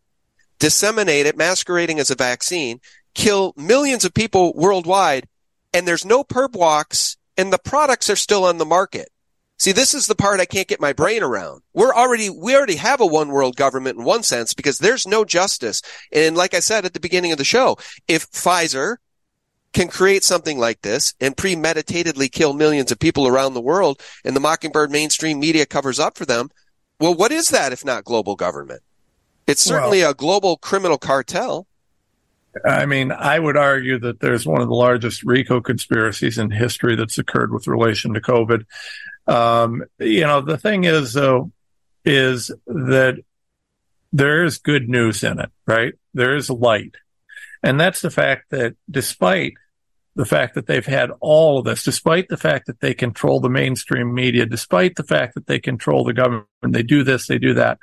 disseminate 0.59 1.25
it 1.25 1.37
masquerading 1.37 1.99
as 1.99 2.11
a 2.11 2.15
vaccine, 2.15 2.79
kill 3.13 3.53
millions 3.57 4.05
of 4.05 4.13
people 4.13 4.53
worldwide, 4.55 5.27
and 5.73 5.87
there's 5.87 6.05
no 6.05 6.23
perp 6.23 6.53
walks 6.53 7.17
and 7.37 7.51
the 7.51 7.59
products 7.59 8.09
are 8.09 8.15
still 8.15 8.45
on 8.45 8.57
the 8.57 8.65
market. 8.65 9.09
See, 9.57 9.71
this 9.71 9.93
is 9.93 10.07
the 10.07 10.15
part 10.15 10.39
I 10.39 10.45
can't 10.45 10.67
get 10.67 10.81
my 10.81 10.91
brain 10.91 11.23
around. 11.23 11.61
We're 11.73 11.93
already, 11.93 12.29
we 12.29 12.55
already 12.55 12.75
have 12.75 12.99
a 12.99 13.05
one 13.05 13.29
world 13.29 13.55
government 13.55 13.97
in 13.97 14.03
one 14.03 14.23
sense 14.23 14.53
because 14.53 14.79
there's 14.79 15.07
no 15.07 15.23
justice. 15.23 15.81
And 16.11 16.35
like 16.35 16.53
I 16.53 16.59
said 16.59 16.85
at 16.85 16.93
the 16.93 16.99
beginning 16.99 17.31
of 17.31 17.37
the 17.37 17.45
show, 17.45 17.77
if 18.07 18.29
Pfizer 18.31 18.97
can 19.71 19.87
create 19.87 20.23
something 20.23 20.59
like 20.59 20.81
this 20.81 21.13
and 21.21 21.37
premeditatedly 21.37 22.31
kill 22.31 22.53
millions 22.53 22.91
of 22.91 22.99
people 22.99 23.27
around 23.27 23.53
the 23.53 23.61
world 23.61 24.01
and 24.25 24.35
the 24.35 24.41
Mockingbird 24.41 24.91
mainstream 24.91 25.39
media 25.39 25.65
covers 25.65 25.99
up 25.99 26.17
for 26.17 26.25
them, 26.25 26.49
well, 26.99 27.13
what 27.13 27.31
is 27.31 27.49
that 27.49 27.73
if 27.73 27.85
not 27.85 28.05
global 28.05 28.35
government? 28.35 28.81
It's 29.47 29.61
certainly 29.61 30.01
well, 30.01 30.11
a 30.11 30.15
global 30.15 30.57
criminal 30.57 30.97
cartel. 30.97 31.67
I 32.63 32.85
mean, 32.85 33.11
I 33.11 33.37
would 33.37 33.57
argue 33.57 33.99
that 33.99 34.19
there's 34.19 34.47
one 34.47 34.61
of 34.61 34.67
the 34.67 34.73
largest 34.73 35.23
RICO 35.23 35.61
conspiracies 35.61 36.37
in 36.37 36.51
history 36.51 36.95
that's 36.95 37.17
occurred 37.17 37.51
with 37.51 37.67
relation 37.67 38.13
to 38.13 38.21
COVID. 38.21 38.65
Um, 39.27 39.83
you 39.99 40.21
know, 40.21 40.41
the 40.41 40.57
thing 40.57 40.85
is, 40.85 41.13
though, 41.13 41.51
is 42.05 42.51
that 42.67 43.17
there 44.13 44.45
is 44.45 44.57
good 44.57 44.87
news 44.87 45.23
in 45.23 45.39
it, 45.39 45.51
right? 45.67 45.93
There 46.13 46.35
is 46.35 46.49
light. 46.49 46.95
And 47.61 47.79
that's 47.79 48.01
the 48.01 48.11
fact 48.11 48.51
that 48.51 48.75
despite 48.89 49.53
the 50.15 50.25
fact 50.25 50.55
that 50.55 50.65
they've 50.65 50.85
had 50.85 51.11
all 51.19 51.59
of 51.59 51.65
this, 51.65 51.83
despite 51.83 52.29
the 52.29 52.37
fact 52.37 52.67
that 52.67 52.79
they 52.79 52.93
control 52.93 53.41
the 53.41 53.49
mainstream 53.49 54.13
media, 54.13 54.45
despite 54.45 54.95
the 54.95 55.03
fact 55.03 55.35
that 55.35 55.47
they 55.47 55.59
control 55.59 56.05
the 56.05 56.13
government, 56.13 56.47
they 56.61 56.83
do 56.83 57.03
this, 57.03 57.27
they 57.27 57.37
do 57.37 57.53
that. 57.55 57.79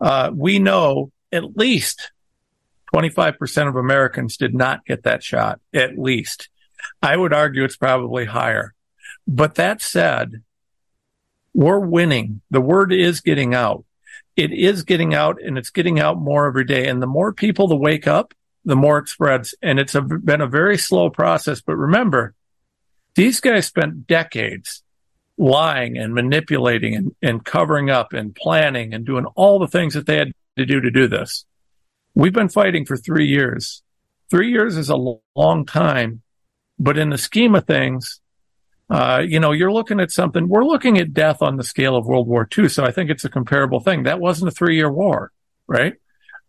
Uh, 0.00 0.30
we 0.34 0.58
know 0.58 1.10
at 1.32 1.56
least 1.56 2.12
25% 2.94 3.68
of 3.68 3.76
Americans 3.76 4.36
did 4.36 4.54
not 4.54 4.86
get 4.86 5.02
that 5.02 5.22
shot, 5.22 5.60
at 5.72 5.98
least. 5.98 6.48
I 7.02 7.16
would 7.16 7.32
argue 7.32 7.64
it's 7.64 7.76
probably 7.76 8.24
higher. 8.24 8.74
But 9.26 9.56
that 9.56 9.82
said, 9.82 10.42
we're 11.52 11.80
winning. 11.80 12.40
The 12.50 12.60
word 12.60 12.92
is 12.92 13.20
getting 13.20 13.54
out. 13.54 13.84
It 14.36 14.52
is 14.52 14.82
getting 14.82 15.14
out 15.14 15.42
and 15.42 15.58
it's 15.58 15.70
getting 15.70 15.98
out 15.98 16.20
more 16.20 16.46
every 16.46 16.64
day. 16.64 16.86
And 16.86 17.02
the 17.02 17.06
more 17.06 17.32
people 17.32 17.68
that 17.68 17.76
wake 17.76 18.06
up, 18.06 18.32
the 18.64 18.76
more 18.76 18.98
it 18.98 19.08
spreads. 19.08 19.54
And 19.60 19.78
it's 19.78 19.94
a, 19.94 20.02
been 20.02 20.40
a 20.40 20.46
very 20.46 20.78
slow 20.78 21.10
process. 21.10 21.60
But 21.60 21.76
remember, 21.76 22.34
these 23.16 23.40
guys 23.40 23.66
spent 23.66 24.06
decades 24.06 24.83
lying 25.36 25.98
and 25.98 26.14
manipulating 26.14 26.94
and, 26.94 27.14
and 27.22 27.44
covering 27.44 27.90
up 27.90 28.12
and 28.12 28.34
planning 28.34 28.94
and 28.94 29.04
doing 29.04 29.26
all 29.34 29.58
the 29.58 29.68
things 29.68 29.94
that 29.94 30.06
they 30.06 30.16
had 30.16 30.32
to 30.56 30.66
do 30.66 30.80
to 30.80 30.90
do 30.90 31.08
this. 31.08 31.44
We've 32.14 32.32
been 32.32 32.48
fighting 32.48 32.84
for 32.86 32.96
three 32.96 33.26
years. 33.26 33.82
Three 34.30 34.50
years 34.50 34.76
is 34.76 34.88
a 34.88 35.16
long 35.36 35.66
time, 35.66 36.22
but 36.78 36.98
in 36.98 37.10
the 37.10 37.18
scheme 37.18 37.54
of 37.54 37.66
things, 37.66 38.20
uh, 38.88 39.22
you 39.26 39.40
know, 39.40 39.52
you're 39.52 39.72
looking 39.72 40.00
at 40.00 40.10
something, 40.10 40.48
we're 40.48 40.64
looking 40.64 40.98
at 40.98 41.14
death 41.14 41.42
on 41.42 41.56
the 41.56 41.64
scale 41.64 41.96
of 41.96 42.06
World 42.06 42.28
War 42.28 42.48
II. 42.56 42.68
So 42.68 42.84
I 42.84 42.92
think 42.92 43.10
it's 43.10 43.24
a 43.24 43.30
comparable 43.30 43.80
thing. 43.80 44.04
That 44.04 44.20
wasn't 44.20 44.48
a 44.48 44.54
three 44.54 44.76
year 44.76 44.90
war, 44.90 45.32
right? 45.66 45.94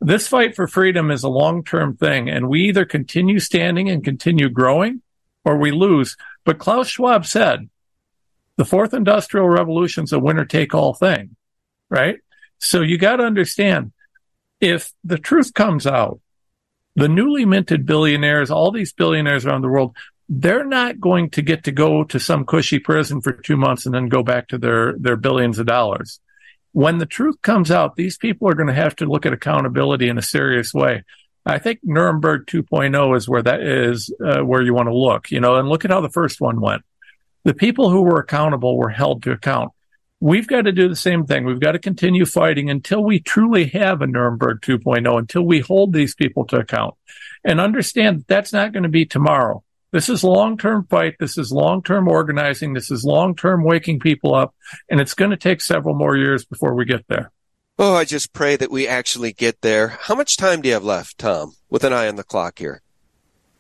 This 0.02 0.28
fight 0.28 0.56
for 0.56 0.68
freedom 0.68 1.10
is 1.10 1.24
a 1.24 1.30
long 1.30 1.64
term 1.64 1.96
thing, 1.96 2.30
and 2.30 2.50
we 2.50 2.62
either 2.64 2.86
continue 2.86 3.40
standing 3.40 3.90
and 3.90 4.04
continue 4.04 4.50
growing 4.50 5.02
or 5.46 5.58
we 5.58 5.72
lose. 5.72 6.18
But 6.44 6.60
Klaus 6.60 6.88
Schwab 6.88 7.26
said 7.26 7.70
the 8.58 8.66
fourth 8.66 8.94
industrial 8.94 9.50
revolution 9.50 10.06
is 10.06 10.14
a 10.14 10.20
winner 10.20 10.46
take 10.46 10.74
all 10.74 10.94
thing, 10.94 11.36
right? 11.90 12.18
So 12.60 12.82
you 12.82 12.98
got 12.98 13.18
to 13.18 13.24
understand 13.24 13.92
if 14.62 14.94
the 15.04 15.18
truth 15.18 15.54
comes 15.54 15.86
out, 15.86 16.20
the 16.96 17.10
newly 17.10 17.46
minted 17.46 17.86
billionaires, 17.86 18.50
all 18.50 18.72
these 18.72 18.94
billionaires 18.94 19.46
around 19.46 19.62
the 19.62 19.70
world, 19.70 19.96
they're 20.30 20.66
not 20.66 21.00
going 21.00 21.30
to 21.32 21.42
get 21.42 21.66
to 21.66 21.72
go 21.72 22.04
to 22.06 22.20
some 22.20 22.46
cushy 22.46 22.80
prison 22.80 23.22
for 23.22 23.34
two 23.34 23.58
months 23.58 23.86
and 23.86 23.94
then 23.94 24.10
go 24.10 24.24
back 24.24 24.48
to 24.48 24.58
their, 24.58 24.94
their 24.98 25.18
billions 25.18 25.60
of 25.60 25.66
dollars. 25.66 26.20
When 26.72 26.98
the 26.98 27.06
truth 27.06 27.42
comes 27.42 27.70
out, 27.70 27.96
these 27.96 28.18
people 28.18 28.50
are 28.50 28.56
going 28.56 28.68
to 28.68 28.74
have 28.74 28.96
to 28.98 29.06
look 29.06 29.26
at 29.26 29.34
accountability 29.34 30.10
in 30.10 30.18
a 30.18 30.24
serious 30.24 30.74
way. 30.74 31.04
I 31.46 31.60
think 31.60 31.80
Nuremberg 31.84 32.48
2.0 32.48 33.16
is 33.16 33.30
where 33.30 33.44
that 33.44 33.62
is, 33.62 34.12
uh, 34.26 34.42
where 34.42 34.64
you 34.64 34.74
want 34.74 34.88
to 34.88 34.98
look, 34.98 35.30
you 35.30 35.40
know, 35.40 35.58
and 35.58 35.70
look 35.70 35.86
at 35.86 35.92
how 35.92 36.02
the 36.02 36.10
first 36.10 36.42
one 36.42 36.60
went. 36.60 36.82
The 37.46 37.54
people 37.54 37.92
who 37.92 38.02
were 38.02 38.20
accountable 38.20 38.76
were 38.76 38.90
held 38.90 39.24
to 39.24 39.32
account. 39.32 39.72
We've 40.20 40.48
got 40.48 40.64
to 40.64 40.72
do 40.72 40.90
the 40.90 40.96
same 40.96 41.28
thing. 41.28 41.46
We've 41.46 41.60
got 41.60 41.74
to 41.74 41.80
continue 41.80 42.26
fighting 42.26 42.72
until 42.72 43.04
we 43.04 43.20
truly 43.20 43.66
have 43.68 44.02
a 44.02 44.08
Nuremberg 44.08 44.62
2.0, 44.62 45.20
until 45.20 45.44
we 45.44 45.60
hold 45.60 45.94
these 45.94 46.16
people 46.16 46.46
to 46.48 46.58
account 46.58 46.96
and 47.44 47.62
understand 47.62 48.20
that 48.20 48.28
that's 48.28 48.52
not 48.52 48.74
going 48.74 48.84
to 48.84 48.90
be 48.90 49.06
tomorrow. 49.06 49.64
This 49.92 50.10
is 50.10 50.24
long-term 50.24 50.88
fight. 50.90 51.18
This 51.20 51.38
is 51.38 51.52
long-term 51.52 52.08
organizing. 52.08 52.74
This 52.74 52.90
is 52.90 53.06
long-term 53.06 53.64
waking 53.64 54.00
people 54.00 54.34
up. 54.34 54.56
And 54.90 55.00
it's 55.00 55.14
going 55.14 55.32
to 55.32 55.38
take 55.38 55.62
several 55.62 55.94
more 55.94 56.18
years 56.18 56.44
before 56.46 56.74
we 56.74 56.86
get 56.86 57.08
there. 57.08 57.32
Oh, 57.78 57.94
I 57.94 58.06
just 58.06 58.34
pray 58.34 58.56
that 58.56 58.72
we 58.72 58.88
actually 58.88 59.34
get 59.34 59.62
there. 59.62 59.90
How 59.90 60.16
much 60.16 60.38
time 60.38 60.62
do 60.62 60.70
you 60.70 60.74
have 60.74 60.84
left, 60.84 61.20
Tom, 61.20 61.54
with 61.70 61.84
an 61.84 61.94
eye 61.94 62.08
on 62.08 62.16
the 62.16 62.24
clock 62.24 62.58
here? 62.58 62.82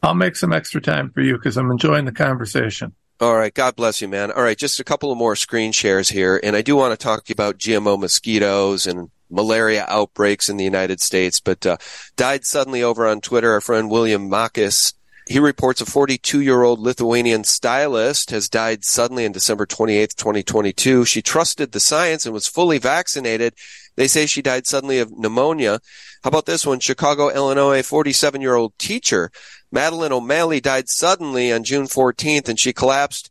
I'll 0.01 0.15
make 0.15 0.36
some 0.36 0.53
extra 0.53 0.81
time 0.81 1.11
for 1.11 1.21
you 1.21 1.33
because 1.33 1.55
I'm 1.55 1.69
enjoying 1.69 2.05
the 2.05 2.11
conversation. 2.11 2.95
All 3.20 3.36
right. 3.36 3.53
God 3.53 3.76
bless 3.76 4.01
you, 4.01 4.07
man. 4.07 4.32
All 4.32 4.43
right. 4.43 4.57
Just 4.57 4.80
a 4.80 4.84
couple 4.84 5.11
of 5.11 5.18
more 5.18 5.36
screen 5.36 5.72
shares 5.72 6.09
here. 6.09 6.39
And 6.43 6.55
I 6.55 6.61
do 6.61 6.76
want 6.76 6.97
to 6.97 7.01
talk 7.01 7.24
to 7.24 7.30
you 7.30 7.34
about 7.34 7.57
GMO 7.57 7.99
mosquitoes 7.99 8.86
and 8.86 9.09
malaria 9.30 9.86
outbreaks 9.88 10.49
in 10.49 10.57
the 10.57 10.63
United 10.63 11.01
States, 11.01 11.39
but 11.39 11.66
uh, 11.66 11.78
died 12.16 12.45
suddenly 12.45 12.84
over 12.84 13.07
on 13.07 13.22
Twitter. 13.22 13.51
Our 13.51 13.61
friend 13.61 13.89
William 13.89 14.30
Makis 14.30 14.93
he 15.28 15.39
reports 15.39 15.82
a 15.82 15.86
42 15.86 16.41
year 16.41 16.61
old 16.61 16.80
Lithuanian 16.80 17.43
stylist 17.43 18.30
has 18.30 18.47
died 18.47 18.86
suddenly 18.86 19.26
on 19.26 19.32
December 19.32 19.66
28th, 19.66 20.16
2022. 20.16 21.05
She 21.05 21.22
trusted 21.22 21.72
the 21.72 21.80
science 21.80 22.26
and 22.26 22.34
was 22.34 22.47
fully 22.47 22.78
vaccinated. 22.78 23.55
They 23.95 24.07
say 24.07 24.25
she 24.25 24.41
died 24.41 24.67
suddenly 24.67 24.99
of 24.99 25.17
pneumonia. 25.17 25.79
How 26.23 26.27
about 26.29 26.45
this 26.45 26.65
one? 26.65 26.79
Chicago, 26.79 27.29
Illinois, 27.29 27.81
47 27.81 28.41
year 28.41 28.55
old 28.55 28.77
teacher 28.77 29.31
Madeline 29.75 30.13
O'Malley 30.13 30.61
died 30.61 30.87
suddenly 30.87 31.51
on 31.51 31.65
June 31.65 31.85
14th 31.85 32.47
and 32.47 32.57
she 32.57 32.71
collapsed, 32.71 33.29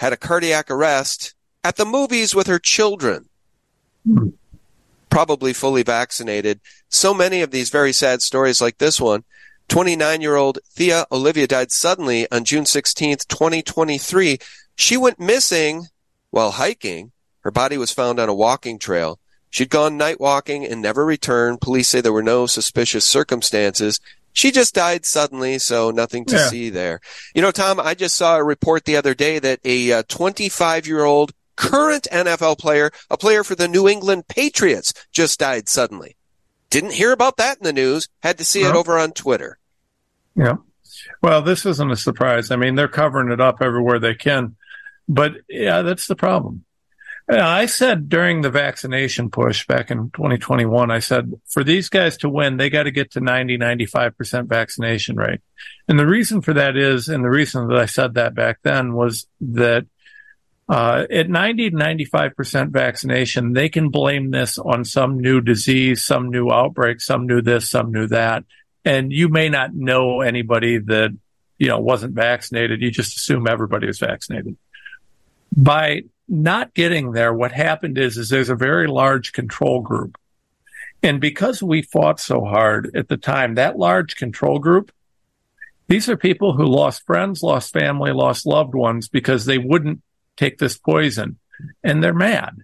had 0.00 0.12
a 0.12 0.16
cardiac 0.16 0.68
arrest 0.68 1.34
at 1.62 1.76
the 1.76 1.84
movies 1.84 2.34
with 2.34 2.48
her 2.48 2.58
children. 2.58 3.28
Hmm. 4.04 4.30
Probably 5.10 5.52
fully 5.52 5.84
vaccinated. 5.84 6.60
So 6.88 7.14
many 7.14 7.40
of 7.40 7.52
these 7.52 7.70
very 7.70 7.92
sad 7.92 8.20
stories 8.20 8.60
like 8.60 8.78
this 8.78 9.00
one. 9.00 9.22
29 9.68 10.20
year 10.20 10.34
old 10.34 10.58
Thea 10.68 11.06
Olivia 11.12 11.46
died 11.46 11.70
suddenly 11.70 12.30
on 12.32 12.44
June 12.44 12.64
16th, 12.64 13.26
2023. 13.28 14.38
She 14.74 14.96
went 14.96 15.20
missing 15.20 15.86
while 16.30 16.50
hiking. 16.50 17.12
Her 17.42 17.52
body 17.52 17.78
was 17.78 17.92
found 17.92 18.18
on 18.18 18.28
a 18.28 18.34
walking 18.34 18.80
trail. 18.80 19.20
She'd 19.56 19.70
gone 19.70 19.96
night 19.96 20.20
walking 20.20 20.66
and 20.66 20.82
never 20.82 21.02
returned. 21.02 21.62
Police 21.62 21.88
say 21.88 22.02
there 22.02 22.12
were 22.12 22.22
no 22.22 22.44
suspicious 22.44 23.06
circumstances. 23.06 24.00
She 24.34 24.50
just 24.50 24.74
died 24.74 25.06
suddenly, 25.06 25.58
so 25.58 25.90
nothing 25.90 26.26
to 26.26 26.36
yeah. 26.36 26.48
see 26.48 26.68
there. 26.68 27.00
You 27.34 27.40
know, 27.40 27.52
Tom, 27.52 27.80
I 27.80 27.94
just 27.94 28.16
saw 28.16 28.36
a 28.36 28.44
report 28.44 28.84
the 28.84 28.98
other 28.98 29.14
day 29.14 29.38
that 29.38 29.60
a 29.64 30.02
25 30.02 30.60
uh, 30.60 30.86
year 30.86 31.04
old 31.04 31.32
current 31.56 32.06
NFL 32.12 32.58
player, 32.58 32.90
a 33.08 33.16
player 33.16 33.42
for 33.42 33.54
the 33.54 33.66
New 33.66 33.88
England 33.88 34.28
Patriots, 34.28 34.92
just 35.10 35.40
died 35.40 35.70
suddenly. 35.70 36.18
Didn't 36.68 36.92
hear 36.92 37.12
about 37.12 37.38
that 37.38 37.56
in 37.56 37.64
the 37.64 37.72
news. 37.72 38.10
Had 38.22 38.36
to 38.36 38.44
see 38.44 38.60
it 38.60 38.76
over 38.76 38.98
on 38.98 39.12
Twitter. 39.12 39.56
Yeah. 40.34 40.56
Well, 41.22 41.40
this 41.40 41.64
isn't 41.64 41.90
a 41.90 41.96
surprise. 41.96 42.50
I 42.50 42.56
mean, 42.56 42.74
they're 42.74 42.88
covering 42.88 43.32
it 43.32 43.40
up 43.40 43.62
everywhere 43.62 44.00
they 44.00 44.16
can. 44.16 44.56
But 45.08 45.32
yeah, 45.48 45.80
that's 45.80 46.08
the 46.08 46.14
problem. 46.14 46.65
I 47.28 47.66
said 47.66 48.08
during 48.08 48.42
the 48.42 48.50
vaccination 48.50 49.30
push 49.30 49.66
back 49.66 49.90
in 49.90 50.10
2021, 50.10 50.90
I 50.90 51.00
said 51.00 51.32
for 51.48 51.64
these 51.64 51.88
guys 51.88 52.16
to 52.18 52.28
win, 52.28 52.56
they 52.56 52.70
got 52.70 52.84
to 52.84 52.92
get 52.92 53.12
to 53.12 53.20
90, 53.20 53.58
95% 53.58 54.46
vaccination 54.46 55.16
rate. 55.16 55.40
And 55.88 55.98
the 55.98 56.06
reason 56.06 56.40
for 56.40 56.54
that 56.54 56.76
is, 56.76 57.08
and 57.08 57.24
the 57.24 57.30
reason 57.30 57.66
that 57.68 57.78
I 57.78 57.86
said 57.86 58.14
that 58.14 58.34
back 58.34 58.58
then 58.62 58.94
was 58.94 59.26
that 59.40 59.86
uh, 60.68 61.06
at 61.10 61.28
90 61.28 61.70
to 61.70 61.76
95% 61.76 62.70
vaccination, 62.70 63.52
they 63.52 63.68
can 63.68 63.88
blame 63.88 64.30
this 64.30 64.58
on 64.58 64.84
some 64.84 65.18
new 65.18 65.40
disease, 65.40 66.04
some 66.04 66.30
new 66.30 66.50
outbreak, 66.50 67.00
some 67.00 67.26
new 67.26 67.40
this, 67.40 67.70
some 67.70 67.92
new 67.92 68.06
that. 68.08 68.44
And 68.84 69.12
you 69.12 69.28
may 69.28 69.48
not 69.48 69.74
know 69.74 70.20
anybody 70.20 70.78
that, 70.78 71.16
you 71.58 71.68
know, 71.68 71.80
wasn't 71.80 72.14
vaccinated. 72.14 72.82
You 72.82 72.90
just 72.92 73.16
assume 73.16 73.48
everybody 73.48 73.88
was 73.88 73.98
vaccinated. 73.98 74.56
By 75.56 76.02
not 76.28 76.74
getting 76.74 77.12
there, 77.12 77.32
what 77.32 77.52
happened 77.52 77.98
is, 77.98 78.16
is 78.16 78.28
there's 78.28 78.48
a 78.48 78.56
very 78.56 78.86
large 78.86 79.32
control 79.32 79.80
group. 79.80 80.18
And 81.02 81.20
because 81.20 81.62
we 81.62 81.82
fought 81.82 82.20
so 82.20 82.44
hard 82.44 82.96
at 82.96 83.08
the 83.08 83.16
time, 83.16 83.54
that 83.54 83.78
large 83.78 84.16
control 84.16 84.58
group, 84.58 84.90
these 85.88 86.08
are 86.08 86.16
people 86.16 86.54
who 86.54 86.64
lost 86.64 87.06
friends, 87.06 87.42
lost 87.42 87.72
family, 87.72 88.12
lost 88.12 88.46
loved 88.46 88.74
ones 88.74 89.08
because 89.08 89.44
they 89.44 89.58
wouldn't 89.58 90.02
take 90.36 90.58
this 90.58 90.76
poison 90.76 91.38
and 91.84 92.02
they're 92.02 92.12
mad. 92.12 92.56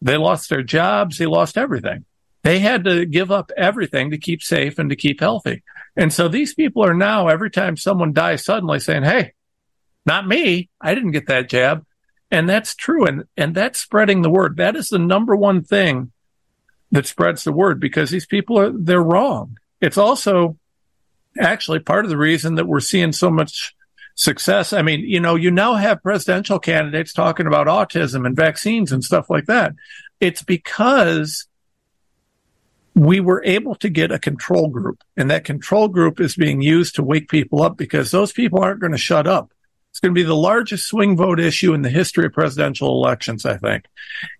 They 0.00 0.16
lost 0.16 0.48
their 0.48 0.62
jobs. 0.62 1.18
They 1.18 1.26
lost 1.26 1.58
everything. 1.58 2.06
They 2.42 2.60
had 2.60 2.84
to 2.84 3.04
give 3.04 3.30
up 3.30 3.50
everything 3.56 4.10
to 4.10 4.18
keep 4.18 4.42
safe 4.42 4.78
and 4.78 4.88
to 4.88 4.96
keep 4.96 5.20
healthy. 5.20 5.62
And 5.96 6.12
so 6.12 6.28
these 6.28 6.54
people 6.54 6.84
are 6.84 6.94
now, 6.94 7.28
every 7.28 7.50
time 7.50 7.76
someone 7.76 8.14
dies 8.14 8.44
suddenly 8.44 8.80
saying, 8.80 9.02
Hey, 9.02 9.32
not 10.06 10.26
me. 10.26 10.70
I 10.80 10.94
didn't 10.94 11.10
get 11.10 11.26
that 11.26 11.50
jab. 11.50 11.84
And 12.30 12.48
that's 12.48 12.74
true. 12.74 13.06
And, 13.06 13.24
and 13.36 13.54
that's 13.54 13.78
spreading 13.78 14.22
the 14.22 14.30
word. 14.30 14.56
That 14.56 14.76
is 14.76 14.88
the 14.88 14.98
number 14.98 15.34
one 15.34 15.62
thing 15.62 16.12
that 16.92 17.06
spreads 17.06 17.44
the 17.44 17.52
word 17.52 17.80
because 17.80 18.10
these 18.10 18.26
people 18.26 18.58
are, 18.58 18.72
they're 18.72 19.02
wrong. 19.02 19.58
It's 19.80 19.98
also 19.98 20.56
actually 21.38 21.80
part 21.80 22.04
of 22.04 22.10
the 22.10 22.16
reason 22.16 22.56
that 22.56 22.66
we're 22.66 22.80
seeing 22.80 23.12
so 23.12 23.30
much 23.30 23.74
success. 24.14 24.72
I 24.72 24.82
mean, 24.82 25.00
you 25.00 25.20
know, 25.20 25.34
you 25.34 25.50
now 25.50 25.74
have 25.74 26.02
presidential 26.02 26.58
candidates 26.58 27.12
talking 27.12 27.46
about 27.46 27.66
autism 27.66 28.26
and 28.26 28.36
vaccines 28.36 28.92
and 28.92 29.02
stuff 29.02 29.30
like 29.30 29.46
that. 29.46 29.74
It's 30.20 30.42
because 30.42 31.46
we 32.94 33.20
were 33.20 33.42
able 33.44 33.76
to 33.76 33.88
get 33.88 34.12
a 34.12 34.18
control 34.18 34.68
group 34.68 35.02
and 35.16 35.30
that 35.30 35.44
control 35.44 35.88
group 35.88 36.20
is 36.20 36.34
being 36.34 36.60
used 36.60 36.96
to 36.96 37.02
wake 37.02 37.28
people 37.28 37.62
up 37.62 37.76
because 37.76 38.10
those 38.10 38.32
people 38.32 38.60
aren't 38.60 38.80
going 38.80 38.92
to 38.92 38.98
shut 38.98 39.26
up. 39.26 39.52
It's 40.00 40.06
going 40.06 40.14
to 40.14 40.18
be 40.18 40.26
the 40.26 40.34
largest 40.34 40.86
swing 40.86 41.14
vote 41.14 41.38
issue 41.38 41.74
in 41.74 41.82
the 41.82 41.90
history 41.90 42.24
of 42.24 42.32
presidential 42.32 42.88
elections, 42.88 43.44
I 43.44 43.58
think. 43.58 43.84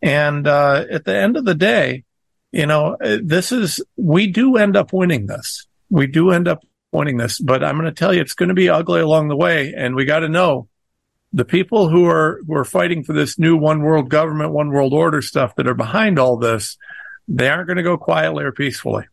And 0.01 0.49
uh, 0.49 0.87
at 0.91 1.05
the 1.05 1.15
end 1.15 1.37
of 1.37 1.45
the 1.45 1.55
day, 1.55 2.05
you 2.51 2.65
know, 2.65 2.97
this 2.99 3.53
is, 3.53 3.85
we 3.95 4.27
do 4.27 4.57
end 4.57 4.75
up 4.75 4.95
winning 4.95 5.27
this. 5.27 5.67
We 5.91 6.07
do 6.07 6.31
end 6.31 6.49
up 6.49 6.65
winning 6.93 7.19
this, 7.19 7.39
but 7.39 7.63
I'm 7.63 7.75
going 7.75 7.85
to 7.85 7.93
tell 7.93 8.15
you, 8.15 8.23
it's 8.23 8.33
going 8.33 8.49
to 8.49 8.55
be 8.55 8.71
ugly 8.71 9.03
along 9.03 9.29
the 9.29 9.37
way. 9.37 9.75
And 9.77 9.95
we 9.95 10.07
got 10.07 10.21
to 10.21 10.31
know 10.31 10.71
the 11.35 11.45
people 11.45 11.91
who 11.91 12.07
are, 12.07 12.41
who 12.47 12.55
are 12.55 12.65
fighting 12.65 13.05
for 13.05 13.13
this 13.13 13.39
new 13.39 13.55
one 13.55 13.83
world 13.83 14.09
government, 14.09 14.53
one 14.53 14.71
world 14.71 14.95
order 14.95 15.21
stuff 15.21 15.57
that 15.57 15.69
are 15.69 15.75
behind 15.75 16.19
all 16.19 16.39
this, 16.39 16.79
they 17.29 17.51
aren't 17.51 17.67
going 17.67 17.77
to 17.77 17.83
go 17.83 17.99
quietly 17.99 18.45
or 18.45 18.53
peacefully. 18.53 19.05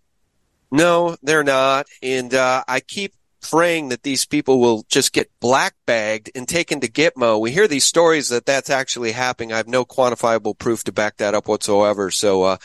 No, 0.72 1.18
they're 1.22 1.44
not. 1.44 1.88
And 2.02 2.34
uh, 2.34 2.64
I 2.70 2.80
keep 2.80 3.16
praying 3.50 3.90
that 3.90 4.04
these 4.04 4.26
people 4.26 4.60
will 4.60 4.86
just 4.90 5.14
get 5.14 5.32
black 5.40 5.76
bagged 5.86 6.32
and 6.36 6.48
taken 6.48 6.80
to 6.82 6.88
Gitmo. 6.88 7.40
We 7.40 7.52
hear 7.52 7.68
these 7.68 7.86
stories 7.86 8.30
that 8.30 8.46
that's 8.46 8.70
actually 8.70 9.12
happening. 9.12 9.54
I 9.54 9.58
have 9.58 9.68
no 9.68 9.86
quantifiable 9.86 10.58
proof 10.58 10.84
to 10.86 10.92
back 10.92 11.18
that 11.18 11.34
up 11.34 11.48
whatsoever. 11.48 12.12
So, 12.12 12.44
uh, 12.44 12.58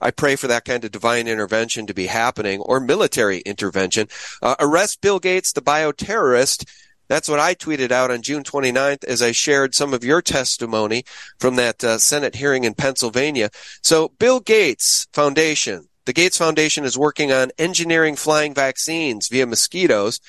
I 0.00 0.12
pray 0.12 0.36
for 0.36 0.46
that 0.46 0.64
kind 0.64 0.84
of 0.84 0.92
divine 0.92 1.26
intervention 1.26 1.86
to 1.86 1.94
be 1.94 2.06
happening 2.06 2.60
or 2.60 2.78
military 2.78 3.38
intervention. 3.40 4.06
Uh, 4.40 4.54
arrest 4.60 5.00
Bill 5.00 5.18
Gates, 5.18 5.52
the 5.52 5.60
bioterrorist. 5.60 6.68
That's 7.08 7.28
what 7.28 7.40
I 7.40 7.54
tweeted 7.54 7.90
out 7.90 8.10
on 8.10 8.22
June 8.22 8.44
29th 8.44 9.02
as 9.04 9.22
I 9.22 9.32
shared 9.32 9.74
some 9.74 9.94
of 9.94 10.04
your 10.04 10.22
testimony 10.22 11.04
from 11.40 11.56
that 11.56 11.82
uh, 11.82 11.98
Senate 11.98 12.36
hearing 12.36 12.64
in 12.64 12.74
Pennsylvania. 12.74 13.50
So 13.82 14.12
Bill 14.18 14.40
Gates 14.40 15.08
Foundation, 15.12 15.88
the 16.08 16.14
Gates 16.14 16.38
Foundation 16.38 16.86
is 16.86 16.96
working 16.96 17.32
on 17.32 17.50
engineering 17.58 18.16
flying 18.16 18.54
vaccines 18.54 19.28
via 19.28 19.46
mosquitoes. 19.46 20.20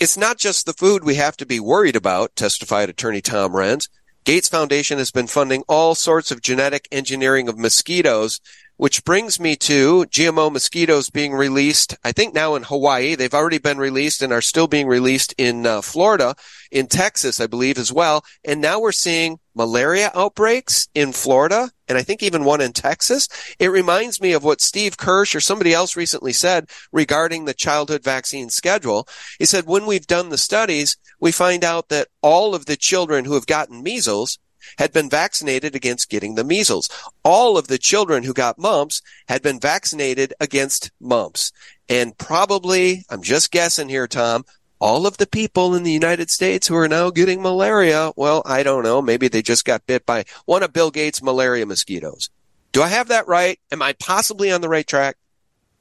It's 0.00 0.16
not 0.16 0.38
just 0.38 0.64
the 0.64 0.72
food 0.72 1.02
we 1.02 1.16
have 1.16 1.36
to 1.38 1.44
be 1.44 1.58
worried 1.58 1.96
about, 1.96 2.36
testified 2.36 2.88
attorney 2.88 3.20
Tom 3.20 3.50
Renz. 3.50 3.88
Gates 4.22 4.48
Foundation 4.48 4.98
has 4.98 5.10
been 5.10 5.26
funding 5.26 5.64
all 5.66 5.96
sorts 5.96 6.30
of 6.30 6.40
genetic 6.40 6.86
engineering 6.92 7.48
of 7.48 7.58
mosquitoes 7.58 8.40
which 8.76 9.04
brings 9.04 9.38
me 9.38 9.56
to 9.56 10.04
GMO 10.06 10.52
mosquitoes 10.52 11.10
being 11.10 11.32
released. 11.32 11.96
I 12.04 12.12
think 12.12 12.34
now 12.34 12.54
in 12.54 12.64
Hawaii, 12.64 13.14
they've 13.14 13.32
already 13.32 13.58
been 13.58 13.78
released 13.78 14.22
and 14.22 14.32
are 14.32 14.40
still 14.40 14.66
being 14.66 14.86
released 14.86 15.34
in 15.38 15.66
uh, 15.66 15.80
Florida, 15.80 16.34
in 16.70 16.86
Texas, 16.86 17.40
I 17.40 17.46
believe 17.46 17.78
as 17.78 17.92
well. 17.92 18.24
And 18.44 18.60
now 18.60 18.80
we're 18.80 18.92
seeing 18.92 19.38
malaria 19.54 20.10
outbreaks 20.14 20.88
in 20.94 21.12
Florida 21.12 21.70
and 21.88 21.98
I 21.98 22.02
think 22.02 22.22
even 22.22 22.44
one 22.44 22.60
in 22.60 22.72
Texas. 22.72 23.28
It 23.58 23.68
reminds 23.68 24.20
me 24.20 24.32
of 24.32 24.44
what 24.44 24.60
Steve 24.60 24.96
Kirsch 24.96 25.34
or 25.34 25.40
somebody 25.40 25.72
else 25.72 25.96
recently 25.96 26.32
said 26.32 26.68
regarding 26.92 27.44
the 27.44 27.54
childhood 27.54 28.02
vaccine 28.02 28.48
schedule. 28.48 29.06
He 29.38 29.44
said, 29.44 29.66
when 29.66 29.86
we've 29.86 30.06
done 30.06 30.30
the 30.30 30.38
studies, 30.38 30.96
we 31.20 31.32
find 31.32 31.64
out 31.64 31.88
that 31.90 32.08
all 32.22 32.54
of 32.54 32.66
the 32.66 32.76
children 32.76 33.24
who 33.24 33.34
have 33.34 33.46
gotten 33.46 33.82
measles 33.82 34.38
had 34.78 34.92
been 34.92 35.10
vaccinated 35.10 35.74
against 35.74 36.10
getting 36.10 36.34
the 36.34 36.44
measles. 36.44 36.88
All 37.22 37.56
of 37.58 37.68
the 37.68 37.78
children 37.78 38.22
who 38.22 38.32
got 38.32 38.58
mumps 38.58 39.02
had 39.28 39.42
been 39.42 39.60
vaccinated 39.60 40.34
against 40.40 40.90
mumps. 41.00 41.52
And 41.88 42.16
probably, 42.16 43.04
I'm 43.10 43.22
just 43.22 43.50
guessing 43.50 43.88
here, 43.88 44.06
Tom, 44.06 44.44
all 44.80 45.06
of 45.06 45.16
the 45.16 45.26
people 45.26 45.74
in 45.74 45.82
the 45.82 45.92
United 45.92 46.30
States 46.30 46.66
who 46.66 46.76
are 46.76 46.88
now 46.88 47.10
getting 47.10 47.40
malaria, 47.40 48.12
well, 48.16 48.42
I 48.44 48.62
don't 48.62 48.82
know. 48.82 49.00
Maybe 49.00 49.28
they 49.28 49.42
just 49.42 49.64
got 49.64 49.86
bit 49.86 50.04
by 50.04 50.24
one 50.44 50.62
of 50.62 50.72
Bill 50.72 50.90
Gates' 50.90 51.22
malaria 51.22 51.66
mosquitoes. 51.66 52.30
Do 52.72 52.82
I 52.82 52.88
have 52.88 53.08
that 53.08 53.28
right? 53.28 53.58
Am 53.70 53.82
I 53.82 53.92
possibly 53.94 54.50
on 54.50 54.60
the 54.60 54.68
right 54.68 54.86
track? 54.86 55.16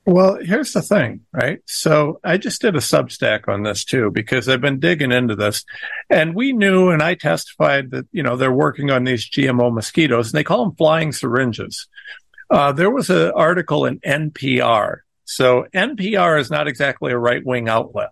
Well, 0.06 0.38
here's 0.42 0.74
the 0.74 0.82
thing, 0.82 1.22
right? 1.32 1.62
So 1.66 2.20
I 2.26 2.38
just 2.38 2.62
did 2.62 2.76
a 2.76 2.80
substack 2.80 3.48
on 3.48 3.64
this 3.64 3.86
too, 3.86 4.12
because 4.12 4.50
I've 4.50 4.60
been 4.60 4.80
digging 4.82 5.14
into 5.14 5.36
this 5.36 5.64
and 6.10 6.36
we 6.36 6.52
knew, 6.52 6.90
and 6.90 7.02
I 7.02 7.16
testified 7.16 7.92
that, 7.92 8.08
you 8.12 8.22
know, 8.22 8.36
they're 8.36 8.52
working 8.52 8.92
on 8.92 9.06
these 9.06 9.30
GMO 9.30 9.74
mosquitoes 9.74 10.28
and 10.28 10.38
they 10.38 10.44
call 10.44 10.66
them 10.66 10.76
flying 10.76 11.14
syringes. 11.14 11.88
Uh, 12.50 12.74
there 12.74 12.92
was 12.92 13.10
an 13.10 13.32
article 13.32 13.86
in 13.86 14.00
NPR. 14.02 14.98
So 15.24 15.68
NPR 15.74 16.38
is 16.38 16.52
not 16.52 16.68
exactly 16.68 17.14
a 17.14 17.18
right 17.18 17.44
wing 17.46 17.70
outlet, 17.70 18.10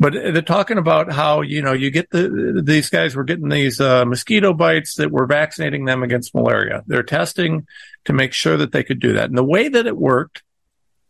but 0.00 0.12
they're 0.12 0.42
talking 0.42 0.76
about 0.76 1.12
how, 1.12 1.42
you 1.42 1.62
know, 1.62 1.72
you 1.72 1.92
get 1.92 2.10
the, 2.10 2.62
these 2.64 2.90
guys 2.90 3.14
were 3.14 3.22
getting 3.22 3.48
these, 3.48 3.80
uh, 3.80 4.04
mosquito 4.04 4.52
bites 4.52 4.96
that 4.96 5.12
were 5.12 5.26
vaccinating 5.26 5.84
them 5.84 6.02
against 6.02 6.34
malaria. 6.34 6.82
They're 6.88 7.04
testing 7.04 7.68
to 8.06 8.12
make 8.12 8.32
sure 8.32 8.56
that 8.56 8.72
they 8.72 8.82
could 8.82 8.98
do 8.98 9.12
that. 9.12 9.28
And 9.28 9.38
the 9.38 9.44
way 9.44 9.68
that 9.68 9.86
it 9.86 9.96
worked 9.96 10.42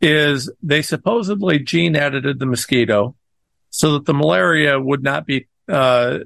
is 0.00 0.50
they 0.62 0.82
supposedly 0.82 1.58
gene 1.58 1.96
edited 1.96 2.38
the 2.38 2.46
mosquito 2.46 3.14
so 3.70 3.94
that 3.94 4.06
the 4.06 4.14
malaria 4.14 4.80
would 4.80 5.02
not 5.02 5.26
be 5.26 5.48
uh, 5.68 6.18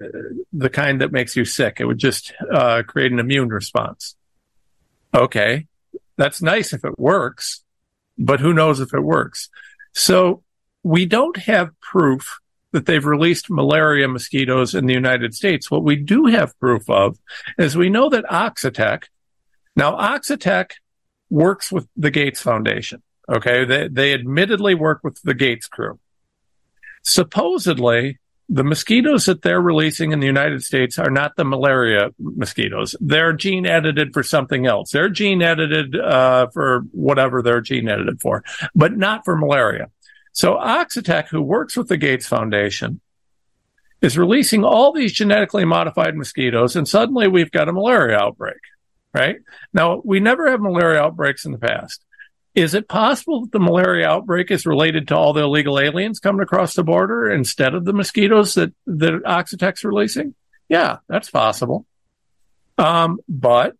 the 0.53 0.71
kind 0.71 1.01
that 1.01 1.12
makes 1.12 1.35
you 1.37 1.45
sick. 1.45 1.79
It 1.81 1.87
would 1.87 1.99
just 1.99 2.33
uh, 2.53 2.83
create 2.87 3.12
an 3.12 3.18
immune 3.18 3.49
response. 3.49 4.16
Okay, 5.14 5.66
that's 6.16 6.43
nice 6.43 6.73
if 6.73 6.85
it 6.85 6.99
works, 6.99 7.64
but 8.18 8.41
who 8.41 8.53
knows 8.53 8.81
if 8.81 8.93
it 8.93 9.01
works? 9.01 9.49
So 9.95 10.43
we 10.83 11.07
don't 11.07 11.37
have 11.39 11.79
proof 11.81 12.39
that 12.73 12.87
they've 12.87 13.05
released 13.05 13.51
malaria 13.51 14.07
mosquitoes 14.07 14.75
in 14.75 14.87
the 14.87 14.95
United 14.95 15.35
States. 15.35 15.71
What 15.71 15.83
we 15.83 15.97
do 15.97 16.27
have 16.27 16.59
proof 16.61 16.89
of 16.89 17.18
is 17.59 17.77
we 17.77 17.91
know 17.91 18.09
that 18.11 18.25
Oxitec, 18.27 19.05
now 19.75 19.97
Oxitec 19.97 20.73
works 21.31 21.73
with 21.73 21.89
the 21.97 22.11
Gates 22.11 22.41
Foundation. 22.41 23.03
Okay. 23.31 23.64
They, 23.64 23.89
they 23.89 24.14
admittedly 24.14 24.74
work 24.74 25.01
with 25.05 25.20
the 25.22 25.35
Gates 25.35 25.68
crew. 25.68 25.99
Supposedly, 27.03 28.18
the 28.53 28.64
mosquitoes 28.64 29.26
that 29.26 29.43
they're 29.43 29.61
releasing 29.61 30.11
in 30.11 30.18
the 30.18 30.26
United 30.26 30.64
States 30.64 30.99
are 30.99 31.11
not 31.11 31.37
the 31.37 31.45
malaria 31.45 32.11
mosquitoes. 32.18 32.97
They're 33.01 33.33
gene 33.33 33.64
edited 33.64 34.12
for 34.12 34.24
something 34.24 34.66
else. 34.66 34.91
They're 34.91 35.09
gene 35.09 35.41
edited 35.41 35.95
uh, 35.97 36.49
for 36.49 36.81
whatever 36.91 37.43
they're 37.43 37.61
gene 37.61 37.89
edited 37.89 38.20
for, 38.20 38.43
but 38.74 38.97
not 38.97 39.24
for 39.24 39.37
malaria. 39.37 39.91
So 40.33 40.55
Oxitec, 40.55 41.28
who 41.28 41.41
works 41.41 41.76
with 41.76 41.87
the 41.87 41.97
Gates 41.97 42.26
Foundation, 42.26 43.01
is 44.03 44.18
releasing 44.18 44.64
all 44.64 44.93
these 44.93 45.12
genetically 45.12 45.64
modified 45.64 46.16
mosquitoes, 46.16 46.74
and 46.74 46.89
suddenly 46.89 47.28
we've 47.28 47.53
got 47.53 47.68
a 47.68 47.72
malaria 47.72 48.18
outbreak. 48.18 48.59
Right 49.14 49.37
now, 49.72 50.01
we 50.05 50.20
never 50.20 50.51
have 50.51 50.61
malaria 50.61 51.01
outbreaks 51.01 51.45
in 51.45 51.53
the 51.53 51.59
past. 51.59 52.05
Is 52.55 52.74
it 52.74 52.88
possible 52.88 53.42
that 53.42 53.53
the 53.53 53.61
malaria 53.61 54.09
outbreak 54.09 54.51
is 54.51 54.66
related 54.66 55.07
to 55.09 55.16
all 55.16 55.32
the 55.32 55.44
illegal 55.44 55.78
aliens 55.78 56.18
coming 56.18 56.42
across 56.42 56.74
the 56.74 56.82
border 56.82 57.30
instead 57.30 57.74
of 57.74 57.84
the 57.84 57.92
mosquitoes 57.92 58.55
that, 58.55 58.72
that 58.86 59.22
Oxitec's 59.24 59.84
releasing? 59.84 60.34
Yeah, 60.68 60.98
that's 61.09 61.30
possible. 61.30 61.86
Um, 62.76 63.20
but 63.28 63.76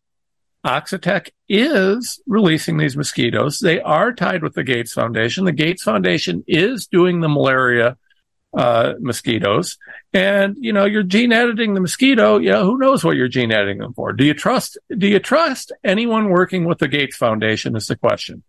Oxitec 0.65 1.31
is 1.49 2.21
releasing 2.27 2.77
these 2.77 2.97
mosquitoes. 2.97 3.59
They 3.59 3.81
are 3.81 4.13
tied 4.13 4.43
with 4.43 4.55
the 4.55 4.65
Gates 4.65 4.93
Foundation. 4.93 5.45
The 5.45 5.53
Gates 5.53 5.83
Foundation 5.83 6.45
is 6.47 6.87
doing 6.87 7.21
the 7.21 7.29
malaria 7.29 7.97
uh, 8.53 8.95
mosquitoes. 9.01 9.79
And, 10.13 10.57
you 10.59 10.73
know, 10.73 10.85
you're 10.85 11.03
gene 11.03 11.33
editing 11.33 11.75
the 11.75 11.81
mosquito. 11.81 12.39
Yeah, 12.39 12.63
who 12.63 12.79
knows 12.79 13.03
what 13.03 13.17
you're 13.17 13.29
gene 13.29 13.53
editing 13.53 13.79
them 13.79 13.95
for? 13.95 14.13
Do 14.13 14.25
you 14.25 14.35
trust, 14.35 14.77
do 14.97 15.07
you 15.07 15.19
trust 15.19 15.73
anyone 15.83 16.29
working 16.29 16.65
with 16.67 16.79
the 16.79 16.89
Gates 16.89 17.17
Foundation 17.17 17.75
is 17.75 17.87
the 17.87 17.97
question. 17.97 18.43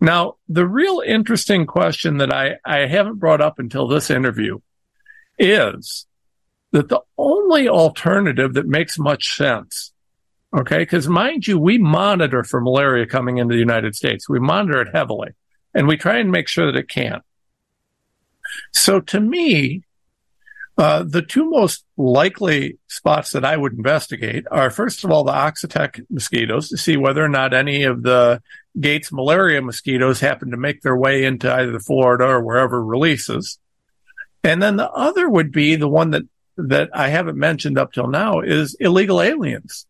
Now, 0.00 0.36
the 0.48 0.66
real 0.66 1.02
interesting 1.04 1.66
question 1.66 2.18
that 2.18 2.32
I, 2.32 2.56
I 2.64 2.86
haven't 2.86 3.18
brought 3.18 3.40
up 3.40 3.58
until 3.58 3.86
this 3.86 4.10
interview 4.10 4.60
is 5.38 6.06
that 6.72 6.88
the 6.88 7.00
only 7.16 7.68
alternative 7.68 8.54
that 8.54 8.66
makes 8.66 8.98
much 8.98 9.34
sense, 9.36 9.92
okay, 10.54 10.78
because 10.78 11.08
mind 11.08 11.46
you, 11.46 11.58
we 11.58 11.78
monitor 11.78 12.44
for 12.44 12.60
malaria 12.60 13.06
coming 13.06 13.38
into 13.38 13.54
the 13.54 13.60
United 13.60 13.94
States. 13.94 14.28
We 14.28 14.40
monitor 14.40 14.82
it 14.82 14.94
heavily 14.94 15.30
and 15.74 15.86
we 15.86 15.96
try 15.96 16.18
and 16.18 16.30
make 16.30 16.48
sure 16.48 16.66
that 16.66 16.78
it 16.78 16.88
can't. 16.88 17.22
So 18.72 19.00
to 19.00 19.20
me, 19.20 19.85
uh, 20.78 21.02
the 21.04 21.22
two 21.22 21.48
most 21.48 21.84
likely 21.96 22.78
spots 22.86 23.32
that 23.32 23.44
I 23.44 23.56
would 23.56 23.72
investigate 23.72 24.44
are, 24.50 24.70
first 24.70 25.04
of 25.04 25.10
all, 25.10 25.24
the 25.24 25.32
Oxitec 25.32 26.04
mosquitoes 26.10 26.68
to 26.68 26.76
see 26.76 26.96
whether 26.98 27.24
or 27.24 27.30
not 27.30 27.54
any 27.54 27.84
of 27.84 28.02
the 28.02 28.42
Gates 28.78 29.10
malaria 29.10 29.62
mosquitoes 29.62 30.20
happen 30.20 30.50
to 30.50 30.58
make 30.58 30.82
their 30.82 30.96
way 30.96 31.24
into 31.24 31.52
either 31.52 31.78
Florida 31.78 32.24
or 32.24 32.42
wherever 32.42 32.84
releases. 32.84 33.58
And 34.44 34.62
then 34.62 34.76
the 34.76 34.90
other 34.90 35.28
would 35.28 35.50
be 35.50 35.76
the 35.76 35.88
one 35.88 36.10
that, 36.10 36.24
that 36.58 36.90
I 36.92 37.08
haven't 37.08 37.38
mentioned 37.38 37.78
up 37.78 37.92
till 37.92 38.08
now 38.08 38.40
is 38.40 38.76
illegal 38.78 39.22
aliens, 39.22 39.86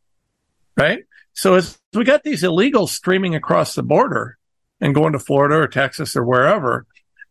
right? 0.77 1.05
So 1.33 1.55
as 1.55 1.77
we 1.93 2.05
got 2.05 2.23
these 2.23 2.45
illegals 2.45 2.91
streaming 2.91 3.35
across 3.35 3.75
the 3.75 3.83
border 3.83 4.39
and 4.81 4.95
going 4.95 5.15
to 5.15 5.19
Florida 5.19 5.57
or 5.57 5.69
Texas 5.69 6.17
or 6.17 6.25
wherever, 6.25 6.87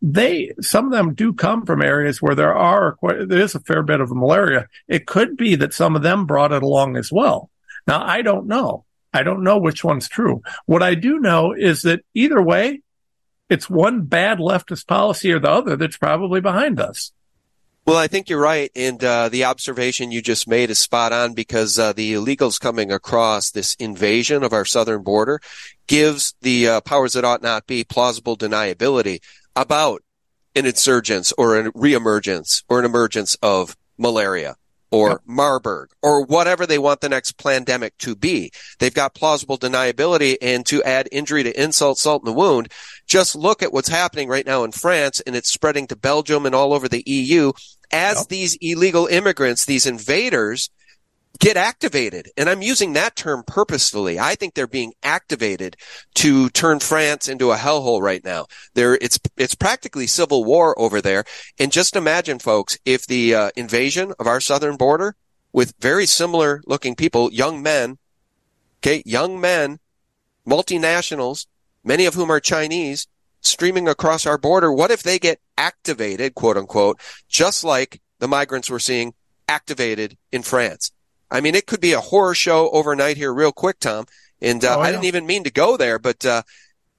they 0.07 0.53
some 0.61 0.85
of 0.85 0.91
them 0.91 1.15
do 1.15 1.33
come 1.33 1.65
from 1.65 1.81
areas 1.81 2.21
where 2.21 2.35
there 2.35 2.53
are 2.53 2.93
quite, 2.93 3.27
there 3.27 3.41
is 3.41 3.55
a 3.55 3.59
fair 3.59 3.81
bit 3.81 4.01
of 4.01 4.11
malaria. 4.11 4.67
It 4.87 5.07
could 5.07 5.35
be 5.35 5.55
that 5.55 5.73
some 5.73 5.95
of 5.95 6.03
them 6.03 6.27
brought 6.27 6.51
it 6.51 6.61
along 6.61 6.95
as 6.95 7.11
well. 7.11 7.49
Now 7.87 8.05
I 8.05 8.21
don't 8.21 8.45
know. 8.45 8.85
I 9.11 9.23
don't 9.23 9.43
know 9.43 9.57
which 9.57 9.83
one's 9.83 10.07
true. 10.07 10.43
What 10.67 10.83
I 10.83 10.93
do 10.93 11.19
know 11.19 11.53
is 11.53 11.81
that 11.83 12.05
either 12.13 12.39
way, 12.39 12.81
it's 13.49 13.67
one 13.67 14.01
bad 14.01 14.37
leftist 14.37 14.85
policy 14.85 15.31
or 15.31 15.39
the 15.39 15.49
other 15.49 15.75
that's 15.75 15.97
probably 15.97 16.39
behind 16.39 16.79
us. 16.79 17.11
Well, 17.87 17.97
I 17.97 18.07
think 18.07 18.29
you're 18.29 18.41
right, 18.41 18.71
and 18.75 19.03
uh, 19.03 19.29
the 19.29 19.45
observation 19.45 20.11
you 20.11 20.21
just 20.23 20.47
made 20.47 20.71
is 20.71 20.79
spot 20.79 21.13
on 21.13 21.33
because 21.33 21.77
uh, 21.77 21.93
the 21.93 22.13
illegals 22.13 22.59
coming 22.59 22.91
across 22.91 23.51
this 23.51 23.75
invasion 23.75 24.43
of 24.43 24.53
our 24.53 24.65
southern 24.65 25.03
border 25.03 25.39
gives 25.85 26.33
the 26.41 26.67
uh, 26.67 26.81
powers 26.81 27.13
that 27.13 27.23
ought 27.23 27.43
not 27.43 27.67
be 27.67 27.83
plausible 27.83 28.35
deniability 28.35 29.19
about 29.55 30.01
an 30.55 30.65
insurgence 30.65 31.33
or 31.37 31.57
a 31.57 31.71
reemergence 31.73 32.63
or 32.69 32.79
an 32.79 32.85
emergence 32.85 33.35
of 33.41 33.75
malaria 33.97 34.55
or 34.91 35.09
yep. 35.09 35.21
Marburg 35.25 35.89
or 36.01 36.25
whatever 36.25 36.65
they 36.65 36.77
want 36.77 37.01
the 37.01 37.09
next 37.09 37.33
pandemic 37.37 37.97
to 37.97 38.15
be. 38.15 38.51
They've 38.79 38.93
got 38.93 39.15
plausible 39.15 39.57
deniability 39.57 40.37
and 40.41 40.65
to 40.67 40.83
add 40.83 41.09
injury 41.11 41.43
to 41.43 41.61
insult, 41.61 41.97
salt 41.97 42.21
in 42.21 42.25
the 42.25 42.37
wound. 42.37 42.71
Just 43.05 43.35
look 43.35 43.61
at 43.61 43.73
what's 43.73 43.89
happening 43.89 44.29
right 44.29 44.45
now 44.45 44.63
in 44.63 44.71
France 44.71 45.21
and 45.21 45.35
it's 45.35 45.51
spreading 45.51 45.87
to 45.87 45.95
Belgium 45.95 46.45
and 46.45 46.55
all 46.55 46.73
over 46.73 46.87
the 46.87 47.03
EU 47.05 47.51
as 47.91 48.19
yep. 48.19 48.27
these 48.27 48.57
illegal 48.61 49.07
immigrants, 49.07 49.65
these 49.65 49.85
invaders 49.85 50.69
get 51.39 51.57
activated. 51.57 52.29
And 52.37 52.49
I'm 52.49 52.61
using 52.61 52.93
that 52.93 53.15
term 53.15 53.43
purposefully. 53.45 54.19
I 54.19 54.35
think 54.35 54.53
they're 54.53 54.67
being 54.67 54.93
activated 55.03 55.75
to 56.15 56.49
turn 56.49 56.79
France 56.79 57.27
into 57.27 57.51
a 57.51 57.57
hellhole 57.57 58.01
right 58.01 58.23
now. 58.23 58.47
There, 58.73 58.95
it's, 58.95 59.19
it's 59.37 59.55
practically 59.55 60.07
civil 60.07 60.43
war 60.43 60.77
over 60.79 61.01
there. 61.01 61.25
And 61.59 61.71
just 61.71 61.95
imagine, 61.95 62.39
folks, 62.39 62.77
if 62.85 63.05
the 63.05 63.35
uh, 63.35 63.51
invasion 63.55 64.13
of 64.19 64.27
our 64.27 64.39
southern 64.39 64.77
border 64.77 65.15
with 65.51 65.73
very 65.79 66.05
similar 66.05 66.61
looking 66.65 66.95
people, 66.95 67.31
young 67.31 67.61
men, 67.61 67.97
okay, 68.79 69.01
young 69.05 69.39
men, 69.39 69.79
multinationals, 70.47 71.47
many 71.83 72.05
of 72.05 72.13
whom 72.13 72.29
are 72.29 72.39
Chinese, 72.39 73.07
streaming 73.41 73.87
across 73.87 74.25
our 74.25 74.37
border. 74.37 74.71
What 74.71 74.91
if 74.91 75.03
they 75.03 75.19
get 75.19 75.39
activated, 75.57 76.35
quote 76.35 76.57
unquote, 76.57 76.99
just 77.29 77.63
like 77.63 78.01
the 78.19 78.27
migrants 78.27 78.69
we're 78.69 78.79
seeing 78.79 79.13
activated 79.47 80.17
in 80.31 80.41
France? 80.41 80.91
I 81.31 81.41
mean, 81.41 81.55
it 81.55 81.67
could 81.67 81.81
be 81.81 81.93
a 81.93 82.01
horror 82.01 82.35
show 82.35 82.69
overnight 82.69 83.17
here, 83.17 83.33
real 83.33 83.51
quick, 83.51 83.79
Tom. 83.79 84.05
And 84.41 84.63
uh, 84.63 84.75
oh, 84.77 84.81
I 84.81 84.91
didn't 84.91 85.05
even 85.05 85.25
mean 85.25 85.43
to 85.45 85.51
go 85.51 85.77
there, 85.77 85.97
but 85.97 86.25
uh, 86.25 86.43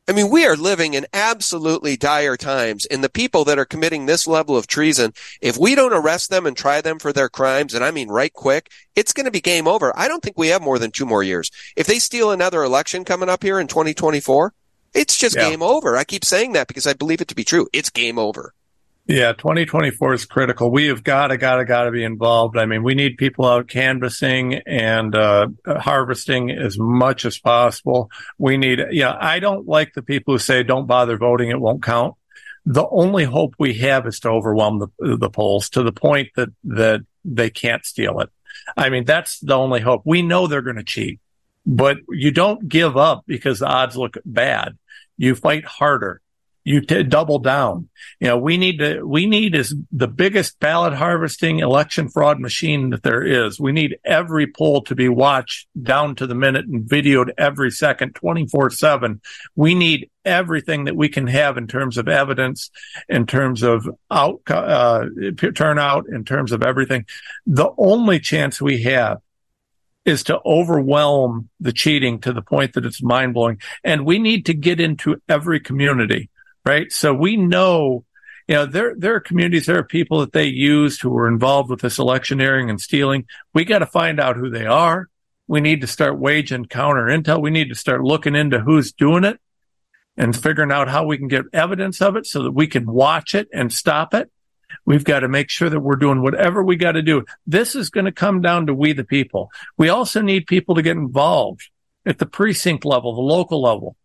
I 0.09 0.13
mean, 0.13 0.31
we 0.31 0.47
are 0.47 0.57
living 0.57 0.95
in 0.95 1.07
absolutely 1.13 1.97
dire 1.97 2.37
times. 2.37 2.87
And 2.87 3.03
the 3.03 3.09
people 3.09 3.45
that 3.45 3.59
are 3.59 3.65
committing 3.65 4.07
this 4.07 4.27
level 4.27 4.57
of 4.57 4.69
treason, 4.69 5.13
if 5.41 5.59
we 5.59 5.75
don't 5.75 5.93
arrest 5.93 6.31
them 6.31 6.47
and 6.47 6.57
try 6.57 6.81
them 6.81 6.99
for 6.99 7.13
their 7.13 7.29
crimes, 7.29 7.75
and 7.75 7.85
I 7.85 7.91
mean 7.91 8.09
right 8.09 8.33
quick, 8.33 8.71
it's 8.95 9.13
going 9.13 9.25
to 9.25 9.33
be 9.33 9.41
game 9.41 9.67
over. 9.67 9.93
I 9.97 10.07
don't 10.07 10.23
think 10.23 10.39
we 10.39 10.49
have 10.49 10.63
more 10.63 10.79
than 10.79 10.93
two 10.93 11.07
more 11.07 11.25
years. 11.25 11.51
If 11.77 11.87
they 11.87 11.99
steal 11.99 12.31
another 12.31 12.63
election 12.63 13.05
coming 13.05 13.29
up 13.29 13.43
here 13.43 13.59
in 13.59 13.67
2024, 13.67 14.55
it's 14.95 15.17
just 15.17 15.37
yeah. 15.37 15.51
game 15.51 15.63
over. 15.63 15.97
I 15.97 16.05
keep 16.05 16.25
saying 16.25 16.53
that 16.53 16.69
because 16.69 16.87
I 16.87 16.93
believe 16.93 17.21
it 17.21 17.29
to 17.29 17.35
be 17.35 17.45
true. 17.45 17.69
It's 17.73 17.91
game 17.91 18.19
over. 18.19 18.55
Yeah, 19.09 19.35
2024 19.35 20.15
is 20.15 20.25
critical. 20.25 20.69
We 20.69 20.87
have 20.87 21.05
got 21.05 21.29
to, 21.29 21.37
got 21.37 21.57
to, 21.57 21.65
got 21.65 21.85
to 21.85 21.93
be 21.93 22.03
involved. 22.03 22.59
I 22.59 22.67
mean, 22.67 22.83
we 22.83 22.97
need 22.97 23.19
people 23.19 23.47
out 23.47 23.69
canvassing 23.69 24.55
and 24.67 25.15
uh, 25.15 25.47
harvesting 25.65 26.51
as 26.51 26.77
much 26.77 27.25
as 27.25 27.39
possible. 27.39 28.11
We 28.37 28.57
need, 28.57 28.83
yeah, 28.91 29.17
I 29.19 29.39
don't 29.39 29.69
like 29.69 29.95
the 29.95 30.03
people 30.03 30.35
who 30.35 30.39
say 30.39 30.65
don't 30.65 30.89
bother 30.89 31.17
voting; 31.17 31.51
it 31.51 31.61
won't 31.61 31.85
count. 31.85 32.17
The 32.65 32.87
only 32.89 33.23
hope 33.23 33.55
we 33.61 33.75
have 33.75 34.09
is 34.09 34.19
to 34.21 34.31
overwhelm 34.31 34.81
the 34.81 35.17
the 35.17 35.31
polls 35.31 35.71
to 35.71 35.85
the 35.85 35.93
point 35.93 36.31
that 36.35 36.49
that 36.65 37.03
they 37.25 37.49
can't 37.49 37.87
steal 37.87 38.19
it. 38.21 38.31
I 38.77 38.89
mean, 38.89 39.05
that's 39.05 39.39
the 39.39 39.55
only 39.55 39.81
hope. 39.81 40.03
We 40.05 40.23
know 40.23 40.49
they're 40.49 40.63
going 40.63 40.77
to 40.77 40.83
cheat, 40.83 41.21
but 41.65 41.99
you 42.09 42.33
don't 42.33 42.69
give 42.69 42.97
up 42.97 43.23
because 43.29 43.61
the 43.61 43.67
odds 43.67 43.97
look 43.97 44.17
bad. 44.25 44.77
You 45.17 45.37
fight 45.37 45.65
harder 45.65 46.21
you 46.67 46.81
t- 46.81 47.05
double 47.05 47.39
down. 47.39 47.89
You 48.19 48.27
know, 48.27 48.39
we 48.39 48.57
need 48.57 48.81
to, 48.81 49.01
we 49.05 49.27
need 49.27 49.55
is 49.55 49.73
the 49.93 50.09
biggest 50.09 50.59
ballot 50.59 50.95
harvesting 50.95 51.61
election 51.61 52.09
fraud 52.09 52.41
machine 52.41 52.91
that 52.91 53.05
there 53.05 53.23
is. 53.23 53.61
We 53.61 53.71
need 53.71 53.99
every 54.05 54.49
poll 54.49 54.83
to 54.83 54.97
be 54.97 55.09
watched 55.09 55.69
down 55.81 56.17
to 56.17 56.27
the 56.27 56.35
minute 56.35 56.67
and 56.67 56.83
videoed 56.83 57.31
every 57.39 57.71
second, 57.71 58.17
24 58.17 58.71
seven. 58.71 59.21
We 59.55 59.77
need 59.77 60.11
everything 60.25 60.87
that 60.87 60.97
we 60.97 61.09
can 61.09 61.29
have 61.29 61.57
in 61.57 61.69
terms 61.69 61.99
of 61.99 62.09
evidence, 62.09 62.69
in 63.09 63.27
terms 63.27 63.63
of 63.63 63.89
out, 64.11 64.41
uh, 64.49 65.05
turnout, 65.55 66.07
in 66.09 66.25
terms 66.25 66.51
of 66.51 66.65
everything. 66.65 67.07
The 67.47 67.71
only 67.79 68.19
chance 68.19 68.61
we 68.61 68.83
have 68.83 69.19
is 70.05 70.25
to 70.25 70.41
overwhelm 70.45 71.49
the 71.61 71.73
cheating 71.73 72.21
to 72.23 72.33
the 72.33 72.43
point 72.43 72.73
that 72.73 72.85
it's 72.85 73.01
mind 73.01 73.35
blowing. 73.35 73.61
And 73.85 74.05
we 74.05 74.19
need 74.19 74.47
to 74.47 74.55
get 74.55 74.81
into 74.81 75.23
every 75.29 75.61
community 75.61 76.29
right? 76.67 76.91
So 76.91 77.15
we 77.15 77.37
know, 77.37 78.05
you 78.49 78.57
know, 78.57 78.67
there, 78.67 78.95
there 78.99 79.15
are 79.15 79.21
communities, 79.21 79.67
there 79.67 79.79
are 79.79 79.85
people 79.85 80.21
that 80.21 80.33
they 80.33 80.47
used 80.47 81.01
who 81.01 81.11
were 81.11 81.29
involved 81.29 81.71
with 81.71 81.81
this 81.81 81.99
electioneering 81.99 82.69
and 82.69 82.81
stealing. 82.81 83.27
We 83.55 83.65
got 83.65 83.79
to 83.79 83.87
find 83.87 84.19
out 84.19 84.37
who 84.37 84.51
they 84.51 84.67
are. 84.67 85.09
We 85.47 85.61
need 85.61 85.81
to 85.83 85.87
start 85.87 86.19
waging 86.19 86.67
counter 86.67 87.07
intel. 87.07 87.41
We 87.41 87.53
need 87.53 87.69
to 87.69 87.77
start 87.77 88.03
looking 88.03 88.35
into 88.35 88.59
who's 88.59 88.93
doing 88.93 89.23
it 89.23 89.39
and 90.17 90.37
figuring 90.37 90.73
out 90.73 90.89
how 90.89 91.05
we 91.05 91.19
can 91.19 91.29
get 91.29 91.45
evidence 91.53 92.03
of 92.03 92.17
it 92.17 92.27
so 92.27 92.43
that 92.43 92.51
we 92.51 92.67
can 92.67 92.91
watch 92.91 93.35
it 93.35 93.49
and 93.53 93.73
stop 93.73 94.13
it. 94.13 94.31
We've 94.85 95.05
got 95.05 95.21
to 95.21 95.29
make 95.29 95.51
sure 95.51 95.71
that 95.71 95.81
we're 95.81 95.97
doing 95.97 96.21
whatever 96.21 96.65
we 96.65 96.75
got 96.75 96.93
to 96.93 97.03
do. 97.03 97.25
This 97.47 97.77
is 97.77 97.91
going 97.91 98.07
to 98.07 98.13
come 98.13 98.41
down 98.41 98.67
to 98.67 98.75
we 98.75 98.93
the 98.93 99.05
people. 99.05 99.51
We 99.77 99.89
also 99.89 100.21
need 100.21 100.49
people 100.49 100.75
to 100.75 100.83
get 100.83 100.97
involved 100.97 101.71
at 102.05 102.19
the 102.19 102.27
precinct 102.27 102.85
level, 102.85 103.15
the 103.15 103.21
local 103.21 103.63
level. 103.63 103.97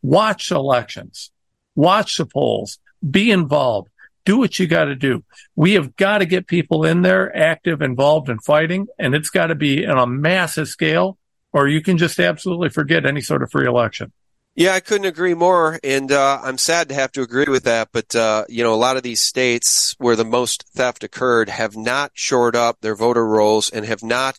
Watch 0.00 0.50
elections 0.50 1.30
watch 1.76 2.16
the 2.16 2.26
polls, 2.26 2.78
be 3.08 3.30
involved, 3.30 3.90
do 4.24 4.38
what 4.38 4.58
you 4.58 4.66
got 4.66 4.86
to 4.86 4.96
do. 4.96 5.24
We 5.54 5.74
have 5.74 5.94
got 5.94 6.18
to 6.18 6.26
get 6.26 6.48
people 6.48 6.84
in 6.84 7.02
there 7.02 7.34
active, 7.36 7.80
involved 7.80 8.28
in 8.28 8.40
fighting, 8.40 8.88
and 8.98 9.14
it's 9.14 9.30
got 9.30 9.46
to 9.46 9.54
be 9.54 9.86
on 9.86 9.98
a 9.98 10.06
massive 10.06 10.66
scale, 10.66 11.16
or 11.52 11.68
you 11.68 11.80
can 11.80 11.96
just 11.96 12.18
absolutely 12.18 12.70
forget 12.70 13.06
any 13.06 13.20
sort 13.20 13.42
of 13.42 13.50
free 13.50 13.66
election. 13.66 14.12
Yeah, 14.56 14.72
I 14.72 14.80
couldn't 14.80 15.06
agree 15.06 15.34
more, 15.34 15.78
and 15.84 16.10
uh, 16.10 16.40
I'm 16.42 16.56
sad 16.56 16.88
to 16.88 16.94
have 16.94 17.12
to 17.12 17.22
agree 17.22 17.44
with 17.46 17.64
that. 17.64 17.90
But 17.92 18.16
uh, 18.16 18.46
you 18.48 18.64
know, 18.64 18.72
a 18.72 18.76
lot 18.76 18.96
of 18.96 19.02
these 19.02 19.20
states 19.20 19.94
where 19.98 20.16
the 20.16 20.24
most 20.24 20.64
theft 20.74 21.04
occurred 21.04 21.50
have 21.50 21.76
not 21.76 22.12
shored 22.14 22.56
up 22.56 22.80
their 22.80 22.94
voter 22.94 23.24
rolls 23.24 23.68
and 23.68 23.84
have 23.84 24.02
not 24.02 24.38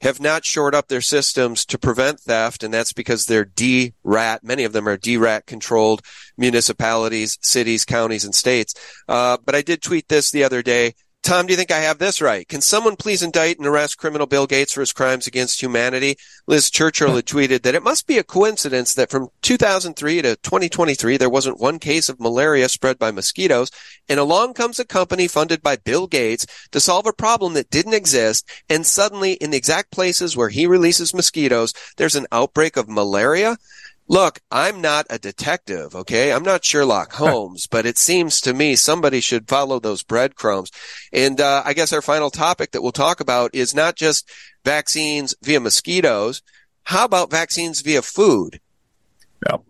have 0.00 0.20
not 0.20 0.44
shored 0.44 0.74
up 0.74 0.88
their 0.88 1.00
systems 1.00 1.64
to 1.66 1.78
prevent 1.78 2.20
theft, 2.20 2.62
and 2.62 2.72
that's 2.72 2.92
because 2.92 3.26
they're 3.26 3.44
DRAT. 3.44 4.42
Many 4.42 4.64
of 4.64 4.72
them 4.72 4.88
are 4.88 4.96
DRAT 4.96 5.46
controlled 5.46 6.02
municipalities, 6.36 7.38
cities, 7.42 7.84
counties, 7.84 8.24
and 8.24 8.34
states. 8.34 8.74
Uh, 9.08 9.36
but 9.44 9.54
I 9.54 9.62
did 9.62 9.82
tweet 9.82 10.08
this 10.08 10.30
the 10.30 10.44
other 10.44 10.62
day. 10.62 10.94
Tom, 11.22 11.46
do 11.46 11.52
you 11.52 11.56
think 11.58 11.70
I 11.70 11.80
have 11.80 11.98
this 11.98 12.22
right? 12.22 12.48
Can 12.48 12.62
someone 12.62 12.96
please 12.96 13.22
indict 13.22 13.58
and 13.58 13.66
arrest 13.66 13.98
criminal 13.98 14.26
Bill 14.26 14.46
Gates 14.46 14.72
for 14.72 14.80
his 14.80 14.94
crimes 14.94 15.26
against 15.26 15.60
humanity? 15.60 16.16
Liz 16.46 16.70
Churchill 16.70 17.14
had 17.14 17.26
tweeted 17.26 17.60
that 17.62 17.74
it 17.74 17.82
must 17.82 18.06
be 18.06 18.16
a 18.16 18.24
coincidence 18.24 18.94
that 18.94 19.10
from 19.10 19.28
2003 19.42 20.22
to 20.22 20.36
2023, 20.36 21.18
there 21.18 21.28
wasn't 21.28 21.60
one 21.60 21.78
case 21.78 22.08
of 22.08 22.20
malaria 22.20 22.70
spread 22.70 22.98
by 22.98 23.10
mosquitoes. 23.10 23.70
And 24.08 24.18
along 24.18 24.54
comes 24.54 24.80
a 24.80 24.84
company 24.86 25.28
funded 25.28 25.62
by 25.62 25.76
Bill 25.76 26.06
Gates 26.06 26.46
to 26.70 26.80
solve 26.80 27.06
a 27.06 27.12
problem 27.12 27.52
that 27.52 27.68
didn't 27.68 27.94
exist. 27.94 28.48
And 28.70 28.86
suddenly 28.86 29.34
in 29.34 29.50
the 29.50 29.58
exact 29.58 29.92
places 29.92 30.38
where 30.38 30.48
he 30.48 30.66
releases 30.66 31.12
mosquitoes, 31.12 31.74
there's 31.98 32.16
an 32.16 32.28
outbreak 32.32 32.78
of 32.78 32.88
malaria. 32.88 33.58
Look, 34.10 34.40
I'm 34.50 34.80
not 34.80 35.06
a 35.08 35.20
detective, 35.20 35.94
okay? 35.94 36.32
I'm 36.32 36.42
not 36.42 36.64
Sherlock 36.64 37.12
Holmes, 37.12 37.68
but 37.68 37.86
it 37.86 37.96
seems 37.96 38.40
to 38.40 38.52
me 38.52 38.74
somebody 38.74 39.20
should 39.20 39.48
follow 39.48 39.78
those 39.78 40.02
breadcrumbs. 40.02 40.72
And 41.12 41.40
uh, 41.40 41.62
I 41.64 41.74
guess 41.74 41.92
our 41.92 42.02
final 42.02 42.28
topic 42.28 42.72
that 42.72 42.82
we'll 42.82 42.90
talk 42.90 43.20
about 43.20 43.54
is 43.54 43.72
not 43.72 43.94
just 43.94 44.28
vaccines 44.64 45.36
via 45.44 45.60
mosquitoes. 45.60 46.42
How 46.82 47.04
about 47.04 47.30
vaccines 47.30 47.82
via 47.82 48.02
food? 48.02 48.58
Yep. 49.48 49.62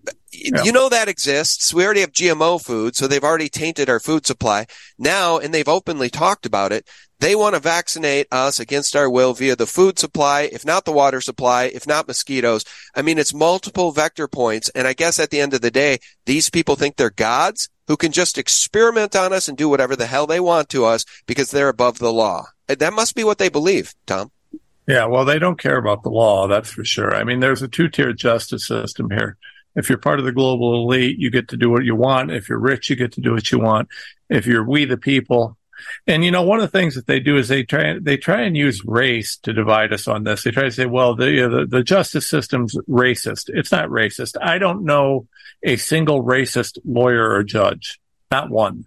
Yep. 0.42 0.64
You 0.64 0.72
know 0.72 0.88
that 0.88 1.08
exists. 1.08 1.74
We 1.74 1.84
already 1.84 2.00
have 2.00 2.12
GMO 2.12 2.62
food, 2.64 2.96
so 2.96 3.06
they've 3.06 3.22
already 3.22 3.48
tainted 3.48 3.90
our 3.90 4.00
food 4.00 4.26
supply. 4.26 4.66
Now, 4.98 5.38
and 5.38 5.52
they've 5.52 5.68
openly 5.68 6.08
talked 6.08 6.46
about 6.46 6.72
it, 6.72 6.88
they 7.20 7.34
want 7.34 7.54
to 7.54 7.60
vaccinate 7.60 8.28
us 8.32 8.58
against 8.58 8.96
our 8.96 9.08
will 9.08 9.34
via 9.34 9.54
the 9.54 9.66
food 9.66 9.98
supply, 9.98 10.48
if 10.50 10.64
not 10.64 10.86
the 10.86 10.92
water 10.92 11.20
supply, 11.20 11.64
if 11.64 11.86
not 11.86 12.08
mosquitoes. 12.08 12.64
I 12.94 13.02
mean, 13.02 13.18
it's 13.18 13.34
multiple 13.34 13.92
vector 13.92 14.26
points. 14.26 14.70
And 14.70 14.88
I 14.88 14.94
guess 14.94 15.20
at 15.20 15.28
the 15.28 15.40
end 15.40 15.52
of 15.52 15.60
the 15.60 15.70
day, 15.70 15.98
these 16.24 16.48
people 16.48 16.76
think 16.76 16.96
they're 16.96 17.10
gods 17.10 17.68
who 17.88 17.98
can 17.98 18.12
just 18.12 18.38
experiment 18.38 19.14
on 19.14 19.34
us 19.34 19.48
and 19.48 19.58
do 19.58 19.68
whatever 19.68 19.96
the 19.96 20.06
hell 20.06 20.26
they 20.26 20.40
want 20.40 20.70
to 20.70 20.86
us 20.86 21.04
because 21.26 21.50
they're 21.50 21.68
above 21.68 21.98
the 21.98 22.12
law. 22.12 22.46
That 22.68 22.94
must 22.94 23.14
be 23.14 23.24
what 23.24 23.36
they 23.36 23.50
believe, 23.50 23.94
Tom. 24.06 24.30
Yeah, 24.86 25.04
well, 25.04 25.26
they 25.26 25.38
don't 25.38 25.60
care 25.60 25.76
about 25.76 26.02
the 26.02 26.08
law, 26.08 26.48
that's 26.48 26.70
for 26.70 26.84
sure. 26.84 27.14
I 27.14 27.24
mean, 27.24 27.40
there's 27.40 27.62
a 27.62 27.68
two 27.68 27.88
tier 27.88 28.14
justice 28.14 28.66
system 28.66 29.10
here. 29.10 29.36
If 29.76 29.88
you're 29.88 29.98
part 29.98 30.18
of 30.18 30.24
the 30.24 30.32
global 30.32 30.82
elite, 30.82 31.18
you 31.18 31.30
get 31.30 31.48
to 31.48 31.56
do 31.56 31.70
what 31.70 31.84
you 31.84 31.94
want. 31.94 32.32
If 32.32 32.48
you're 32.48 32.58
rich, 32.58 32.90
you 32.90 32.96
get 32.96 33.12
to 33.12 33.20
do 33.20 33.32
what 33.32 33.50
you 33.52 33.58
want. 33.58 33.88
If 34.28 34.46
you're 34.46 34.64
we 34.64 34.84
the 34.84 34.96
people, 34.96 35.56
and 36.06 36.24
you 36.24 36.30
know, 36.30 36.42
one 36.42 36.60
of 36.60 36.70
the 36.70 36.78
things 36.78 36.94
that 36.94 37.06
they 37.06 37.20
do 37.20 37.36
is 37.36 37.48
they 37.48 37.62
try 37.62 37.98
they 38.00 38.16
try 38.16 38.42
and 38.42 38.56
use 38.56 38.84
race 38.84 39.36
to 39.38 39.52
divide 39.52 39.92
us 39.92 40.08
on 40.08 40.24
this. 40.24 40.42
They 40.42 40.50
try 40.50 40.64
to 40.64 40.70
say, 40.70 40.86
well, 40.86 41.14
the 41.14 41.30
you 41.30 41.48
know, 41.48 41.60
the, 41.60 41.66
the 41.66 41.82
justice 41.82 42.26
system's 42.26 42.76
racist. 42.88 43.48
It's 43.48 43.72
not 43.72 43.88
racist. 43.88 44.36
I 44.40 44.58
don't 44.58 44.84
know 44.84 45.26
a 45.62 45.76
single 45.76 46.22
racist 46.22 46.78
lawyer 46.84 47.30
or 47.30 47.42
judge, 47.42 48.00
not 48.30 48.50
one. 48.50 48.86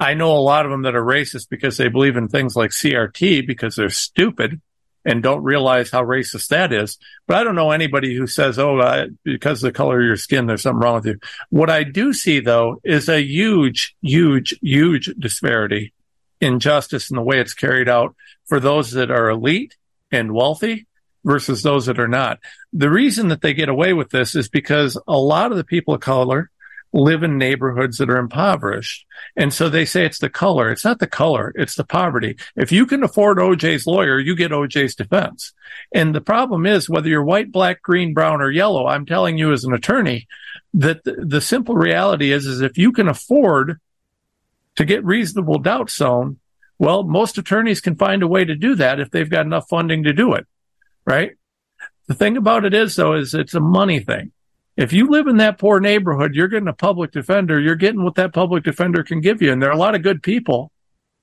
I 0.00 0.14
know 0.14 0.32
a 0.32 0.38
lot 0.38 0.64
of 0.64 0.70
them 0.70 0.82
that 0.82 0.96
are 0.96 1.04
racist 1.04 1.48
because 1.50 1.76
they 1.76 1.88
believe 1.88 2.16
in 2.16 2.28
things 2.28 2.56
like 2.56 2.70
CRT 2.70 3.46
because 3.46 3.76
they're 3.76 3.90
stupid 3.90 4.60
and 5.06 5.22
don't 5.22 5.44
realize 5.44 5.90
how 5.90 6.02
racist 6.02 6.48
that 6.48 6.72
is. 6.72 6.98
But 7.26 7.36
I 7.36 7.44
don't 7.44 7.54
know 7.54 7.70
anybody 7.70 8.14
who 8.14 8.26
says, 8.26 8.58
oh, 8.58 8.78
uh, 8.78 9.06
because 9.22 9.62
of 9.62 9.68
the 9.68 9.76
color 9.76 10.00
of 10.00 10.06
your 10.06 10.16
skin, 10.16 10.46
there's 10.46 10.62
something 10.62 10.80
wrong 10.80 10.96
with 10.96 11.06
you. 11.06 11.18
What 11.48 11.70
I 11.70 11.84
do 11.84 12.12
see 12.12 12.40
though 12.40 12.80
is 12.84 13.08
a 13.08 13.22
huge, 13.22 13.96
huge, 14.02 14.58
huge 14.60 15.06
disparity 15.18 15.94
in 16.40 16.58
justice 16.58 17.08
and 17.08 17.16
the 17.16 17.22
way 17.22 17.38
it's 17.38 17.54
carried 17.54 17.88
out 17.88 18.16
for 18.46 18.58
those 18.58 18.90
that 18.90 19.10
are 19.12 19.30
elite 19.30 19.76
and 20.10 20.32
wealthy 20.32 20.86
versus 21.24 21.62
those 21.62 21.86
that 21.86 22.00
are 22.00 22.08
not. 22.08 22.40
The 22.72 22.90
reason 22.90 23.28
that 23.28 23.42
they 23.42 23.54
get 23.54 23.68
away 23.68 23.92
with 23.92 24.10
this 24.10 24.34
is 24.34 24.48
because 24.48 25.00
a 25.06 25.16
lot 25.16 25.52
of 25.52 25.56
the 25.56 25.64
people 25.64 25.94
of 25.94 26.00
color 26.00 26.50
live 26.96 27.22
in 27.22 27.36
neighborhoods 27.36 27.98
that 27.98 28.10
are 28.10 28.16
impoverished. 28.16 29.06
And 29.36 29.52
so 29.52 29.68
they 29.68 29.84
say 29.84 30.04
it's 30.04 30.18
the 30.18 30.30
color. 30.30 30.70
It's 30.70 30.84
not 30.84 30.98
the 30.98 31.06
color. 31.06 31.52
It's 31.54 31.74
the 31.74 31.84
poverty. 31.84 32.36
If 32.56 32.72
you 32.72 32.86
can 32.86 33.04
afford 33.04 33.38
OJ's 33.38 33.86
lawyer, 33.86 34.18
you 34.18 34.34
get 34.34 34.50
OJ's 34.50 34.94
defense. 34.94 35.52
And 35.92 36.14
the 36.14 36.20
problem 36.20 36.66
is 36.66 36.88
whether 36.88 37.08
you're 37.08 37.22
white, 37.22 37.52
black, 37.52 37.82
green, 37.82 38.14
brown, 38.14 38.40
or 38.40 38.50
yellow, 38.50 38.86
I'm 38.86 39.04
telling 39.04 39.36
you 39.36 39.52
as 39.52 39.64
an 39.64 39.74
attorney 39.74 40.26
that 40.74 41.04
the, 41.04 41.12
the 41.12 41.40
simple 41.40 41.76
reality 41.76 42.32
is, 42.32 42.46
is 42.46 42.62
if 42.62 42.78
you 42.78 42.92
can 42.92 43.08
afford 43.08 43.78
to 44.76 44.84
get 44.84 45.04
reasonable 45.04 45.58
doubt 45.58 45.90
zone, 45.90 46.38
well, 46.78 47.02
most 47.04 47.38
attorneys 47.38 47.80
can 47.80 47.96
find 47.96 48.22
a 48.22 48.28
way 48.28 48.44
to 48.44 48.54
do 48.54 48.74
that 48.76 49.00
if 49.00 49.10
they've 49.10 49.30
got 49.30 49.46
enough 49.46 49.68
funding 49.68 50.04
to 50.04 50.12
do 50.12 50.34
it, 50.34 50.46
right? 51.04 51.32
The 52.06 52.14
thing 52.14 52.36
about 52.36 52.64
it 52.64 52.74
is 52.74 52.96
though, 52.96 53.14
is 53.14 53.34
it's 53.34 53.54
a 53.54 53.60
money 53.60 54.00
thing. 54.00 54.32
If 54.76 54.92
you 54.92 55.08
live 55.08 55.26
in 55.26 55.38
that 55.38 55.58
poor 55.58 55.80
neighborhood, 55.80 56.34
you're 56.34 56.48
getting 56.48 56.68
a 56.68 56.74
public 56.74 57.10
defender. 57.10 57.58
You're 57.58 57.76
getting 57.76 58.04
what 58.04 58.16
that 58.16 58.34
public 58.34 58.62
defender 58.62 59.02
can 59.02 59.20
give 59.20 59.40
you. 59.40 59.50
And 59.50 59.62
there 59.62 59.70
are 59.70 59.74
a 59.74 59.78
lot 59.78 59.94
of 59.94 60.02
good 60.02 60.22
people. 60.22 60.70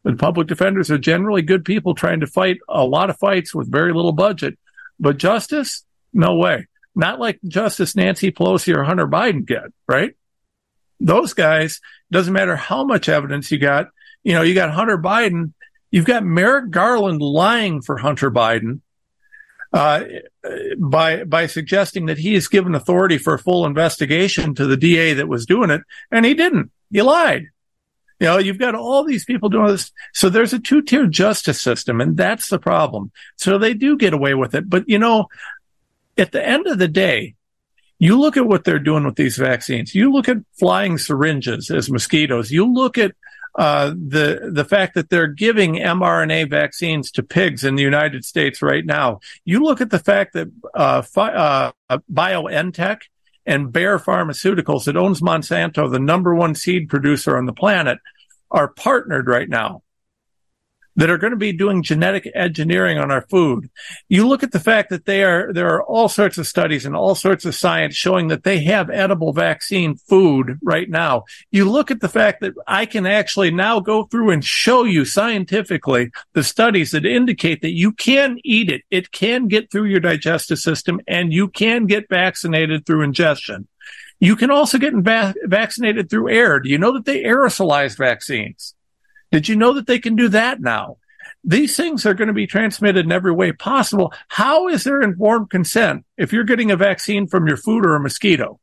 And 0.03 0.19
public 0.19 0.47
defenders 0.47 0.89
are 0.91 0.97
generally 0.97 1.43
good 1.43 1.63
people 1.63 1.93
trying 1.93 2.19
to 2.21 2.27
fight 2.27 2.57
a 2.67 2.83
lot 2.83 3.09
of 3.09 3.17
fights 3.17 3.53
with 3.53 3.71
very 3.71 3.93
little 3.93 4.11
budget. 4.11 4.57
But 4.99 5.17
justice? 5.17 5.85
No 6.13 6.35
way. 6.35 6.67
Not 6.95 7.19
like 7.19 7.39
Justice 7.47 7.95
Nancy 7.95 8.31
Pelosi 8.31 8.75
or 8.75 8.83
Hunter 8.83 9.07
Biden 9.07 9.45
get, 9.45 9.71
right? 9.87 10.15
Those 10.99 11.33
guys, 11.33 11.79
doesn't 12.11 12.33
matter 12.33 12.55
how 12.55 12.83
much 12.83 13.09
evidence 13.09 13.51
you 13.51 13.57
got. 13.57 13.87
You 14.23 14.33
know, 14.33 14.41
you 14.41 14.53
got 14.53 14.71
Hunter 14.71 14.97
Biden. 14.97 15.53
You've 15.91 16.05
got 16.05 16.23
Merrick 16.23 16.69
Garland 16.69 17.21
lying 17.21 17.81
for 17.81 17.97
Hunter 17.97 18.31
Biden 18.31 18.81
uh, 19.73 20.03
by 20.77 21.23
by 21.23 21.47
suggesting 21.47 22.05
that 22.05 22.19
he 22.19 22.35
has 22.35 22.47
given 22.47 22.75
authority 22.75 23.17
for 23.17 23.33
a 23.33 23.39
full 23.39 23.65
investigation 23.65 24.53
to 24.55 24.67
the 24.67 24.77
DA 24.77 25.13
that 25.13 25.27
was 25.27 25.45
doing 25.47 25.71
it, 25.71 25.81
and 26.11 26.25
he 26.25 26.35
didn't. 26.35 26.71
He 26.91 27.01
lied. 27.01 27.47
You 28.19 28.27
know, 28.27 28.37
you've 28.37 28.59
got 28.59 28.75
all 28.75 29.03
these 29.03 29.25
people 29.25 29.49
doing 29.49 29.67
this. 29.67 29.91
So 30.13 30.29
there's 30.29 30.53
a 30.53 30.59
two-tier 30.59 31.07
justice 31.07 31.59
system, 31.59 31.99
and 31.99 32.15
that's 32.15 32.49
the 32.49 32.59
problem. 32.59 33.11
So 33.35 33.57
they 33.57 33.73
do 33.73 33.97
get 33.97 34.13
away 34.13 34.35
with 34.35 34.53
it. 34.53 34.69
But 34.69 34.87
you 34.87 34.99
know, 34.99 35.27
at 36.17 36.31
the 36.31 36.47
end 36.47 36.67
of 36.67 36.77
the 36.77 36.87
day, 36.87 37.33
you 37.97 38.19
look 38.19 38.37
at 38.37 38.45
what 38.45 38.65
they're 38.65 38.79
doing 38.79 39.05
with 39.05 39.15
these 39.15 39.37
vaccines. 39.37 39.95
You 39.95 40.11
look 40.11 40.29
at 40.29 40.37
flying 40.59 40.99
syringes 40.99 41.71
as 41.71 41.89
mosquitoes. 41.89 42.51
You 42.51 42.71
look 42.71 42.97
at 42.99 43.15
uh, 43.55 43.89
the 43.89 44.49
the 44.51 44.65
fact 44.65 44.95
that 44.95 45.09
they're 45.09 45.27
giving 45.27 45.75
mRNA 45.75 46.49
vaccines 46.49 47.11
to 47.11 47.23
pigs 47.23 47.63
in 47.63 47.75
the 47.75 47.83
United 47.83 48.25
States 48.25 48.61
right 48.61 48.85
now. 48.85 49.19
You 49.45 49.63
look 49.63 49.79
at 49.79 49.91
the 49.91 49.99
fact 49.99 50.33
that 50.33 50.47
uh, 50.73 51.03
uh, 51.17 51.71
BioNTech 52.11 53.01
and 53.45 53.71
Bayer 53.71 53.99
Pharmaceuticals, 53.99 54.85
that 54.85 54.97
owns 54.97 55.21
Monsanto, 55.21 55.91
the 55.91 55.99
number 55.99 56.33
one 56.33 56.55
seed 56.55 56.89
producer 56.89 57.37
on 57.37 57.45
the 57.45 57.53
planet, 57.53 57.99
are 58.49 58.69
partnered 58.69 59.27
right 59.27 59.49
now 59.49 59.82
that 60.95 61.09
are 61.09 61.17
going 61.17 61.31
to 61.31 61.37
be 61.37 61.53
doing 61.53 61.83
genetic 61.83 62.29
engineering 62.35 62.97
on 62.97 63.11
our 63.11 63.21
food. 63.21 63.69
You 64.09 64.27
look 64.27 64.43
at 64.43 64.51
the 64.51 64.59
fact 64.59 64.89
that 64.89 65.05
they 65.05 65.23
are, 65.23 65.51
there 65.51 65.69
are 65.69 65.83
all 65.83 66.07
sorts 66.07 66.37
of 66.37 66.47
studies 66.47 66.85
and 66.85 66.95
all 66.95 67.15
sorts 67.15 67.45
of 67.45 67.55
science 67.55 67.95
showing 67.95 68.27
that 68.27 68.43
they 68.43 68.63
have 68.63 68.89
edible 68.89 69.33
vaccine 69.33 69.95
food 69.95 70.59
right 70.61 70.89
now. 70.89 71.25
You 71.51 71.69
look 71.69 71.91
at 71.91 72.01
the 72.01 72.09
fact 72.09 72.41
that 72.41 72.53
I 72.67 72.85
can 72.85 73.05
actually 73.05 73.51
now 73.51 73.79
go 73.79 74.03
through 74.03 74.31
and 74.31 74.43
show 74.43 74.83
you 74.83 75.05
scientifically 75.05 76.11
the 76.33 76.43
studies 76.43 76.91
that 76.91 77.05
indicate 77.05 77.61
that 77.61 77.73
you 77.73 77.91
can 77.91 78.37
eat 78.43 78.69
it. 78.69 78.83
It 78.91 79.11
can 79.11 79.47
get 79.47 79.71
through 79.71 79.85
your 79.85 79.99
digestive 79.99 80.59
system 80.59 81.01
and 81.07 81.33
you 81.33 81.47
can 81.47 81.85
get 81.85 82.09
vaccinated 82.09 82.85
through 82.85 83.01
ingestion. 83.01 83.67
You 84.19 84.35
can 84.35 84.51
also 84.51 84.77
get 84.77 84.93
va- 84.93 85.35
vaccinated 85.43 86.09
through 86.09 86.29
air. 86.29 86.59
Do 86.59 86.69
you 86.69 86.77
know 86.77 86.93
that 86.93 87.05
they 87.05 87.23
aerosolize 87.23 87.97
vaccines? 87.97 88.73
Did 89.33 89.49
you 89.49 89.55
know 89.55 89.73
that 89.73 89.87
they 89.87 89.97
can 89.97 90.15
do 90.15 90.29
that 90.29 90.61
now? 90.61 90.97
These 91.43 91.75
things 91.75 92.05
are 92.05 92.13
going 92.13 92.27
to 92.27 92.35
be 92.35 92.45
transmitted 92.45 93.03
in 93.03 93.11
every 93.11 93.31
way 93.31 93.51
possible. 93.51 94.13
How 94.27 94.67
is 94.67 94.83
there 94.83 95.01
informed 95.01 95.49
consent 95.49 96.05
if 96.19 96.31
you're 96.31 96.43
getting 96.43 96.69
a 96.69 96.77
vaccine 96.77 97.25
from 97.25 97.47
your 97.47 97.57
food 97.57 97.83
or 97.83 97.95
a 97.95 97.99
mosquito? 97.99 98.59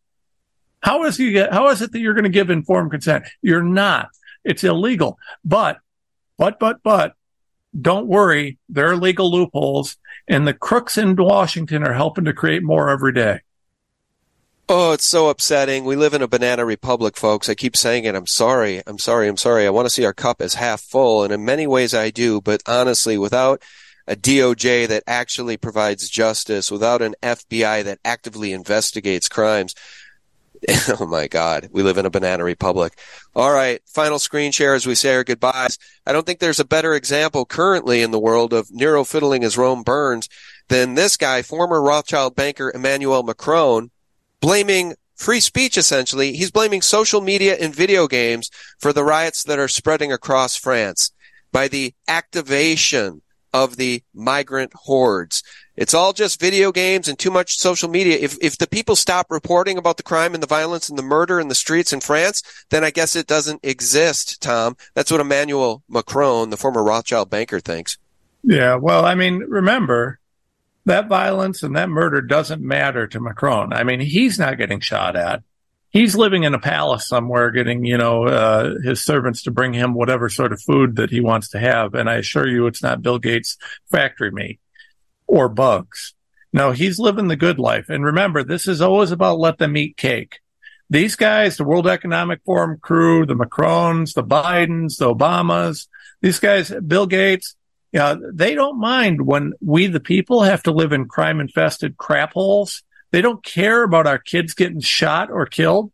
How 0.81 1.03
is 1.07 1.19
you 1.19 1.33
get, 1.33 1.53
how 1.53 1.71
is 1.71 1.83
it 1.83 1.91
that 1.91 1.99
you're 1.99 2.15
going 2.15 2.23
to 2.23 2.31
give 2.31 2.51
informed 2.51 2.93
consent? 2.93 3.25
You're 3.43 3.65
not. 3.65 4.11
It's 4.45 4.63
illegal. 4.63 5.19
But, 5.45 5.79
but, 6.39 6.61
but, 6.61 6.85
but, 6.85 7.15
don't 7.79 8.07
worry. 8.07 8.57
There 8.69 8.93
are 8.93 8.97
legal 8.97 9.29
loopholes 9.29 9.97
and 10.29 10.47
the 10.47 10.55
crooks 10.55 10.97
in 10.97 11.17
Washington 11.17 11.83
are 11.83 11.95
helping 11.95 12.27
to 12.27 12.33
create 12.33 12.63
more 12.63 12.91
every 12.91 13.13
day. 13.13 13.41
Oh, 14.73 14.93
it's 14.93 15.09
so 15.09 15.31
upsetting. 15.31 15.85
We 15.85 15.97
live 15.97 16.15
in 16.15 16.23
a 16.23 16.29
banana 16.29 16.65
republic, 16.65 17.17
folks. 17.17 17.49
I 17.49 17.57
keep 17.57 17.77
saying 17.77 18.05
it. 18.05 18.15
I'm 18.15 18.29
sorry. 18.29 18.81
I'm 18.87 19.01
sorry. 19.01 19.27
I'm 19.27 19.37
sorry. 19.37 19.67
I 19.67 19.71
want 19.71 19.87
to 19.87 19.91
see 19.91 20.05
our 20.05 20.13
cup 20.13 20.41
as 20.41 20.55
half 20.55 20.81
full. 20.81 21.25
And 21.25 21.33
in 21.33 21.45
many 21.45 21.67
ways 21.67 21.93
I 21.93 22.11
do. 22.11 22.41
But 22.41 22.63
honestly, 22.69 23.19
without 23.19 23.65
a 24.07 24.15
DOJ 24.15 24.87
that 24.87 25.03
actually 25.09 25.57
provides 25.57 26.09
justice, 26.09 26.71
without 26.71 27.03
an 27.03 27.17
FBI 27.21 27.83
that 27.83 27.99
actively 28.05 28.53
investigates 28.53 29.29
crimes, 29.29 29.75
oh 31.01 31.05
my 31.05 31.27
God, 31.27 31.71
we 31.73 31.83
live 31.83 31.99
in 31.99 32.07
a 32.07 32.11
banana 32.11 32.45
republic. 32.45 32.97
All 33.35 33.51
right. 33.51 33.83
Final 33.87 34.21
screen 34.21 34.53
share 34.53 34.75
as 34.75 34.87
we 34.87 34.95
say 34.95 35.17
our 35.17 35.25
goodbyes. 35.25 35.79
I 36.07 36.13
don't 36.13 36.25
think 36.25 36.39
there's 36.39 36.61
a 36.61 36.65
better 36.65 36.95
example 36.95 37.45
currently 37.45 38.03
in 38.03 38.13
the 38.13 38.21
world 38.21 38.53
of 38.53 38.71
Nero 38.71 39.03
fiddling 39.03 39.43
as 39.43 39.59
Rome 39.59 39.83
burns 39.83 40.29
than 40.69 40.95
this 40.95 41.17
guy, 41.17 41.43
former 41.43 41.83
Rothschild 41.83 42.37
banker 42.37 42.71
Emmanuel 42.73 43.25
Macron 43.25 43.91
blaming 44.41 44.95
free 45.15 45.41
speech 45.41 45.77
essentially. 45.77 46.33
He's 46.33 46.51
blaming 46.51 46.83
social 46.83 47.21
media 47.21 47.57
and 47.61 47.75
video 47.75 48.09
games 48.09 48.51
for 48.79 48.93
the 48.93 49.05
riots 49.05 49.45
that 49.45 49.59
are 49.59 49.69
spreading 49.69 50.13
across 50.13 50.57
France 50.57 51.13
by 51.53 51.69
the 51.69 51.95
activation 52.09 53.23
of 53.53 53.77
the 53.77 54.03
migrant 54.15 54.73
hordes. 54.75 55.43
It's 55.77 55.95
all 55.95 56.13
just 56.13 56.41
video 56.41 56.73
games 56.73 57.09
and 57.09 57.19
too 57.19 57.31
much 57.31 57.57
social 57.57 57.89
media. 57.89 58.17
If 58.21 58.37
if 58.41 58.59
the 58.59 58.69
people 58.69 58.97
stop 58.97 59.27
reporting 59.31 59.77
about 59.77 59.97
the 59.97 60.03
crime 60.03 60.35
and 60.35 60.43
the 60.43 60.47
violence 60.47 60.89
and 60.89 60.99
the 60.99 61.03
murder 61.03 61.41
in 61.41 61.49
the 61.49 61.55
streets 61.55 61.93
in 61.93 62.01
France, 62.01 62.43
then 62.71 62.85
I 62.85 62.91
guess 62.91 63.17
it 63.17 63.27
doesn't 63.27 63.65
exist, 63.65 64.41
Tom. 64.41 64.77
That's 64.95 65.11
what 65.11 65.21
Emmanuel 65.21 65.83
Macron, 65.89 66.51
the 66.51 66.57
former 66.57 66.85
Rothschild 66.85 67.31
banker, 67.31 67.61
thinks. 67.61 67.99
Yeah, 68.43 68.77
well, 68.77 69.05
I 69.05 69.15
mean, 69.15 69.39
remember, 69.49 70.20
that 70.87 71.09
violence 71.09 71.63
and 71.63 71.77
that 71.77 71.89
murder 71.89 72.21
doesn't 72.21 72.63
matter 72.63 73.07
to 73.07 73.21
Macron. 73.21 73.73
I 73.73 73.85
mean, 73.85 74.01
he's 74.01 74.39
not 74.39 74.59
getting 74.59 74.81
shot 74.81 75.17
at. 75.17 75.43
He's 75.91 76.15
living 76.15 76.45
in 76.45 76.55
a 76.55 76.61
palace 76.61 77.09
somewhere, 77.09 77.51
getting 77.51 77.85
you 77.85 77.99
know 77.99 78.25
uh, 78.25 78.75
his 78.83 79.03
servants 79.03 79.43
to 79.43 79.51
bring 79.51 79.73
him 79.73 79.95
whatever 79.95 80.29
sort 80.29 80.53
of 80.53 80.63
food 80.63 80.97
that 80.97 81.11
he 81.11 81.21
wants 81.21 81.49
to 81.51 81.59
have. 81.59 81.95
And 81.95 82.09
I 82.09 82.17
assure 82.17 82.49
you, 82.49 82.67
it's 82.67 82.83
not 82.83 83.03
Bill 83.03 83.19
Gates' 83.19 83.57
factory 83.91 84.31
meat 84.31 84.61
or 85.27 85.49
bugs. 85.49 86.15
No, 86.53 86.73
he's 86.73 86.99
living 86.99 87.29
the 87.29 87.37
good 87.37 87.59
life. 87.59 87.89
And 87.89 88.05
remember, 88.05 88.43
this 88.43 88.67
is 88.67 88.81
always 88.81 89.13
about 89.13 89.39
let 89.39 89.59
them 89.59 89.77
eat 89.77 89.97
cake. 89.97 90.41
These 90.89 91.15
guys, 91.15 91.57
the 91.57 91.65
World 91.65 91.87
Economic 91.87 92.41
Forum 92.45 92.79
crew, 92.81 93.25
the 93.25 93.37
Macrons, 93.37 94.15
the 94.15 94.25
Bidens, 94.25 94.99
the 94.99 95.15
Obamas, 95.15 95.87
these 96.21 96.41
guys, 96.41 96.73
Bill 96.85 97.07
Gates, 97.07 97.55
know, 97.99 98.21
they 98.33 98.55
don't 98.55 98.79
mind 98.79 99.27
when 99.27 99.53
we, 99.61 99.87
the 99.87 100.01
people, 100.01 100.43
have 100.43 100.63
to 100.65 100.73
live 100.73 100.93
in 100.93 101.09
crime 101.09 101.41
infested 101.41 101.97
crap 101.97 102.35
holes. 102.35 102.83
They 103.11 103.21
don't 103.21 103.45
care 103.45 103.83
about 103.83 104.07
our 104.07 104.19
kids 104.19 104.55
getting 104.55 104.81
shot 104.81 105.31
or 105.31 105.47
killed 105.47 105.93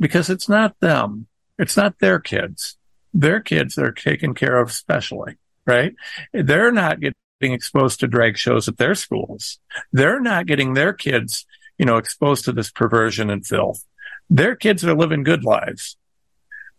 because 0.00 0.28
it's 0.28 0.48
not 0.48 0.78
them. 0.80 1.28
It's 1.58 1.76
not 1.76 1.98
their 2.00 2.18
kids. 2.18 2.76
Their 3.14 3.40
kids 3.40 3.78
are 3.78 3.92
taken 3.92 4.34
care 4.34 4.58
of 4.58 4.72
specially, 4.72 5.36
right? 5.64 5.94
They're 6.32 6.72
not 6.72 7.00
getting 7.00 7.14
exposed 7.40 8.00
to 8.00 8.08
drag 8.08 8.36
shows 8.36 8.68
at 8.68 8.76
their 8.76 8.94
schools. 8.94 9.58
They're 9.92 10.20
not 10.20 10.46
getting 10.46 10.74
their 10.74 10.92
kids 10.92 11.46
you 11.78 11.84
know, 11.84 11.96
exposed 11.96 12.44
to 12.44 12.52
this 12.52 12.70
perversion 12.70 13.30
and 13.30 13.46
filth. 13.46 13.84
Their 14.30 14.56
kids 14.56 14.84
are 14.84 14.94
living 14.94 15.22
good 15.22 15.44
lives. 15.44 15.96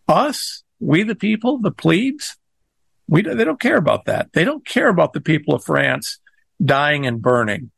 Us, 0.07 0.63
we 0.79 1.03
the 1.03 1.15
people, 1.15 1.59
the 1.59 1.71
plebes, 1.71 2.37
we 3.07 3.21
they 3.21 3.43
don't 3.43 3.59
care 3.59 3.77
about 3.77 4.05
that. 4.05 4.33
They 4.33 4.43
don't 4.43 4.65
care 4.65 4.89
about 4.89 5.13
the 5.13 5.21
people 5.21 5.55
of 5.55 5.63
France 5.63 6.19
dying 6.63 7.05
and 7.05 7.21
burning. 7.21 7.71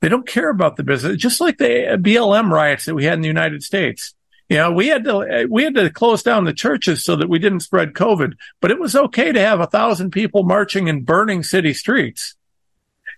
They 0.00 0.08
don't 0.08 0.26
care 0.26 0.48
about 0.48 0.76
the 0.76 0.82
business, 0.82 1.16
just 1.16 1.40
like 1.40 1.58
the 1.58 1.98
BLM 2.00 2.50
riots 2.50 2.86
that 2.86 2.94
we 2.94 3.04
had 3.04 3.14
in 3.14 3.20
the 3.20 3.28
United 3.28 3.62
States. 3.62 4.14
You 4.48 4.56
know, 4.56 4.72
we 4.72 4.88
had 4.88 5.04
to 5.04 5.46
we 5.48 5.62
had 5.62 5.74
to 5.76 5.90
close 5.90 6.22
down 6.22 6.44
the 6.44 6.52
churches 6.52 7.04
so 7.04 7.16
that 7.16 7.28
we 7.28 7.38
didn't 7.38 7.60
spread 7.60 7.92
COVID, 7.92 8.34
but 8.60 8.70
it 8.70 8.80
was 8.80 8.96
okay 8.96 9.30
to 9.30 9.40
have 9.40 9.60
a 9.60 9.66
thousand 9.66 10.10
people 10.10 10.42
marching 10.42 10.88
and 10.88 11.06
burning 11.06 11.42
city 11.42 11.72
streets, 11.72 12.34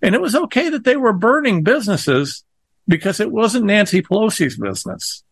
and 0.03 0.15
it 0.15 0.21
was 0.21 0.35
okay 0.35 0.69
that 0.69 0.85
they 0.85 0.97
were 0.97 1.13
burning 1.13 1.63
businesses 1.63 2.45
because 2.87 3.19
it 3.21 3.33
wasn't 3.33 3.65
Nancy 3.65 4.03
Pelosi's 4.03 4.59
business. 4.59 5.25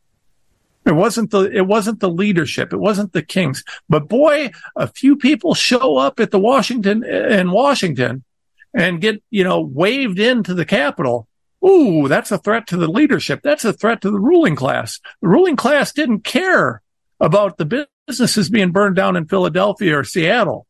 It 0.86 0.92
wasn't 0.92 1.30
the 1.30 1.50
it 1.50 1.66
wasn't 1.66 2.00
the 2.00 2.10
leadership. 2.10 2.72
It 2.72 2.78
wasn't 2.78 3.12
the 3.12 3.22
kings. 3.22 3.62
But 3.88 4.08
boy, 4.08 4.50
a 4.76 4.88
few 4.88 5.16
people 5.16 5.54
show 5.54 5.96
up 5.96 6.20
at 6.20 6.30
the 6.30 6.38
Washington 6.38 7.04
in 7.04 7.50
Washington 7.50 8.24
and 8.72 9.00
get 9.00 9.22
you 9.30 9.44
know 9.44 9.60
waved 9.60 10.18
into 10.18 10.54
the 10.54 10.64
Capitol 10.64 11.28
Ooh, 11.66 12.08
that's 12.08 12.32
a 12.32 12.38
threat 12.38 12.66
to 12.68 12.76
the 12.76 12.88
leadership. 12.88 13.40
That's 13.42 13.64
a 13.64 13.72
threat 13.72 14.00
to 14.02 14.10
the 14.10 14.18
ruling 14.18 14.56
class. 14.56 14.98
The 15.20 15.28
ruling 15.28 15.56
class 15.56 15.92
didn't 15.92 16.24
care 16.24 16.82
about 17.20 17.58
the 17.58 17.86
businesses 18.08 18.48
being 18.48 18.72
burned 18.72 18.96
down 18.96 19.16
in 19.16 19.26
Philadelphia 19.26 19.98
or 19.98 20.04
Seattle 20.04 20.66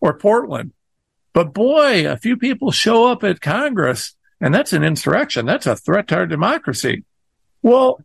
or 0.00 0.18
Portland. 0.18 0.72
But 1.32 1.54
boy, 1.54 2.10
a 2.10 2.18
few 2.18 2.36
people 2.36 2.70
show 2.70 3.10
up 3.10 3.24
at 3.24 3.40
Congress 3.40 4.14
and 4.40 4.54
that's 4.54 4.72
an 4.72 4.84
insurrection. 4.84 5.46
That's 5.46 5.66
a 5.66 5.76
threat 5.76 6.08
to 6.08 6.16
our 6.16 6.26
democracy. 6.26 7.04
Well, 7.62 8.00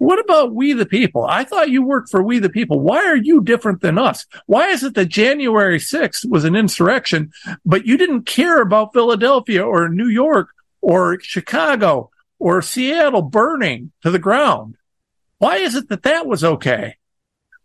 what 0.00 0.18
about 0.18 0.54
we 0.54 0.72
the 0.72 0.86
people? 0.86 1.26
I 1.26 1.44
thought 1.44 1.68
you 1.68 1.82
worked 1.82 2.08
for 2.08 2.22
we 2.22 2.38
the 2.38 2.48
people. 2.48 2.80
Why 2.80 3.04
are 3.04 3.16
you 3.16 3.42
different 3.42 3.82
than 3.82 3.98
us? 3.98 4.24
Why 4.46 4.68
is 4.68 4.82
it 4.82 4.94
that 4.94 5.10
January 5.10 5.78
6th 5.78 6.26
was 6.26 6.44
an 6.44 6.56
insurrection, 6.56 7.32
but 7.66 7.84
you 7.84 7.98
didn't 7.98 8.22
care 8.22 8.62
about 8.62 8.94
Philadelphia 8.94 9.62
or 9.62 9.90
New 9.90 10.08
York 10.08 10.48
or 10.80 11.20
Chicago 11.20 12.10
or 12.38 12.62
Seattle 12.62 13.20
burning 13.20 13.92
to 14.02 14.10
the 14.10 14.18
ground. 14.18 14.76
Why 15.36 15.56
is 15.58 15.74
it 15.74 15.90
that 15.90 16.04
that 16.04 16.26
was 16.26 16.42
okay? 16.42 16.96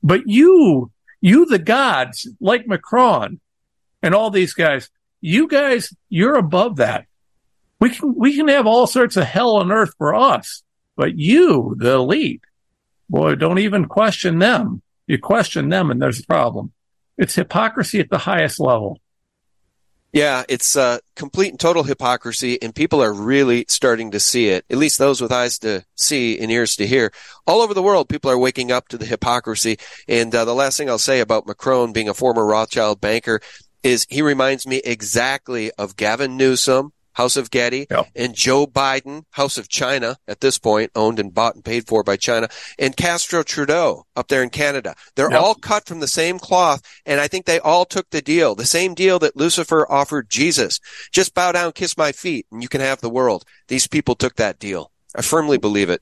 But 0.04 0.28
you, 0.28 0.92
you, 1.22 1.46
the 1.46 1.58
gods 1.58 2.28
like 2.42 2.68
Macron 2.68 3.40
and 4.04 4.14
all 4.14 4.30
these 4.30 4.54
guys, 4.54 4.90
you 5.22 5.48
guys, 5.48 5.96
you're 6.10 6.36
above 6.36 6.76
that. 6.76 7.06
We 7.80 7.92
can, 7.92 8.14
we 8.14 8.36
can 8.36 8.50
have 8.50 8.68
all 8.68 8.88
sorts 8.88 9.16
of 9.16 9.24
hell 9.24 9.56
on 9.56 9.72
earth 9.72 9.94
for 9.98 10.14
us, 10.14 10.64
but 10.96 11.18
you, 11.18 11.76
the 11.78 11.96
elite, 11.96 12.42
boy, 13.10 13.36
don't 13.36 13.60
even 13.60 13.86
question 13.86 14.40
them. 14.40 14.82
You 15.08 15.20
question 15.20 15.70
them 15.70 15.92
and 15.92 16.02
there's 16.02 16.20
a 16.20 16.26
problem. 16.26 16.72
It's 17.18 17.36
hypocrisy 17.36 18.00
at 18.00 18.10
the 18.10 18.18
highest 18.18 18.60
level. 18.60 19.00
Yeah, 20.16 20.44
it's 20.48 20.78
uh, 20.78 21.00
complete 21.18 21.50
and 21.50 21.60
total 21.60 21.84
hypocrisy, 21.84 22.62
and 22.62 22.74
people 22.74 23.04
are 23.04 23.12
really 23.12 23.66
starting 23.68 24.12
to 24.12 24.20
see 24.22 24.48
it. 24.48 24.64
At 24.70 24.78
least 24.78 24.98
those 24.98 25.20
with 25.20 25.34
eyes 25.34 25.60
to 25.60 25.84
see 25.96 26.40
and 26.40 26.50
ears 26.50 26.78
to 26.78 26.88
hear. 26.88 27.12
All 27.46 27.60
over 27.60 27.74
the 27.74 27.82
world, 27.82 28.08
people 28.08 28.32
are 28.32 28.38
waking 28.38 28.72
up 28.72 28.88
to 28.88 28.98
the 28.98 29.06
hypocrisy. 29.06 29.78
And 30.08 30.34
uh, 30.34 30.46
the 30.46 30.56
last 30.56 30.78
thing 30.78 30.90
I'll 30.90 31.00
say 31.00 31.20
about 31.20 31.48
Macron 31.48 31.92
being 31.92 32.08
a 32.08 32.14
former 32.14 32.46
Rothschild 32.46 33.02
banker 33.02 33.42
is 33.84 34.08
he 34.10 34.22
reminds 34.22 34.66
me 34.66 34.78
exactly 34.86 35.70
of 35.74 35.98
Gavin 35.98 36.38
Newsom, 36.38 36.94
House 37.16 37.38
of 37.38 37.50
Getty, 37.50 37.88
and 38.16 38.36
Joe 38.36 38.68
Biden, 38.68 39.24
House 39.32 39.58
of 39.58 39.70
China, 39.70 40.18
at 40.28 40.42
this 40.42 40.58
point, 40.58 40.92
owned 40.96 41.20
and 41.20 41.34
bought 41.34 41.56
and 41.56 41.64
paid 41.64 41.88
for 41.88 42.04
by 42.04 42.18
China, 42.18 42.50
and 42.78 42.96
Castro 42.96 43.42
Trudeau 43.42 44.06
up 44.16 44.28
there 44.28 44.44
in 44.44 44.50
Canada. 44.50 44.96
They're 45.16 45.36
all 45.36 45.56
cut 45.56 45.88
from 45.88 46.02
the 46.02 46.08
same 46.08 46.40
cloth, 46.40 46.82
and 47.06 47.20
I 47.20 47.28
think 47.28 47.46
they 47.46 47.60
all 47.60 47.86
took 47.86 48.10
the 48.10 48.22
deal, 48.22 48.54
the 48.54 48.66
same 48.66 48.94
deal 48.94 49.18
that 49.20 49.38
Lucifer 49.38 49.90
offered 49.90 50.30
Jesus. 50.30 50.80
Just 51.12 51.34
bow 51.34 51.54
down, 51.54 51.72
kiss 51.72 51.98
my 51.98 52.12
feet, 52.12 52.46
and 52.52 52.62
you 52.62 52.68
can 52.68 52.82
have 52.82 53.00
the 53.00 53.10
world. 53.10 53.46
These 53.70 53.88
people 53.88 54.16
took 54.16 54.36
that 54.36 54.60
deal. 54.60 54.92
I 55.16 55.22
firmly 55.22 55.58
believe 55.58 55.90
it. 55.90 56.02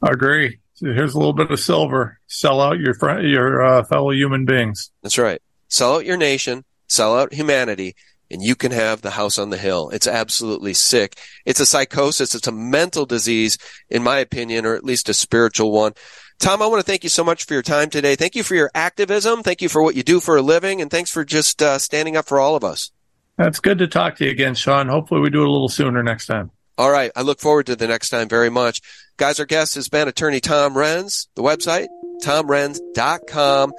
I 0.00 0.12
agree. 0.12 0.60
Here's 0.78 1.14
a 1.14 1.18
little 1.18 1.32
bit 1.32 1.50
of 1.50 1.58
silver. 1.58 2.20
Sell 2.28 2.60
out 2.60 2.78
your 2.78 2.94
friend, 2.94 3.28
your 3.28 3.64
uh, 3.64 3.82
fellow 3.84 4.12
human 4.12 4.44
beings. 4.44 4.92
That's 5.02 5.18
right. 5.18 5.42
Sell 5.68 5.96
out 5.96 6.06
your 6.06 6.18
nation. 6.18 6.64
Sell 6.86 7.18
out 7.18 7.32
humanity 7.32 7.96
and 8.30 8.42
you 8.42 8.54
can 8.54 8.72
have 8.72 9.02
the 9.02 9.12
house 9.12 9.38
on 9.38 9.50
the 9.50 9.56
hill. 9.56 9.90
It's 9.90 10.06
absolutely 10.06 10.74
sick. 10.74 11.18
It's 11.44 11.60
a 11.60 11.66
psychosis. 11.66 12.34
It's 12.34 12.46
a 12.46 12.52
mental 12.52 13.06
disease, 13.06 13.58
in 13.88 14.02
my 14.02 14.18
opinion, 14.18 14.66
or 14.66 14.74
at 14.74 14.84
least 14.84 15.08
a 15.08 15.14
spiritual 15.14 15.72
one. 15.72 15.92
Tom, 16.38 16.60
I 16.60 16.66
want 16.66 16.84
to 16.84 16.90
thank 16.90 17.02
you 17.02 17.08
so 17.08 17.24
much 17.24 17.44
for 17.44 17.54
your 17.54 17.62
time 17.62 17.88
today. 17.88 18.14
Thank 18.14 18.34
you 18.34 18.42
for 18.42 18.54
your 18.54 18.70
activism. 18.74 19.42
Thank 19.42 19.62
you 19.62 19.68
for 19.68 19.82
what 19.82 19.94
you 19.94 20.02
do 20.02 20.20
for 20.20 20.36
a 20.36 20.42
living. 20.42 20.82
And 20.82 20.90
thanks 20.90 21.10
for 21.10 21.24
just 21.24 21.62
uh, 21.62 21.78
standing 21.78 22.16
up 22.16 22.26
for 22.26 22.38
all 22.38 22.56
of 22.56 22.64
us. 22.64 22.90
That's 23.38 23.60
good 23.60 23.78
to 23.78 23.86
talk 23.86 24.16
to 24.16 24.24
you 24.24 24.30
again, 24.30 24.54
Sean. 24.54 24.88
Hopefully 24.88 25.20
we 25.20 25.30
do 25.30 25.42
it 25.42 25.48
a 25.48 25.50
little 25.50 25.68
sooner 25.68 26.02
next 26.02 26.26
time. 26.26 26.50
All 26.78 26.90
right. 26.90 27.10
I 27.16 27.22
look 27.22 27.40
forward 27.40 27.66
to 27.66 27.76
the 27.76 27.88
next 27.88 28.10
time 28.10 28.28
very 28.28 28.50
much. 28.50 28.80
Guys, 29.16 29.40
our 29.40 29.46
guest 29.46 29.76
has 29.76 29.88
been 29.88 30.08
attorney 30.08 30.40
Tom 30.40 30.74
Renz. 30.74 31.28
The 31.36 31.42
website, 31.42 31.86
tomrenz.com. 32.22 33.72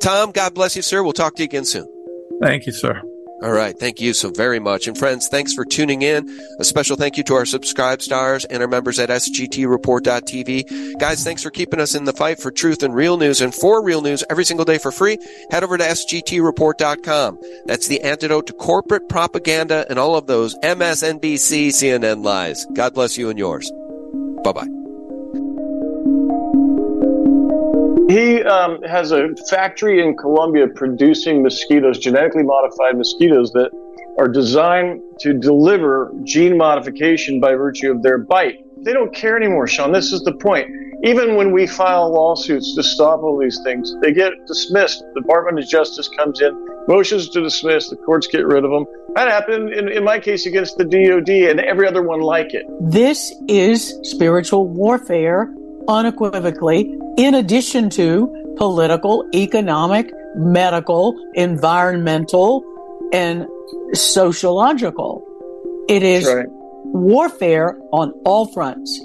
Tom, 0.00 0.32
God 0.32 0.54
bless 0.54 0.76
you, 0.76 0.82
sir. 0.82 1.02
We'll 1.02 1.12
talk 1.12 1.34
to 1.36 1.42
you 1.42 1.46
again 1.46 1.66
soon. 1.66 1.86
Thank 2.42 2.66
you, 2.66 2.72
sir. 2.72 3.02
All 3.42 3.52
right. 3.52 3.78
Thank 3.78 4.00
you 4.00 4.14
so 4.14 4.30
very 4.30 4.58
much. 4.58 4.88
And 4.88 4.98
friends, 4.98 5.28
thanks 5.28 5.54
for 5.54 5.64
tuning 5.64 6.02
in. 6.02 6.28
A 6.58 6.64
special 6.64 6.96
thank 6.96 7.16
you 7.16 7.22
to 7.24 7.34
our 7.34 7.46
subscribe 7.46 8.02
stars 8.02 8.44
and 8.44 8.62
our 8.62 8.68
members 8.68 8.98
at 8.98 9.10
sgtreport.tv. 9.10 10.98
Guys, 10.98 11.22
thanks 11.22 11.42
for 11.42 11.50
keeping 11.50 11.80
us 11.80 11.94
in 11.94 12.04
the 12.04 12.12
fight 12.12 12.40
for 12.40 12.50
truth 12.50 12.82
and 12.82 12.94
real 12.94 13.16
news 13.16 13.40
and 13.40 13.54
for 13.54 13.82
real 13.82 14.02
news 14.02 14.24
every 14.28 14.44
single 14.44 14.64
day 14.64 14.78
for 14.78 14.90
free. 14.90 15.18
Head 15.50 15.62
over 15.62 15.78
to 15.78 15.84
sgtreport.com. 15.84 17.38
That's 17.66 17.86
the 17.86 18.00
antidote 18.02 18.48
to 18.48 18.52
corporate 18.54 19.08
propaganda 19.08 19.86
and 19.88 20.00
all 20.00 20.16
of 20.16 20.26
those 20.26 20.56
MSNBC, 20.56 21.68
CNN 21.68 22.24
lies. 22.24 22.66
God 22.74 22.94
bless 22.94 23.16
you 23.16 23.30
and 23.30 23.38
yours. 23.38 23.70
Bye 24.42 24.52
bye. 24.52 24.77
He 28.08 28.42
um, 28.42 28.82
has 28.84 29.12
a 29.12 29.28
factory 29.50 30.02
in 30.02 30.16
Colombia 30.16 30.66
producing 30.66 31.42
mosquitoes, 31.42 31.98
genetically 31.98 32.42
modified 32.42 32.96
mosquitoes 32.96 33.52
that 33.52 33.70
are 34.18 34.28
designed 34.28 35.02
to 35.20 35.34
deliver 35.34 36.10
gene 36.24 36.56
modification 36.56 37.38
by 37.38 37.54
virtue 37.54 37.90
of 37.90 38.02
their 38.02 38.16
bite. 38.16 38.64
They 38.82 38.94
don't 38.94 39.14
care 39.14 39.36
anymore, 39.36 39.66
Sean. 39.66 39.92
This 39.92 40.12
is 40.12 40.22
the 40.22 40.32
point. 40.32 40.70
Even 41.04 41.36
when 41.36 41.52
we 41.52 41.66
file 41.66 42.10
lawsuits 42.10 42.74
to 42.74 42.82
stop 42.82 43.22
all 43.22 43.38
these 43.38 43.60
things, 43.62 43.94
they 44.00 44.12
get 44.12 44.32
dismissed. 44.46 45.04
The 45.14 45.20
Department 45.20 45.62
of 45.62 45.68
Justice 45.68 46.08
comes 46.08 46.40
in, 46.40 46.54
motions 46.88 47.28
to 47.30 47.42
dismiss, 47.42 47.90
the 47.90 47.96
courts 47.96 48.26
get 48.26 48.46
rid 48.46 48.64
of 48.64 48.70
them. 48.70 48.86
That 49.14 49.28
happened 49.28 49.72
in, 49.74 49.88
in 49.88 50.02
my 50.02 50.18
case 50.18 50.46
against 50.46 50.78
the 50.78 50.84
DOD 50.84 51.50
and 51.50 51.60
every 51.60 51.86
other 51.86 52.02
one 52.02 52.20
like 52.20 52.54
it. 52.54 52.64
This 52.80 53.32
is 53.48 53.96
spiritual 54.02 54.66
warfare 54.66 55.54
unequivocally, 55.88 56.98
in 57.18 57.34
addition 57.34 57.90
to 57.90 58.54
political, 58.56 59.28
economic, 59.34 60.10
medical, 60.36 61.14
environmental, 61.34 62.64
and 63.12 63.46
sociological. 63.92 65.26
It 65.88 66.04
is 66.04 66.26
right. 66.26 66.46
warfare 66.48 67.76
on 67.92 68.12
all 68.24 68.46
fronts. 68.46 69.04